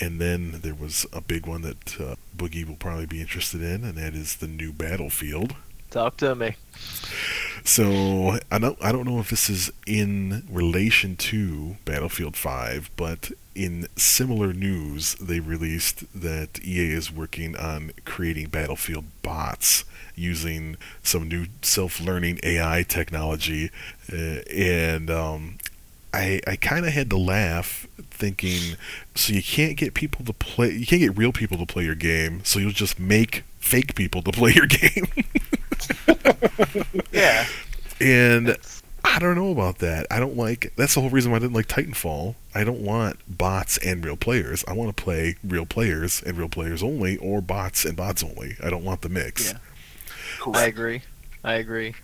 [0.00, 3.84] And then there was a big one that uh, Boogie will probably be interested in,
[3.84, 5.54] and that is the new Battlefield.
[5.90, 6.56] Talk to me.
[7.64, 13.32] So I don't I don't know if this is in relation to Battlefield 5, but
[13.54, 19.84] in similar news, they released that EA is working on creating Battlefield bots
[20.14, 23.70] using some new self-learning AI technology,
[24.12, 25.58] uh, and um,
[26.12, 28.76] I I kind of had to laugh thinking,
[29.14, 31.94] so you can't get people to play, you can't get real people to play your
[31.94, 35.06] game, so you'll just make fake people to play your game.
[37.12, 37.46] Yeah.
[38.00, 38.56] and
[39.04, 40.06] I don't know about that.
[40.10, 40.72] I don't like.
[40.76, 42.34] That's the whole reason why I didn't like Titanfall.
[42.54, 44.64] I don't want bots and real players.
[44.68, 48.56] I want to play real players and real players only, or bots and bots only.
[48.62, 49.52] I don't want the mix.
[49.52, 49.58] Yeah.
[50.54, 51.02] I agree.
[51.42, 51.94] I agree.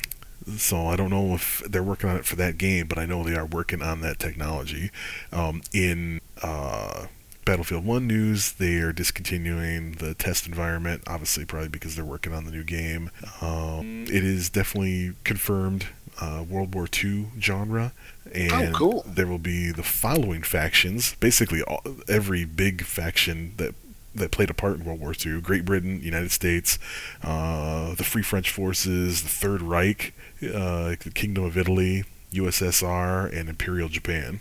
[0.57, 3.25] So I don't know if they're working on it for that game, but I know
[3.25, 4.91] they are working on that technology.
[5.33, 7.07] Um, in uh,
[7.45, 12.45] Battlefield 1 news, they are discontinuing the test environment, obviously, probably because they're working on
[12.45, 13.11] the new game.
[13.41, 15.87] Um, it is definitely confirmed
[16.21, 17.93] uh, World War II genre.
[18.35, 19.05] And cool.
[19.07, 21.15] there will be the following factions.
[21.21, 23.75] Basically, all, every big faction that
[24.15, 26.79] that played a part in World War II: Great Britain, United States,
[27.23, 33.49] uh, the Free French Forces, the Third Reich, uh, the Kingdom of Italy, USSR, and
[33.49, 34.41] Imperial Japan.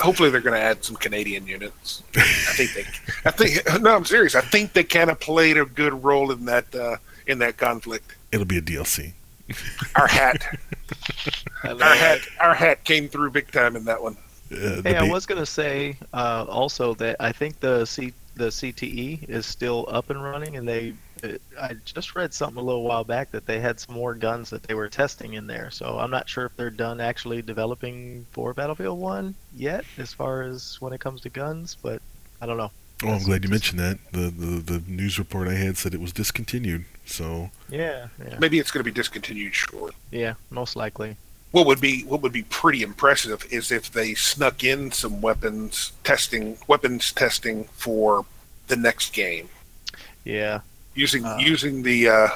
[0.00, 2.02] Hopefully, they're going to add some Canadian units.
[2.16, 2.84] I think they.
[3.24, 4.34] I think no, I'm serious.
[4.34, 6.96] I think they kind of played a good role in that uh,
[7.26, 8.16] in that conflict.
[8.32, 9.12] It'll be a DLC.
[9.96, 10.46] Our hat,
[11.64, 14.16] our love hat, our hat came through big time in that one.
[14.52, 18.46] Uh, the Hey, I was gonna say uh, also that I think the C the
[18.46, 20.94] CTE is still up and running, and they.
[21.22, 24.50] It, I just read something a little while back that they had some more guns
[24.50, 25.70] that they were testing in there.
[25.70, 30.42] So I'm not sure if they're done actually developing for Battlefield One yet, as far
[30.42, 31.76] as when it comes to guns.
[31.80, 32.00] But
[32.40, 32.70] I don't know.
[33.02, 33.98] Oh, I'm That's glad you mentioned that.
[34.12, 36.84] The, the the news report I had said it was discontinued.
[37.06, 39.94] So Yeah, yeah, Maybe it's going to be discontinued short.
[40.10, 40.34] yeah.
[40.50, 41.16] Most likely.
[41.50, 45.90] What would be what would be pretty impressive is if they snuck in some weapons
[46.04, 48.24] testing, weapons testing for
[48.68, 49.48] the next game,
[50.24, 50.60] Yeah,
[50.94, 51.36] using Uh.
[51.38, 52.28] using the uh,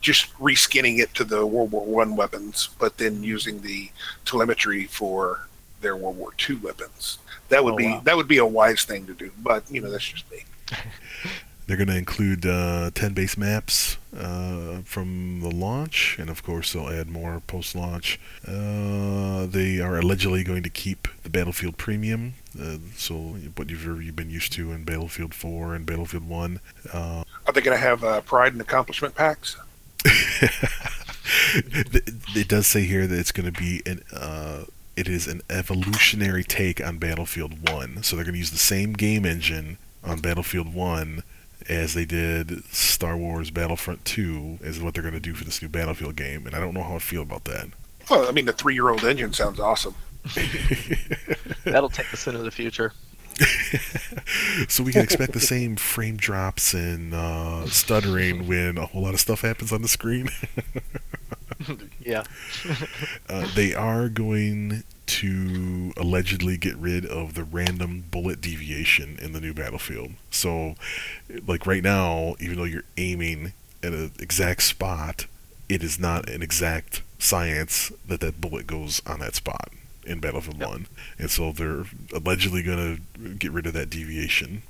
[0.00, 3.90] just reskinning it to the World War One weapons, but then using the
[4.24, 5.46] telemetry for
[5.80, 7.18] their World War Two weapons.
[7.48, 8.00] That would Oh, be wow.
[8.04, 9.30] that would be a wise thing to do.
[9.42, 10.44] But you know, that's just me.
[11.70, 16.72] they're going to include uh, 10 base maps uh, from the launch, and of course
[16.72, 18.18] they'll add more post-launch.
[18.44, 24.16] Uh, they are allegedly going to keep the Battlefield Premium, uh, so what you've you've
[24.16, 26.58] been used to in Battlefield 4 and Battlefield 1.
[26.92, 29.56] Uh, Are they going to have uh, pride and accomplishment packs?
[32.34, 34.64] It does say here that it's going to be an uh,
[34.96, 38.92] it is an evolutionary take on Battlefield 1 so they're going to use the same
[38.92, 41.22] game engine on Battlefield 1
[41.70, 45.62] as they did Star Wars Battlefront 2 is what they're going to do for this
[45.62, 47.68] new Battlefield game and I don't know how I feel about that
[48.10, 49.94] Well, I mean, the three-year-old engine sounds awesome.
[51.64, 52.92] that'll take us into the future.
[54.68, 59.14] so we can expect the same frame drops and uh, stuttering when a whole lot
[59.14, 60.28] of stuff happens on the screen
[62.00, 62.24] Yeah.
[63.28, 69.40] Uh, they are going to allegedly get rid of the random bullet deviation in the
[69.40, 70.12] new battlefield.
[70.30, 70.76] So,
[71.46, 73.52] like right now, even though you're aiming
[73.82, 75.26] at an exact spot,
[75.68, 79.70] it is not an exact science that that bullet goes on that spot
[80.04, 80.68] in Battlefield Yep.
[80.68, 80.86] 1.
[81.18, 84.62] And so they're allegedly going to get rid of that deviation.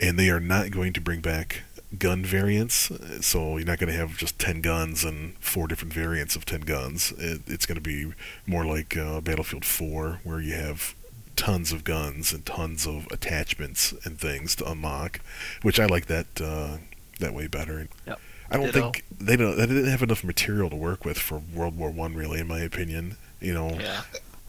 [0.00, 1.62] And they are not going to bring back
[1.98, 2.90] gun variants.
[3.20, 6.62] So you're not going to have just 10 guns and four different variants of 10
[6.62, 7.12] guns.
[7.18, 8.12] It, it's going to be
[8.46, 10.94] more like uh, Battlefield 4, where you have
[11.36, 15.20] tons of guns and tons of attachments and things to unlock,
[15.62, 16.78] which I like that uh,
[17.20, 17.88] that way better.
[18.06, 18.20] Yep.
[18.50, 18.80] I don't Ditto.
[18.92, 22.14] think they don't they didn't have enough material to work with for World War One,
[22.14, 23.16] really, in my opinion.
[23.40, 24.02] You know, Yeah.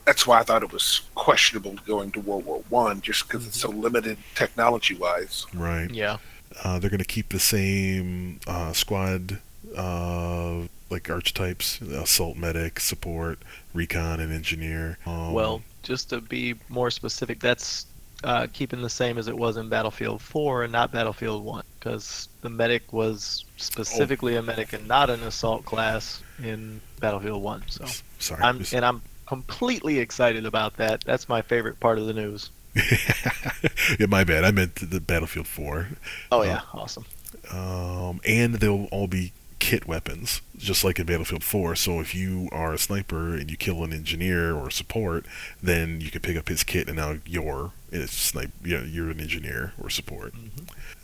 [0.06, 3.62] That's why I thought it was questionable going to World War One, just because it's
[3.62, 5.46] so limited technology wise.
[5.54, 5.90] right?
[5.90, 6.18] Yeah.
[6.64, 9.40] Uh, they're going to keep the same uh, squad,
[9.76, 13.40] uh, like archetypes: assault, medic, support,
[13.74, 14.98] recon, and engineer.
[15.06, 17.86] Um, Well, just to be more specific, that's
[18.24, 22.30] uh, keeping the same as it was in Battlefield 4 and not Battlefield 1, because
[22.42, 27.64] the medic was specifically a medic and not an assault class in Battlefield 1.
[27.68, 27.86] So
[28.20, 31.02] sorry, I'm and I'm completely excited about that.
[31.02, 32.50] That's my favorite part of the news.
[34.00, 34.44] yeah, my bad.
[34.44, 35.88] I meant the Battlefield 4.
[36.32, 37.06] Oh yeah, awesome.
[37.52, 41.76] Um, and they'll all be kit weapons, just like in Battlefield 4.
[41.76, 45.26] So if you are a sniper and you kill an engineer or support,
[45.62, 48.52] then you can pick up his kit, and now you're a snipe.
[48.64, 50.34] You know, you're an engineer or support.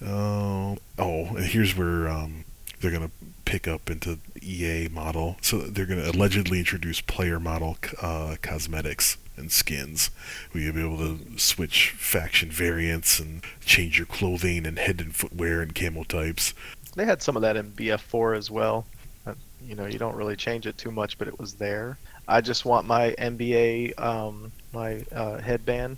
[0.01, 2.45] Um, oh, and here's where um,
[2.79, 3.11] they're gonna
[3.45, 5.37] pick up into EA model.
[5.41, 10.11] So they're gonna allegedly introduce player model uh, cosmetics and skins.
[10.51, 15.15] Where you'll be able to switch faction variants and change your clothing and head and
[15.15, 16.53] footwear and camo types.
[16.95, 18.85] They had some of that in BF4 as well.
[19.25, 19.33] Uh,
[19.65, 21.97] you know, you don't really change it too much, but it was there.
[22.27, 25.97] I just want my NBA, um, my uh, headband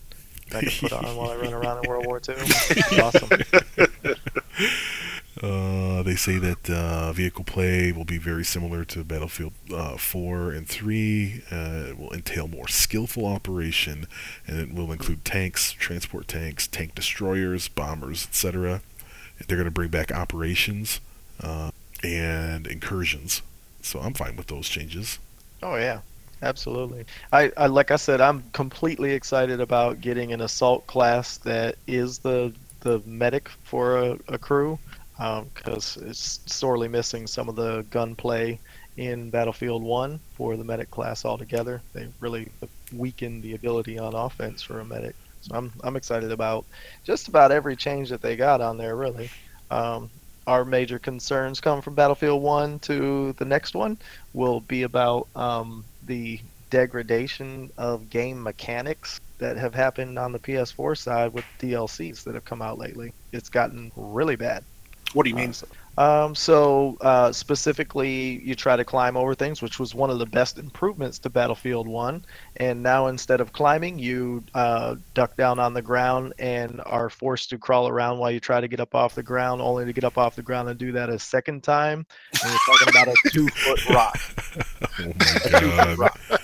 [0.56, 2.36] I can put on while I run around in World War II.
[2.38, 3.30] It's awesome.
[5.42, 10.52] Uh, they say that uh, vehicle play will be very similar to Battlefield uh, 4
[10.52, 11.44] and 3.
[11.52, 11.56] Uh,
[11.90, 14.06] it will entail more skillful operation,
[14.46, 18.82] and it will include tanks, transport tanks, tank destroyers, bombers, etc.
[19.48, 21.00] They're going to bring back operations
[21.42, 21.72] uh,
[22.04, 23.42] and incursions.
[23.82, 25.18] So I'm fine with those changes.
[25.64, 26.02] Oh yeah,
[26.42, 27.06] absolutely.
[27.32, 32.20] I, I like I said, I'm completely excited about getting an assault class that is
[32.20, 34.80] the the medic for a, a crew,
[35.18, 38.60] because it's sorely missing some of the gunplay
[38.98, 41.82] in Battlefield One for the medic class altogether.
[41.94, 42.50] They really
[42.92, 45.16] weakened the ability on offense for a medic.
[45.42, 46.66] So I'm I'm excited about
[47.04, 48.96] just about every change that they got on there.
[48.96, 49.30] Really.
[49.70, 50.10] Um,
[50.48, 53.98] our major concerns come from Battlefield 1 to the next one
[54.34, 56.40] will be about um, the
[56.70, 62.46] degradation of game mechanics that have happened on the PS4 side with DLCs that have
[62.46, 63.14] come out lately.
[63.32, 64.64] It's gotten really bad.
[65.14, 65.50] What do you mean?
[65.50, 65.66] Uh,
[65.98, 70.26] Um, so uh, specifically, you try to climb over things, which was one of the
[70.26, 72.26] best improvements to Battlefield One.
[72.58, 77.50] And now instead of climbing, you uh, duck down on the ground and are forced
[77.50, 80.04] to crawl around while you try to get up off the ground, only to get
[80.04, 82.06] up off the ground and do that a second time.
[82.44, 84.20] And we're talking about a two-foot rock.
[85.00, 86.40] Oh my god.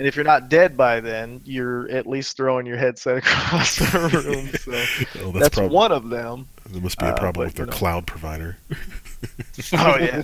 [0.00, 3.98] And if you're not dead by then, you're at least throwing your headset across the
[4.24, 4.48] room.
[4.54, 4.72] So
[5.22, 6.48] Oh, that's, that's prob- one of them.
[6.70, 7.76] There must be a uh, problem but, with their you know.
[7.76, 8.56] cloud provider.
[9.74, 10.22] Oh yeah.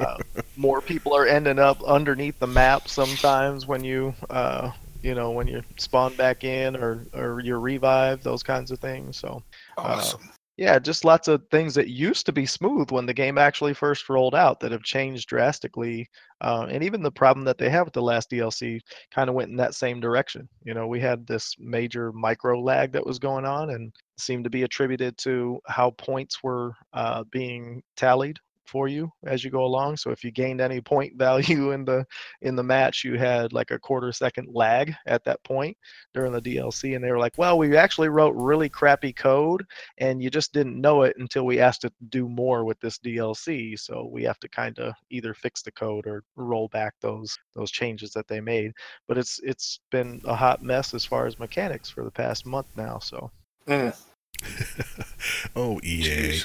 [0.00, 0.16] uh,
[0.56, 4.70] more people are ending up underneath the map sometimes when you, uh,
[5.02, 9.18] you know, when you spawn back in or or you're revived, those kinds of things.
[9.18, 9.42] So
[9.76, 10.30] Awesome.
[10.56, 14.08] Yeah, just lots of things that used to be smooth when the game actually first
[14.08, 16.08] rolled out that have changed drastically.
[16.40, 18.80] Uh, and even the problem that they have with the last DLC
[19.14, 20.48] kind of went in that same direction.
[20.64, 24.50] You know, we had this major micro lag that was going on and seemed to
[24.50, 28.38] be attributed to how points were uh, being tallied
[28.68, 29.96] for you as you go along.
[29.96, 32.04] So if you gained any point value in the
[32.42, 35.76] in the match, you had like a quarter second lag at that point
[36.14, 39.64] during the DLC, and they were like, "Well, we actually wrote really crappy code,
[39.98, 42.98] and you just didn't know it until we asked it to do more with this
[42.98, 43.78] DLC.
[43.78, 47.70] So we have to kind of either fix the code or roll back those those
[47.70, 48.72] changes that they made.
[49.08, 52.68] But it's it's been a hot mess as far as mechanics for the past month
[52.76, 52.98] now.
[52.98, 53.30] So
[53.66, 53.96] Mm,
[55.56, 56.40] oh, EA.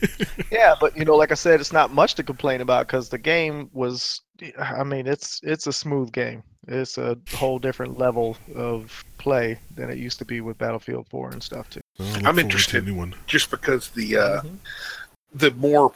[0.50, 3.18] yeah, but you know, like I said, it's not much to complain about because the
[3.18, 4.20] game was.
[4.58, 6.42] I mean, it's it's a smooth game.
[6.66, 11.30] It's a whole different level of play than it used to be with Battlefield 4
[11.30, 11.80] and stuff too.
[11.98, 12.88] Well, I'm forward to a interested.
[12.88, 13.14] in one.
[13.26, 14.56] Just because the uh, Mhm.
[15.34, 15.92] the more,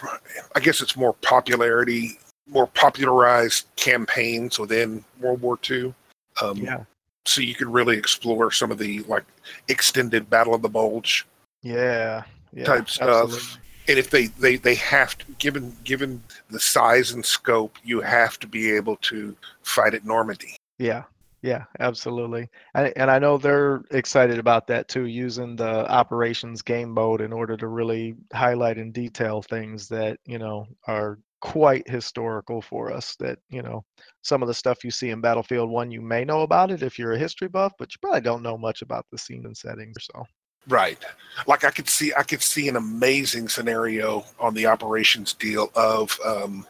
[0.54, 5.94] I guess it's more popularity, more popularized campaigns within World War II.
[6.42, 6.84] Um, Yeah.
[7.26, 9.24] So you could really explore some of the like
[9.68, 11.26] extended Battle of the Bulge
[11.62, 12.22] Yeah.
[12.52, 12.64] Yeah.
[12.64, 13.08] type stuff.
[13.08, 13.60] absolutely.
[13.88, 18.38] And if they, they, they have to, given given the size and scope, you have
[18.40, 20.56] to be able to fight at Normandy.
[20.78, 21.04] Yeah,
[21.42, 22.48] yeah, absolutely.
[22.74, 27.32] And, and I know they're excited about that too, using the operations game mode in
[27.32, 33.14] order to really highlight in detail things that, you know, are quite historical for us.
[33.20, 33.84] That, you know,
[34.22, 36.98] some of the stuff you see in Battlefield 1, you may know about it if
[36.98, 39.96] you're a history buff, but you probably don't know much about the scene and settings.
[40.00, 40.24] So,
[40.68, 40.98] Right.
[41.46, 46.18] Like I could see, I could see an amazing scenario on the operations deal of
[46.24, 46.66] um,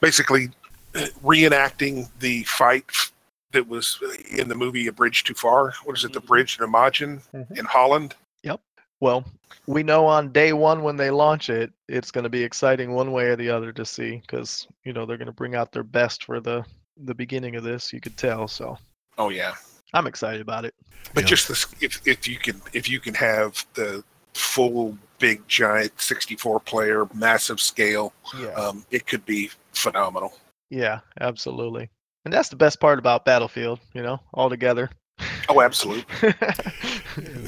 [0.00, 0.50] basically
[0.94, 2.84] uh, reenacting the fight
[3.52, 3.98] that was
[4.30, 5.72] in the movie A Bridge Too Far.
[5.84, 6.12] What is it?
[6.12, 7.58] The Bridge in Nijmegen Mhm.
[7.58, 8.14] in Holland.
[8.42, 8.60] Yep.
[9.00, 9.24] Well,
[9.66, 13.12] we know on day one when they launch it, it's going to be exciting one
[13.12, 15.82] way or the other to see because you know they're going to bring out their
[15.82, 16.64] best for the
[17.04, 17.92] the beginning of this.
[17.92, 18.78] You could tell, so
[19.18, 19.54] Oh yeah.
[19.96, 20.74] I'm excited about it.
[21.14, 21.28] But Yeah.
[21.28, 26.60] just this, if if you can if you can have the full big giant 64
[26.60, 28.48] player massive scale, Yeah.
[28.48, 30.34] um, it could be phenomenal.
[30.70, 31.88] Yeah, absolutely.
[32.24, 34.90] And that's the best part about Battlefield, you know, all together.
[35.48, 36.04] Oh, absolutely.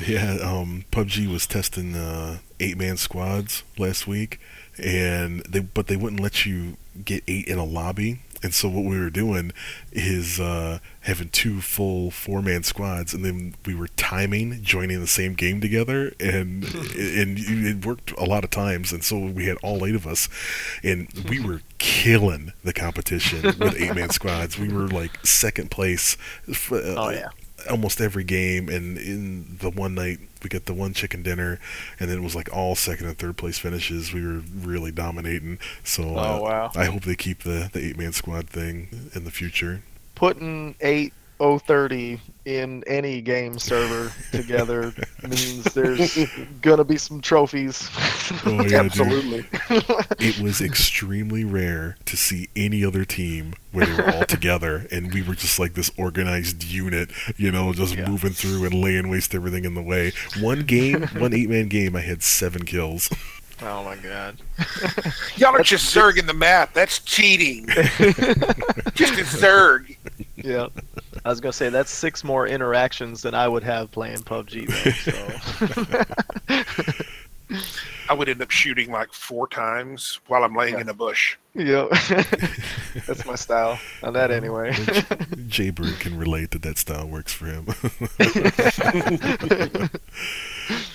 [0.06, 4.40] Yeah, um, PUBG was testing uh, eight-man squads last week,
[4.82, 8.20] and they but they wouldn't let you get eight in a lobby.
[8.42, 9.52] And so what we were doing
[9.92, 15.34] is uh, having two full four-man squads, and then we were timing joining the same
[15.34, 16.64] game together, and
[16.94, 18.92] and it worked a lot of times.
[18.92, 20.28] And so we had all eight of us,
[20.82, 24.58] and we were killing the competition with eight-man squads.
[24.58, 26.16] We were like second place.
[26.48, 27.28] uh, oh yeah.
[27.70, 31.58] Almost every game and in the one night we got the one chicken dinner
[31.98, 34.12] and then it was like all second and third place finishes.
[34.12, 35.58] We were really dominating.
[35.82, 36.70] So uh, Oh wow.
[36.76, 39.82] i hope they keep the the eight man squad thing in the future.
[40.14, 46.18] Putting eight O thirty in any game server together means there's
[46.62, 47.88] gonna be some trophies.
[48.46, 49.44] oh yeah absolutely.
[50.18, 55.12] it was extremely rare to see any other team where they were all together and
[55.12, 58.08] we were just like this organized unit you know just Yeah.
[58.08, 61.94] moving through and laying waste everything in the way one game one eight man game
[61.94, 63.10] i had seven kills
[63.60, 64.36] oh my god.
[65.36, 66.72] Y'all are just zerging the map.
[66.74, 67.66] That's cheating.
[67.66, 69.96] just a zerg.
[70.44, 70.68] Yeah.
[71.24, 74.90] I was gonna say that's six more interactions than I would have playing PUBG though,
[76.88, 77.04] so
[78.10, 81.36] I would end up shooting like four times while I'm laying in a bush.
[81.54, 81.90] Yep.
[83.06, 83.78] That's my style.
[84.02, 84.74] On that anyway.
[85.48, 87.66] Jay Bird can relate that that style works for him.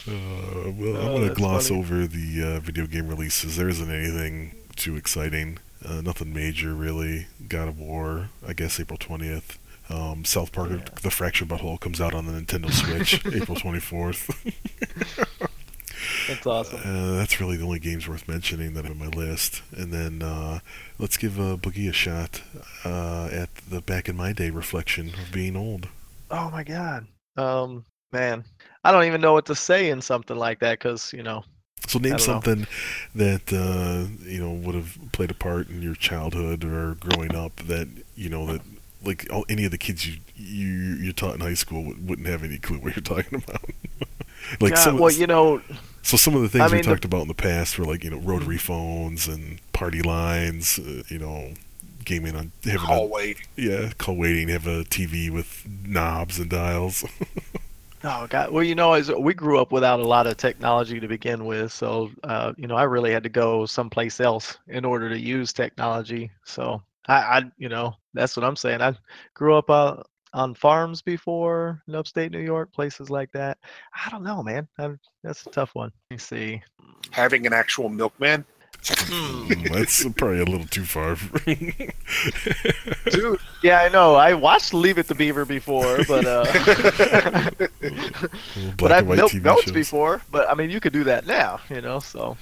[0.08, 1.80] Uh, well, I'm Oh, going to gloss funny.
[1.80, 3.58] over the uh, video game releases.
[3.58, 5.58] There isn't anything too exciting.
[5.86, 7.28] Uh, nothing major, really.
[7.48, 9.58] God of War, I guess April 20th.
[9.90, 10.86] Um, South Park, Yeah.
[11.02, 14.54] The Fractured But Whole comes out on the Nintendo Switch April 24th.
[16.28, 16.80] That's awesome.
[16.84, 19.62] Uh, that's really the only games worth mentioning that are on my list.
[19.76, 20.60] And then uh,
[21.00, 22.42] let's give uh, Boogie a shot
[22.84, 25.88] uh, at the back in my day reflection of being old.
[26.32, 27.08] Oh my god.
[27.38, 28.44] Um man.
[28.84, 31.44] I don't even know what to say in something like that because, you know,
[31.94, 32.26] So name don't know.
[32.26, 32.68] something
[33.16, 37.56] that uh, you know would have played a part in your childhood or growing up
[37.68, 38.62] that you know that
[39.04, 42.28] like all, any of the kids you you you taught in high school would- wouldn't
[42.28, 43.64] have any clue what you're talking about.
[44.62, 45.62] like God, some, well, you know,
[46.02, 46.92] so some of the things I we mean, the- Mm-hmm.
[46.94, 51.04] talked about in the past were like you know rotary phones and party lines, uh,
[51.10, 51.54] you know,
[52.06, 53.36] gaming on having a, Hallway.
[53.56, 57.06] yeah call waiting, have a TV with knobs and dials.
[58.06, 58.52] Oh God!
[58.52, 61.72] Well, you know, as we grew up without a lot of technology to begin with,
[61.72, 65.54] so uh, you know, I really had to go someplace else in order to use
[65.54, 66.30] technology.
[66.46, 68.82] So I, I you know, that's what I'm saying.
[68.82, 68.94] I
[69.36, 70.04] grew up uh,
[70.34, 73.58] on farms before in upstate New York, places like that.
[74.06, 74.68] I don't know, man.
[74.78, 74.90] I,
[75.24, 75.92] that's a tough one.
[76.12, 76.62] Let me see.
[77.12, 78.44] Having an actual milkman.
[79.72, 81.16] That's probably a little too far.
[83.12, 84.16] Dude, Yeah, I know.
[84.16, 86.44] I watched Leave It to Beaver before, but uh,
[88.78, 89.72] but I've milked TV goats shows.
[89.72, 90.22] before.
[90.32, 92.00] But I mean, you could do that now, you know.
[92.00, 92.36] So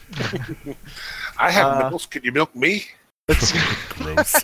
[1.38, 2.10] I have Uh, milk.
[2.10, 2.86] Can you milk me?
[3.28, 3.52] it's,
[3.90, 4.36] Gross.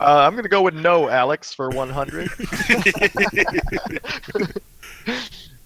[0.00, 2.30] uh, I'm gonna go with no, Alex, for 100.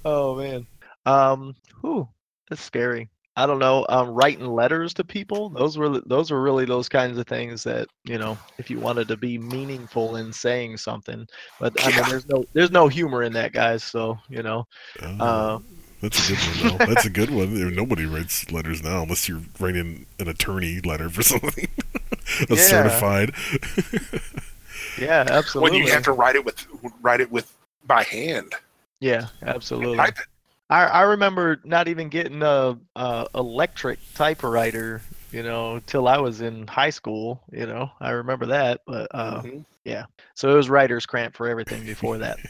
[0.05, 0.67] oh man.
[1.05, 2.09] Um, whew,
[2.49, 3.09] that's scary.
[3.39, 3.85] I don't know.
[3.91, 5.51] Um, writing letters to people.
[5.51, 9.09] Those were those were really those kinds of things that you know, if you wanted
[9.09, 11.27] to be meaningful in saying something.
[11.61, 13.85] But I mean, there's no there's no humor in that, guys.
[13.85, 14.67] So you know.
[15.03, 15.59] Oh, Uh,
[16.01, 16.79] that's a good one.
[16.79, 16.87] Though.
[16.95, 17.75] That's a good one.
[17.75, 21.69] Nobody writes letters now unless you're writing an attorney letter for something.
[22.51, 22.57] a Yeah.
[22.57, 23.33] certified.
[24.99, 25.71] yeah, absolutely.
[25.79, 26.67] When you have to write it with
[27.01, 27.53] write it with
[27.87, 28.53] by hand.
[29.01, 29.97] Yeah, absolutely.
[29.97, 30.27] Type it.
[30.71, 35.01] I I remember not even getting a, a electric typewriter,
[35.33, 37.41] you know, till I was in high school.
[37.53, 38.81] You know, I remember that.
[38.87, 39.65] But uh, Mhm.
[40.35, 42.39] so it was writer's cramp for everything before that.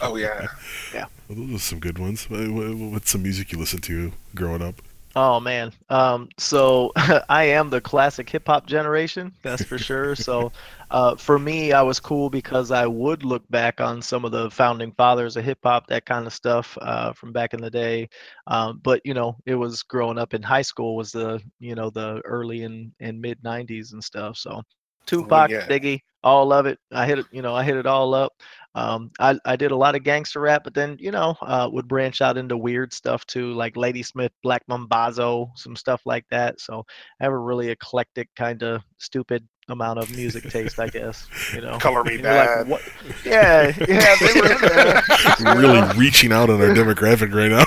[0.00, 0.46] Oh yeah.
[0.94, 2.30] Well, those are some good ones.
[2.30, 4.80] What- what- What's some music you listened to growing up?
[5.16, 5.72] Oh man.
[5.88, 6.92] Um, so
[7.28, 10.14] I am the classic hip hop generation, that's for sure.
[10.14, 10.52] So
[10.90, 14.50] uh, for me, I was cool because I would look back on some of the
[14.50, 18.08] founding fathers of hip hop, that kind of stuff uh, from back in the day.
[18.46, 21.90] Um, but you know, it was growing up in high school was the you know
[21.90, 24.36] the early and, and mid '90s and stuff.
[24.36, 24.62] So
[25.06, 25.66] Tupac, yeah.
[25.66, 26.78] Biggie, all of it.
[26.92, 28.34] I hit it, you know, I hit it all up.
[28.78, 31.88] Um, I, I did a lot of gangster rap, but then you know uh, would
[31.88, 36.60] branch out into weird stuff too, like Ladysmith, Black Mambazo, some stuff like that.
[36.60, 36.84] So
[37.20, 41.26] I have a really eclectic kind of stupid amount of music taste, I guess.
[41.54, 42.68] You know, Color Me And you're like, Bad.
[42.68, 42.82] "What?"
[43.24, 45.02] Yeah, yeah, they were in there.
[45.44, 47.64] We're really reaching out on our demographic right now.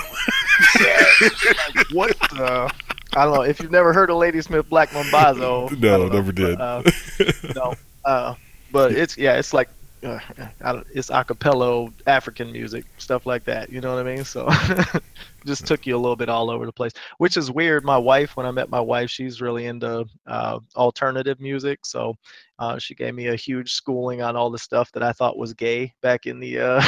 [1.91, 2.71] what the?
[3.13, 3.41] I don't know.
[3.41, 6.57] If you've never heard of Ladysmith Black Mambazo, No, don't know, never did.
[6.57, 7.73] but, uh, no,
[8.05, 8.35] uh,
[8.71, 9.67] but it's yeah, it's like
[10.03, 13.69] uh, it's acapella African music, stuff like that.
[13.71, 14.23] You know what I mean?
[14.23, 14.49] So
[15.45, 17.83] just took you a little bit all over the place, which is weird.
[17.83, 22.15] My wife, when I met my wife, she's really into uh, alternative music, so
[22.59, 25.53] uh, she gave me a huge schooling on all the stuff that I thought was
[25.53, 26.75] gay back in the uh,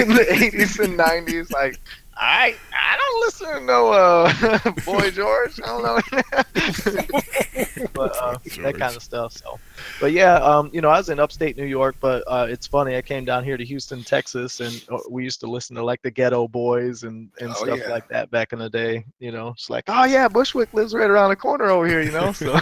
[0.00, 1.52] in the 80s and 90s.
[1.52, 1.80] Like
[2.16, 5.60] I I don't listen to no uh, Boy George.
[5.62, 6.00] I don't know,
[7.94, 9.32] but uh, that kind of stuff.
[9.34, 9.58] So,
[10.00, 12.96] but yeah, um, you know, I was in upstate New York, but uh, it's funny.
[12.96, 16.02] I came down here to Houston, Texas, and uh, we used to listen to like
[16.02, 17.88] the Geto Boys and and Oh, stuff yeah.
[17.88, 19.04] like that back in the day.
[19.18, 22.02] You know, it's like, oh yeah, Bushwick lives right around the corner over here.
[22.02, 22.52] You know, so.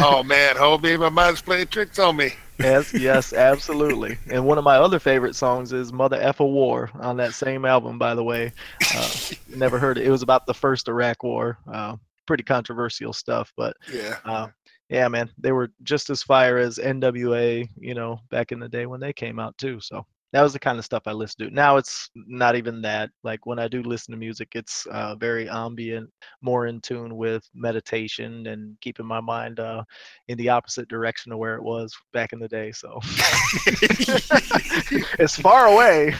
[0.00, 2.30] oh man, homie, my mind's playing tricks on me.
[2.58, 4.16] Yes, yes, absolutely.
[4.30, 7.98] And one of my other favorite songs is "Mother Effa War" on that same album,
[7.98, 8.52] by the way.
[8.94, 9.10] Uh,
[9.48, 10.06] never heard it.
[10.06, 11.58] It was about the first Iraq War.
[11.72, 11.96] Uh,
[12.26, 14.16] pretty controversial stuff, but Yeah.
[14.24, 14.46] uh,
[14.88, 18.86] yeah, man, they were just as fire as NWA, you know, back in the day
[18.86, 19.80] when they came out too.
[19.80, 21.54] So that was the kind of stuff I listened to.
[21.54, 23.08] Now it's not even that.
[23.22, 26.10] Like when I do listen to music, it's uh, very ambient,
[26.42, 29.84] more in tune with meditation and keeping my mind uh,
[30.28, 32.72] in the opposite direction of where it was back in the day.
[32.72, 32.98] So
[35.18, 36.14] it's far away.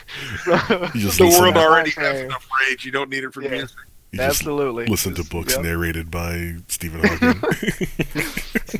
[0.45, 0.55] So-
[0.95, 2.85] You just The world already has enough rage.
[2.85, 3.49] You don't need it for Yeah.
[3.51, 3.77] music.
[4.11, 4.85] You Absolutely.
[4.85, 5.63] listen to books yep.
[5.63, 7.41] narrated by Stephen Hawking.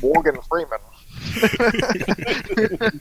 [0.02, 0.78] Morgan Freeman.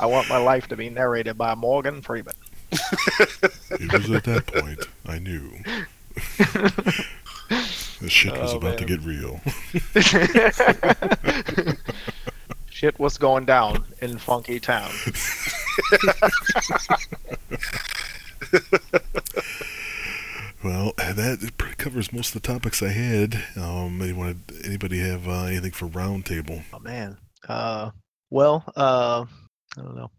[0.00, 2.34] I want my life to be narrated by Morgan Freeman.
[2.72, 5.50] it was at that point I knew.
[8.00, 9.40] the shit was Oh, about to get real.
[12.70, 14.90] Shit was going down in Funky Town.
[20.62, 23.42] Well, that covers most of the topics I had.
[23.56, 26.62] Um, anyone, anybody have uh, anything for roundtable?
[26.72, 27.16] Oh man.
[27.48, 27.90] Uh,
[28.30, 29.24] well, uh,
[29.78, 30.10] I don't know.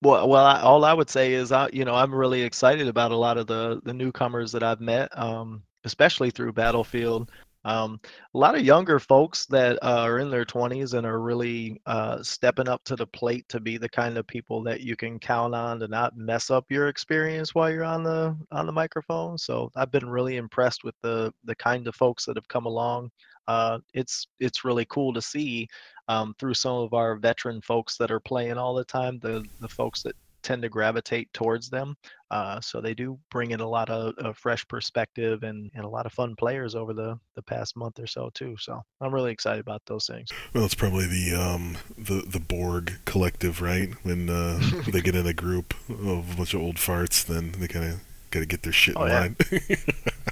[0.00, 3.10] Well, well, I, all I would say is, I, you know, I'm really excited about
[3.10, 7.32] a lot of the the newcomers that I've met, um, especially through Battlefield.
[7.64, 8.00] Um,
[8.34, 12.22] a lot of younger folks that uh, are in their 20s and are really uh,
[12.22, 15.54] stepping up to the plate to be the kind of people that you can count
[15.54, 19.36] on to not mess up your experience while you're on the on the microphone.
[19.36, 23.10] So I've been really impressed with the the kind of folks that have come along.
[23.48, 25.68] Uh, it's it's really cool to see
[26.08, 29.68] um, through some of our veteran folks that are playing all the time, the the
[29.68, 30.14] folks that
[30.48, 31.94] tend to gravitate towards them.
[32.30, 35.88] Uh, so they do bring in a lot of, of fresh perspective and, and a
[35.88, 38.56] lot of fun players over the, the past month or so too.
[38.58, 40.28] So I'm really excited about those things.
[40.54, 43.90] Well, it's probably the um, the the Borg collective, right?
[44.04, 44.58] When uh,
[44.88, 48.00] they get in a group of a bunch of old farts, then they kind of
[48.30, 49.20] got to get their shit in Oh, yeah.
[49.20, 49.36] line.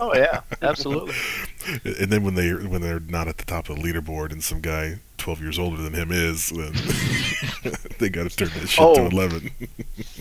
[0.00, 1.14] Oh yeah, absolutely.
[1.84, 4.60] and then when they when they're not at the top of the leaderboard, and some
[4.60, 6.72] guy twelve years older than him is, then
[7.98, 8.94] they got to turn that shit Oh.
[8.94, 9.50] to eleven.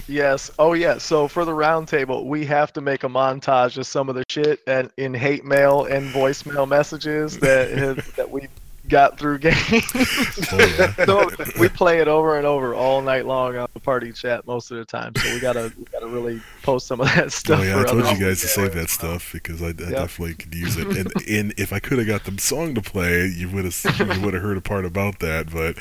[0.07, 0.49] Yes.
[0.57, 0.97] Oh, yeah.
[0.97, 4.61] So for the roundtable, we have to make a montage of some of the shit
[4.65, 8.47] and in hate mail and voicemail messages that have, that we
[8.89, 9.55] got through games.
[10.51, 10.93] Oh, yeah.
[11.05, 11.29] so
[11.59, 14.77] we play it over and over all night long on the party chat most of
[14.77, 15.13] the time.
[15.15, 17.59] So we gotta we gotta really post some of that stuff.
[17.61, 19.89] Oh yeah, I told you guys to save that stuff because I, I Yep.
[19.89, 20.87] definitely could use it.
[20.95, 23.75] And and if I could have got the song to play, you would have
[24.17, 25.51] you would have heard a part about that.
[25.51, 25.77] But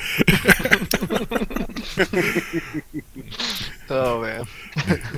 [3.89, 4.45] Oh man.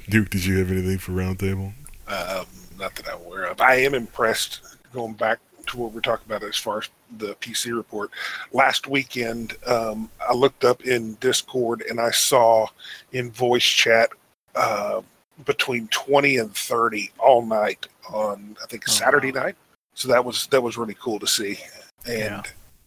[0.09, 1.73] Duke, did you have anything for roundtable?
[2.07, 2.45] Um,
[2.77, 3.61] not that I'm aware of.
[3.61, 4.61] I am impressed
[4.93, 8.11] going back to what we're talking about as far as the PC report.
[8.52, 12.68] Last weekend, um, I looked up in Discord and I saw
[13.11, 14.10] in voice chat
[14.56, 15.02] uh,
[15.45, 19.44] between 20 and 30 all night on I think Oh, Saturday wow.
[19.44, 19.56] night.
[19.94, 21.57] So that was that was really cool to see,
[22.06, 22.44] and Yeah.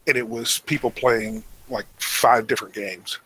[0.06, 3.18] and it was people playing like five different games.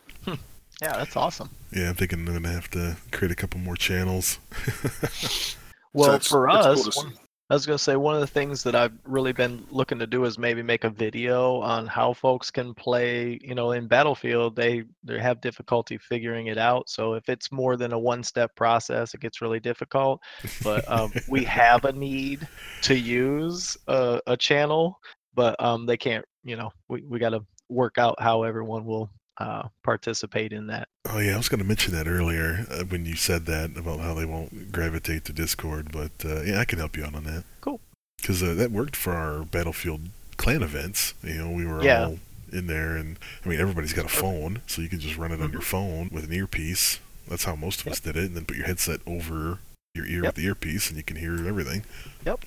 [0.81, 1.49] Yeah, that's awesome.
[1.71, 4.39] Yeah, I'm thinking I'm gonna have to create a couple more channels.
[5.93, 7.11] Well, it's- for us, cool
[7.49, 7.65] us, to see.
[7.65, 10.07] one- I was gonna say one of the things that I've really been looking to
[10.07, 13.39] do is maybe make a video on how folks can play.
[13.41, 16.89] You know, in Battlefield, they they have difficulty figuring it out.
[16.89, 20.21] So if it's more than a one-step process, it gets really difficult.
[20.63, 22.47] But um, we have a need
[22.83, 24.99] to use a, a channel,
[25.33, 26.25] but um, they can't.
[26.43, 30.87] You know, we we got to work out how everyone will uh, participate in that.
[31.09, 33.99] Oh yeah, I was going to mention that earlier uh, when you said that about
[33.99, 37.23] how they won't gravitate to Discord, but uh, yeah, I can help you out on
[37.25, 37.43] that.
[37.61, 37.79] Cool.
[38.17, 41.13] Because uh, that worked for our Battlefield clan events.
[41.23, 42.05] You know, we were Yeah.
[42.05, 42.19] all
[42.51, 45.41] in there, and I mean, everybody's got a phone, so you can just run it
[45.41, 46.99] on your phone with an earpiece.
[47.27, 49.59] That's how most of us did it, and then put your headset over
[49.93, 50.25] your ear Yep.
[50.25, 51.83] with the earpiece, and you can hear everything.
[52.25, 52.43] Yep.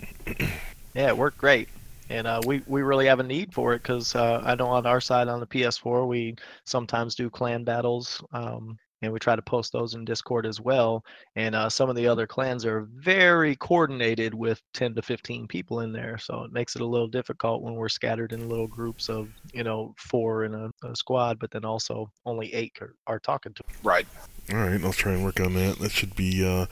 [0.94, 1.68] yeah, it worked great.
[2.10, 4.86] And uh, we, we really have a need for it because uh, I know on
[4.86, 9.42] our side on the PS4, we sometimes do clan battles um, and we try to
[9.42, 11.04] post those in Discord as well.
[11.36, 15.80] And uh, some of the other clans are very coordinated with 10 to 15 people
[15.80, 16.18] in there.
[16.18, 19.62] So it makes it a little difficult when we're scattered in little groups of, you
[19.62, 23.62] know, four in a, a squad, but then also only eight are, are talking to.
[23.82, 24.06] Right.
[24.50, 25.78] All right, I'll try and work on that.
[25.78, 26.66] That should be, uh,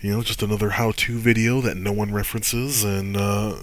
[0.00, 3.56] you know, just another how-to video that no one references, and uh,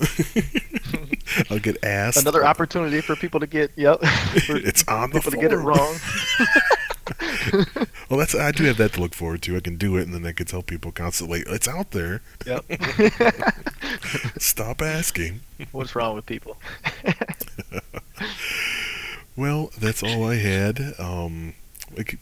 [1.49, 2.21] I'll get asked.
[2.21, 5.95] Another opportunity for people to get, yep, it's on the people to get it wrong.
[8.09, 9.55] Well, that's I do have that to look forward to.
[9.55, 12.21] I can do it, and then I can tell people constantly, "It's out there.
[12.45, 12.65] Yep.
[14.37, 16.57] Stop asking." What's wrong with people?
[19.35, 20.93] Well, that's all I had.
[20.97, 21.53] Um,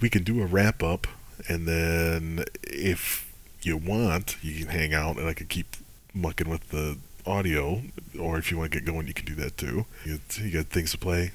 [0.01, 1.05] we can do a wrap up,
[1.47, 5.75] and then if you want, you can hang out, and I can keep
[6.13, 7.81] mucking with the audio.
[8.19, 9.85] Or if you want to get going, you can do that too.
[10.05, 11.31] You, you got things to play.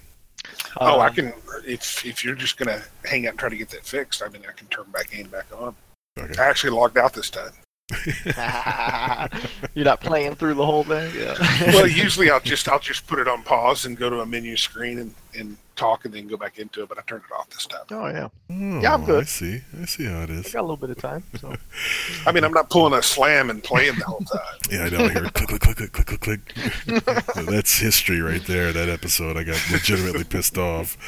[0.81, 1.33] oh, I Um, can.
[1.67, 4.43] If if you're just gonna hang out and try to get that fixed, I mean,
[4.49, 5.75] I can turn back in back on.
[6.19, 6.41] Okay.
[6.41, 7.53] I actually logged out this time.
[9.75, 11.11] You're not playing through the whole thing.
[11.17, 11.37] Yeah.
[11.73, 14.59] well, usually I'll just I'll just put it on pause and go to a menu
[14.59, 16.89] screen and, and talk and then go back into it.
[16.91, 17.85] But I turned it off this time.
[17.91, 18.29] oh yeah.
[18.51, 19.23] Oh, Yeah, I'm good.
[19.23, 19.63] I see.
[19.81, 21.25] I see how it I got a little bit of time.
[21.41, 21.55] So
[22.27, 24.59] I mean, I'm not pulling a slam and playing the whole time.
[24.71, 25.05] Yeah, I know.
[25.07, 27.47] I hear click, click, click, click, click, click, click.
[27.47, 28.71] That's history right there.
[28.71, 30.99] That episode, I got legitimately pissed off.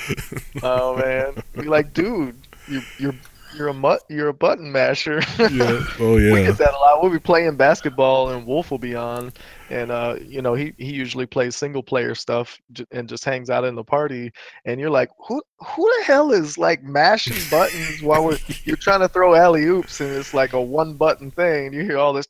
[0.62, 1.42] Oh man.
[1.54, 2.36] You're like, dude,
[2.68, 3.14] you you're
[3.56, 5.20] you're a mut you're a button masher.
[5.38, 5.84] yeah.
[5.98, 6.32] Oh yeah.
[6.32, 7.02] we get that a lot.
[7.02, 9.32] We'll be playing basketball and Wolf will be on,
[9.70, 13.50] and uh, you know he he usually plays single player stuff j- and just hangs
[13.50, 14.32] out in the party.
[14.64, 19.00] And you're like, who who the hell is like mashing buttons while we're you're trying
[19.00, 21.66] to throw alley oops and it's like a one button thing.
[21.66, 22.26] And you hear all this.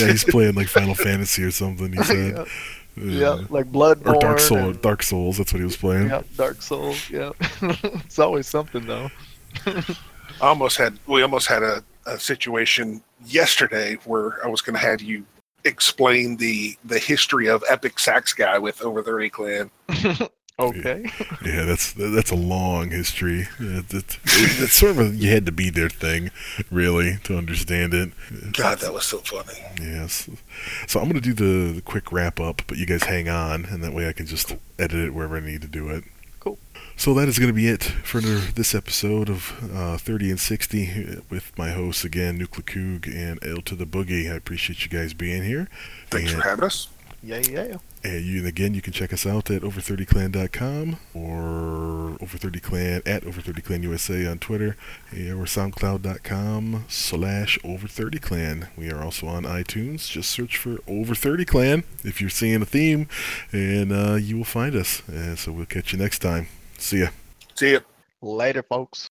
[0.00, 1.92] Yeah, he's playing like Final Fantasy or something.
[1.92, 2.36] He said.
[2.36, 2.44] yeah,
[2.96, 3.36] Yeah.
[3.36, 4.16] yeah, like Bloodborne.
[4.16, 4.58] Or Dark Soul.
[4.58, 5.38] and- Dark Souls.
[5.38, 6.08] That's what he was playing.
[6.08, 7.10] Yep, Dark Souls.
[7.10, 9.10] Yeah, it's always something though.
[9.66, 9.84] I
[10.48, 15.00] almost had we almost had a, a situation yesterday where I was going to have
[15.02, 15.24] you
[15.64, 19.70] explain the the history of Epic Sax Guy with Over Thirty Clan.
[20.58, 21.10] Okay.
[21.44, 23.48] Yeah, that's that's a long history.
[23.60, 26.30] Yeah, that- It's sort of a you had to be there thing,
[26.70, 28.12] really, to understand it.
[28.52, 29.58] God, that was so funny.
[29.80, 30.28] Yes.
[30.86, 33.82] So I'm gonna do the, the quick wrap up, but you guys hang on, and
[33.84, 36.04] that way I can just edit it wherever I need to do it.
[36.40, 36.58] Cool.
[36.96, 41.56] So that is gonna be it for this episode of uh, 30 and 60 with
[41.58, 44.32] my hosts again, Nuclear Coog and L to the Boogie.
[44.32, 45.68] I appreciate you guys being here.
[46.10, 46.88] Thanks And- for having us.
[47.22, 47.76] Yeah, yeah.
[48.04, 53.82] And you, and again, you can check us out at over30clan.com or over30clan at over30clan
[53.82, 54.76] USA on Twitter
[55.12, 58.68] yeah, or soundcloud.com slash over30clan.
[58.76, 60.10] We are also on iTunes.
[60.10, 63.08] Just search for over30clan if you're seeing a theme,
[63.52, 65.02] and uh, you will find us.
[65.08, 66.48] And so we'll catch you next time.
[66.78, 67.08] See ya.
[67.54, 67.80] See ya.
[68.20, 69.08] Later, folks.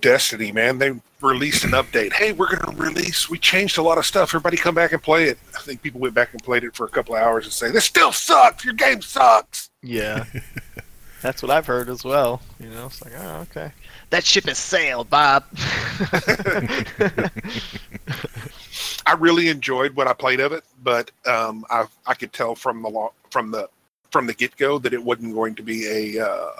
[0.00, 0.78] Destiny, man.
[0.78, 2.12] They released an update.
[2.12, 3.28] Hey, we're going to release.
[3.28, 4.30] We changed a lot of stuff.
[4.30, 5.38] Everybody come back and play it.
[5.56, 7.70] I think people went back and played it for a couple of hours and say,
[7.70, 8.64] "This still sucks.
[8.64, 10.24] Your game sucks." Yeah.
[11.22, 12.40] That's what I've heard as well.
[12.58, 13.72] You know, it's like, oh, okay.
[14.08, 15.44] That ship has sailed, Bob.
[19.06, 22.82] I really enjoyed what I played of it, but um, I I could tell from
[22.82, 23.68] the lo- from the
[24.10, 26.50] from the get go that it wasn't going to be a uh,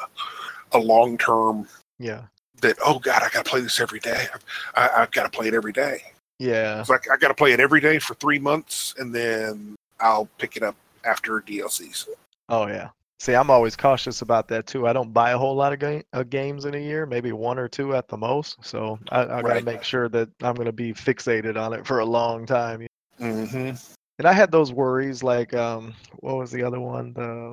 [0.72, 1.66] a long term
[1.98, 2.22] Yeah.
[2.62, 4.26] That oh god I got to play this every day.
[4.74, 6.02] I, I've got to play it every day.
[6.38, 6.80] Yeah.
[6.80, 10.26] It's like I got to play it every day for three months and then I'll
[10.38, 12.08] pick it up after DLCs.
[12.48, 12.88] Oh yeah.
[13.18, 14.88] See, I'm always cautious about that too.
[14.88, 17.58] I don't buy a whole lot of, ga- of games in a year, maybe one
[17.58, 18.56] or two at the most.
[18.64, 19.64] So I, I gotta Right.
[19.64, 22.86] make sure that I'm gonna be fixated on it for a long time.
[23.20, 23.76] Mm-hmm.
[24.18, 27.12] And I had those worries, like um, what was the other one?
[27.12, 27.52] The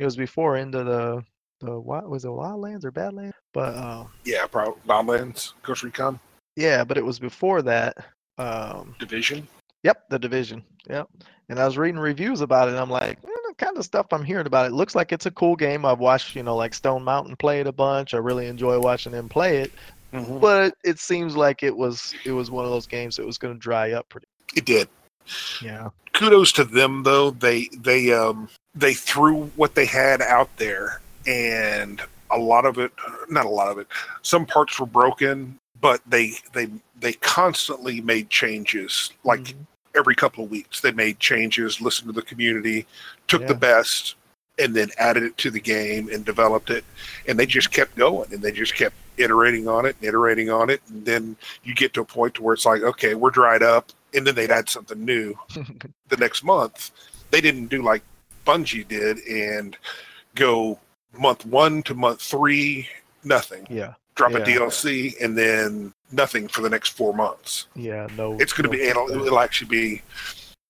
[0.00, 1.22] it was before into the
[1.60, 3.36] the what was it Wildlands or Badlands?
[3.52, 6.18] But uh, Yeah, probably Bomblands, Ghost Recon,
[6.56, 7.96] yeah, but it was before that.
[8.38, 9.46] Um, Division.
[9.82, 10.62] Yep, the division.
[10.88, 11.08] Yep.
[11.48, 12.72] And I was reading reviews about it.
[12.72, 15.26] And I'm like, eh, the kind of stuff I'm hearing about it looks like it's
[15.26, 15.84] a cool game.
[15.84, 18.12] I've watched, you know, like Stone Mountain play it a bunch.
[18.14, 19.72] I really enjoy watching them play it.
[20.12, 20.38] Mm-hmm.
[20.38, 23.54] But it seems like it was it was one of those games that was going
[23.54, 24.26] to dry up pretty.
[24.54, 24.88] It did.
[25.62, 25.90] Yeah.
[26.12, 32.02] kudos to them though they they um they threw what they had out there and
[32.30, 32.92] a lot of it
[33.28, 33.86] not a lot of it
[34.22, 36.68] some parts were broken but they they
[36.98, 39.66] they constantly made changes like Mhm.
[39.96, 42.86] every couple of weeks they made changes listened to the community
[43.26, 44.14] took the best
[44.58, 46.84] and then added it to the game and developed it.
[47.26, 50.68] And they just kept going and they just kept iterating on it and iterating on
[50.68, 50.82] it.
[50.90, 51.34] And then
[51.64, 53.90] you get to a point to where it's like okay we're dried up.
[54.12, 55.34] And then they'd add something new
[56.08, 56.90] the next month.
[57.30, 58.02] They didn't do like
[58.46, 59.78] bungie did and
[60.34, 60.78] go
[61.18, 62.88] month one to month three
[63.24, 63.94] nothing yeah.
[64.14, 68.06] drop a dlc and then nothing for the next four months Yeah.
[68.16, 68.36] No.
[68.40, 70.02] it's going to no be it'll, it'll actually be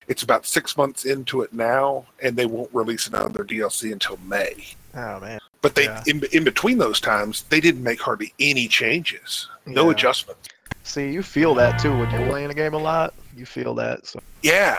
[0.07, 4.65] it's about six months into it now and they won't release another dlc until may
[4.93, 5.39] Oh man.
[5.61, 6.03] but they Yeah.
[6.07, 9.91] in, in between those times they didn't make hardly any changes no Yeah.
[9.91, 10.49] adjustments
[10.83, 13.13] See, you feel that too when you're playing a game a lot.
[13.37, 14.07] You feel that.
[14.07, 14.77] So yeah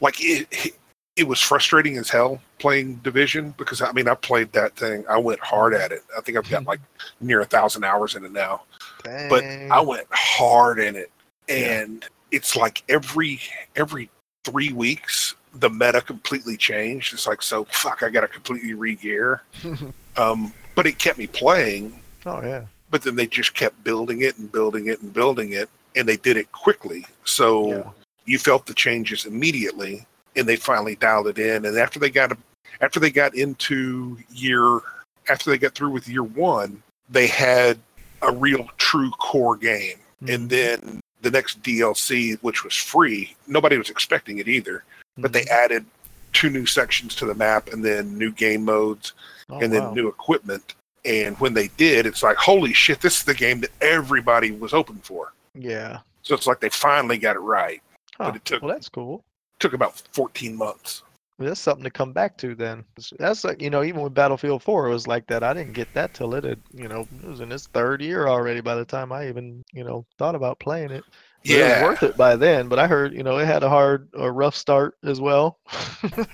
[0.00, 0.72] like it, it
[1.16, 5.04] it was frustrating as hell playing division because i mean i played that thing.
[5.08, 6.02] I went hard at it.
[6.16, 6.80] I think i've got like
[7.20, 8.62] near a thousand hours in it now.
[9.04, 11.10] But i went hard in it.
[11.48, 13.40] And it's like every
[13.76, 14.10] every
[14.44, 17.14] three weeks the meta completely changed.
[17.14, 19.42] It's like so fuck i gotta completely re-gear.
[20.16, 22.00] Um but it kept me playing.
[22.24, 22.64] Oh yeah.
[22.90, 26.16] but then they just kept building it and building it and building it and they
[26.16, 27.04] did it quickly.
[27.24, 27.90] So Yeah.
[28.24, 30.06] you felt the changes immediately
[30.36, 32.36] and they finally dialed it in and after they got
[32.80, 34.80] after they got into year
[35.28, 37.78] after they got through with year one they had
[38.22, 40.48] a real true core game and Mhm.
[40.48, 44.84] then the next dlc which was free nobody was expecting it either
[45.18, 45.50] but they Mhm.
[45.50, 45.86] added
[46.32, 49.12] two new sections to the map and then new game modes
[49.48, 49.94] Oh, and then wow.
[49.94, 53.70] new equipment and when they did it's like holy shit this is the game that
[53.80, 56.00] everybody was hoping for Yeah.
[56.22, 57.80] so it's like they finally got it right
[58.18, 58.32] Huh.
[58.34, 59.22] it took- well, that's cool.
[59.58, 61.02] Took about 14 months
[61.38, 62.84] Well, That's something to come back to then.
[63.18, 65.42] That's like you know, even with Battlefield 4, it was like that.
[65.44, 68.28] I didn't get that till it had, you know, it was in its third year
[68.28, 71.04] already by the time I even, you know, thought about playing it.
[71.48, 73.62] But It yeah was worth it by then, but I heard, you know, it had
[73.62, 75.58] a hard, a rough start as well.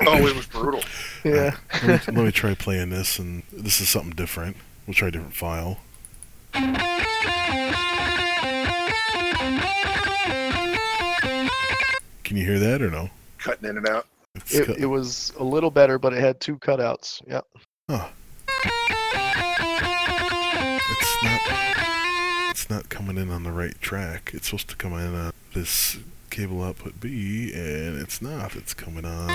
[0.07, 0.83] oh it was brutal
[1.25, 1.57] yeah.
[1.83, 4.57] let, me, let me try playing this, and this is something different.
[4.87, 5.79] We'll try a different file.
[12.33, 13.11] Can you hear that or no?
[13.37, 16.41] cutting in and out It's It, cut- it was a little better, but it had
[16.41, 17.21] two cutouts.
[17.29, 17.47] Yep.
[17.91, 18.09] Huh.
[20.89, 21.41] It's not.
[22.51, 24.31] It's not coming in on the right track.
[24.33, 25.99] It's supposed to come in on this
[26.31, 28.57] cable output B, and it's not.
[28.57, 29.29] It's coming on.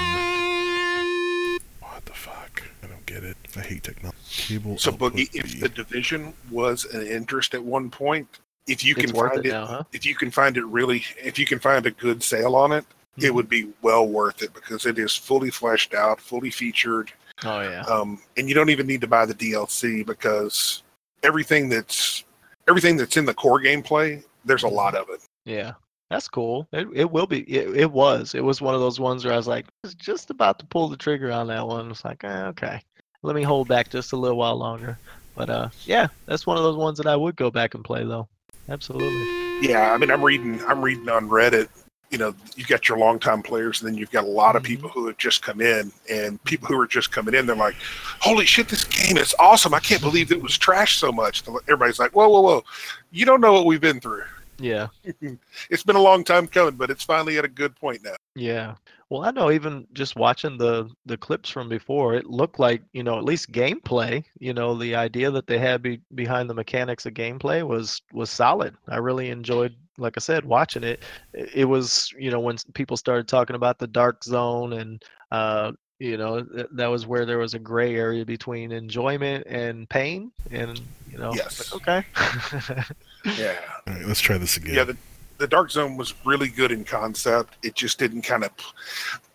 [1.81, 2.63] What the fuck?
[2.81, 3.37] I don't get it.
[3.55, 4.17] I hate technology.
[4.27, 8.94] Cable so output boogie if the division was an interest at one point if you
[8.95, 9.84] can it's worth find it it, now, huh?
[9.94, 12.85] if you can find it really if you can find a good sale on it
[13.18, 13.26] Mm-hmm.
[13.26, 17.11] it would be well worth it because it is fully fleshed out fully featured
[17.44, 17.81] Oh yeah.
[17.81, 20.84] um, and you don't even need to buy the DLC because
[21.23, 22.26] everything that's
[22.68, 25.22] everything that's in the core gameplay, there's a lot of it.
[25.45, 25.73] Yeah.
[26.10, 26.68] That's cool.
[26.72, 27.41] It, it will be.
[27.41, 28.34] It, it was.
[28.34, 30.65] It was one of those ones where I was like, I was just about to
[30.65, 31.91] pull the trigger on that one.
[31.91, 32.81] It's like, eh, okay,
[33.23, 34.98] let me hold back just a little while longer.
[35.35, 38.03] But uh, yeah, that's one of those ones that I would go back and play
[38.06, 38.27] though.
[38.69, 39.68] Absolutely.
[39.68, 41.69] Yeah, I mean, I'm reading, I'm reading on Reddit.
[42.10, 44.68] You know, you got your longtime players, and then you've got a lot of Mhm.
[44.68, 47.76] people who have just come in, and people who are just coming in, they're like,
[48.19, 49.73] "Holy shit, this game is awesome!
[49.73, 52.64] I can't believe it was trash so much." Everybody's like, "Whoa, whoa, whoa!
[53.11, 54.23] You don't know what we've been through.
[54.59, 54.88] Yeah.
[55.69, 58.75] It's been a long time coming, but it's finally at a good point now." Yeah.
[59.09, 63.03] Well, I know even just watching the the clips from before, it looked like, you
[63.03, 67.05] know, at least gameplay, you know, the idea that they had be, behind the mechanics
[67.05, 68.75] of gameplay was was solid.
[68.88, 71.03] I really enjoyed, like I said, watching it.
[71.34, 75.71] It it was, you know, when people started talking about the dark zone and uh
[75.99, 80.31] you know th- that was where there was a gray area between enjoyment and pain,
[80.51, 80.79] and
[81.11, 81.71] you know, Yes.
[81.73, 82.83] like, okay,
[83.37, 83.55] Yeah.
[83.87, 84.73] All right, let's try this again.
[84.75, 84.97] Yeah, the,
[85.37, 87.55] the Dark Zone was really good in concept.
[87.63, 88.51] It just didn't kind of.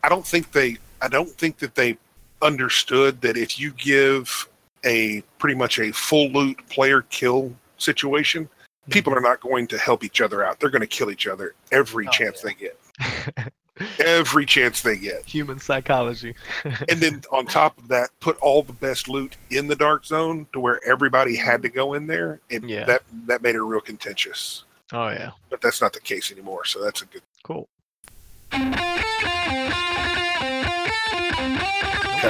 [0.02, 0.78] I don't think they.
[1.00, 1.98] I don't think that they
[2.42, 4.48] understood that if you give
[4.84, 8.90] a pretty much a full loot player kill situation, mm-hmm.
[8.92, 10.58] people are not going to help each other out.
[10.60, 12.50] They're going to kill each other every Oh, chance yeah.
[12.50, 13.52] they get.
[13.98, 15.24] Every chance they get.
[15.24, 16.34] human psychology.
[16.88, 20.46] And then on top of that, put all the best loot in the Dark Zone
[20.52, 22.40] to where everybody had to go in there.
[22.50, 22.84] And Yeah.
[22.84, 24.64] that that made it real contentious.
[24.92, 26.64] oh yeah, But that's not the case anymore.
[26.66, 27.68] So that's a good cool.
[28.50, 28.62] cut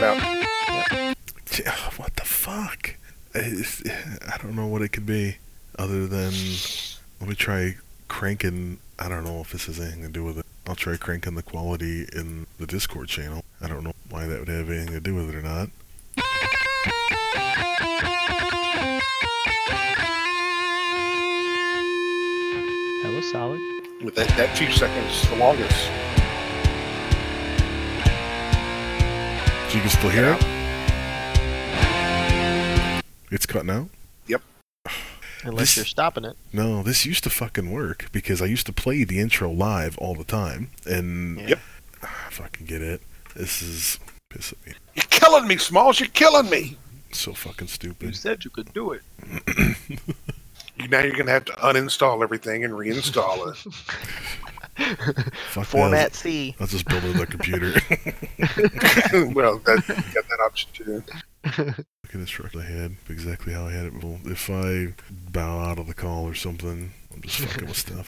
[0.05, 1.17] out.
[1.59, 2.95] Yeah, What the fuck?
[3.35, 3.83] It's-
[4.33, 5.37] I don't know what it could be
[5.79, 6.33] other than
[7.21, 7.77] let me try
[8.09, 8.79] cranking.
[8.99, 10.47] I don't know if this has anything to do with it.
[10.67, 13.43] I'll try cranking the quality in the Discord channel.
[13.61, 15.69] I don't know why that would have anything to do with it or not.
[23.03, 23.61] That was solid.
[24.05, 25.91] With that, that few seconds, the longest.
[29.69, 30.45] So you can still hear it?
[33.33, 33.89] It's cutting out?
[35.45, 36.37] Unless This- you're stopping it.
[36.53, 40.15] No, this used to fucking work because I used to play the intro live all
[40.15, 40.71] the time.
[40.87, 41.49] And Yeah.
[41.49, 41.61] Yep.
[42.05, 43.01] Ah, fucking get it.
[43.35, 43.99] This is
[44.31, 44.75] pissing me.
[44.95, 45.99] You're killing me, Smalls.
[46.01, 46.77] You're killing me.
[47.13, 48.07] So fucking stupid.
[48.09, 49.03] You said you could do it.
[50.89, 53.57] Now you're gonna have to uninstall everything and reinstall it.
[55.51, 56.15] Fuck Format that.
[56.15, 56.57] C.
[56.59, 57.73] I'll just build it on a computer.
[59.35, 61.03] well, that, you got that option too.
[61.59, 64.03] Look at this truck I had, exactly how I had it.
[64.03, 68.07] Well, if I bow out of the call or something, I'm just fucking with stuff.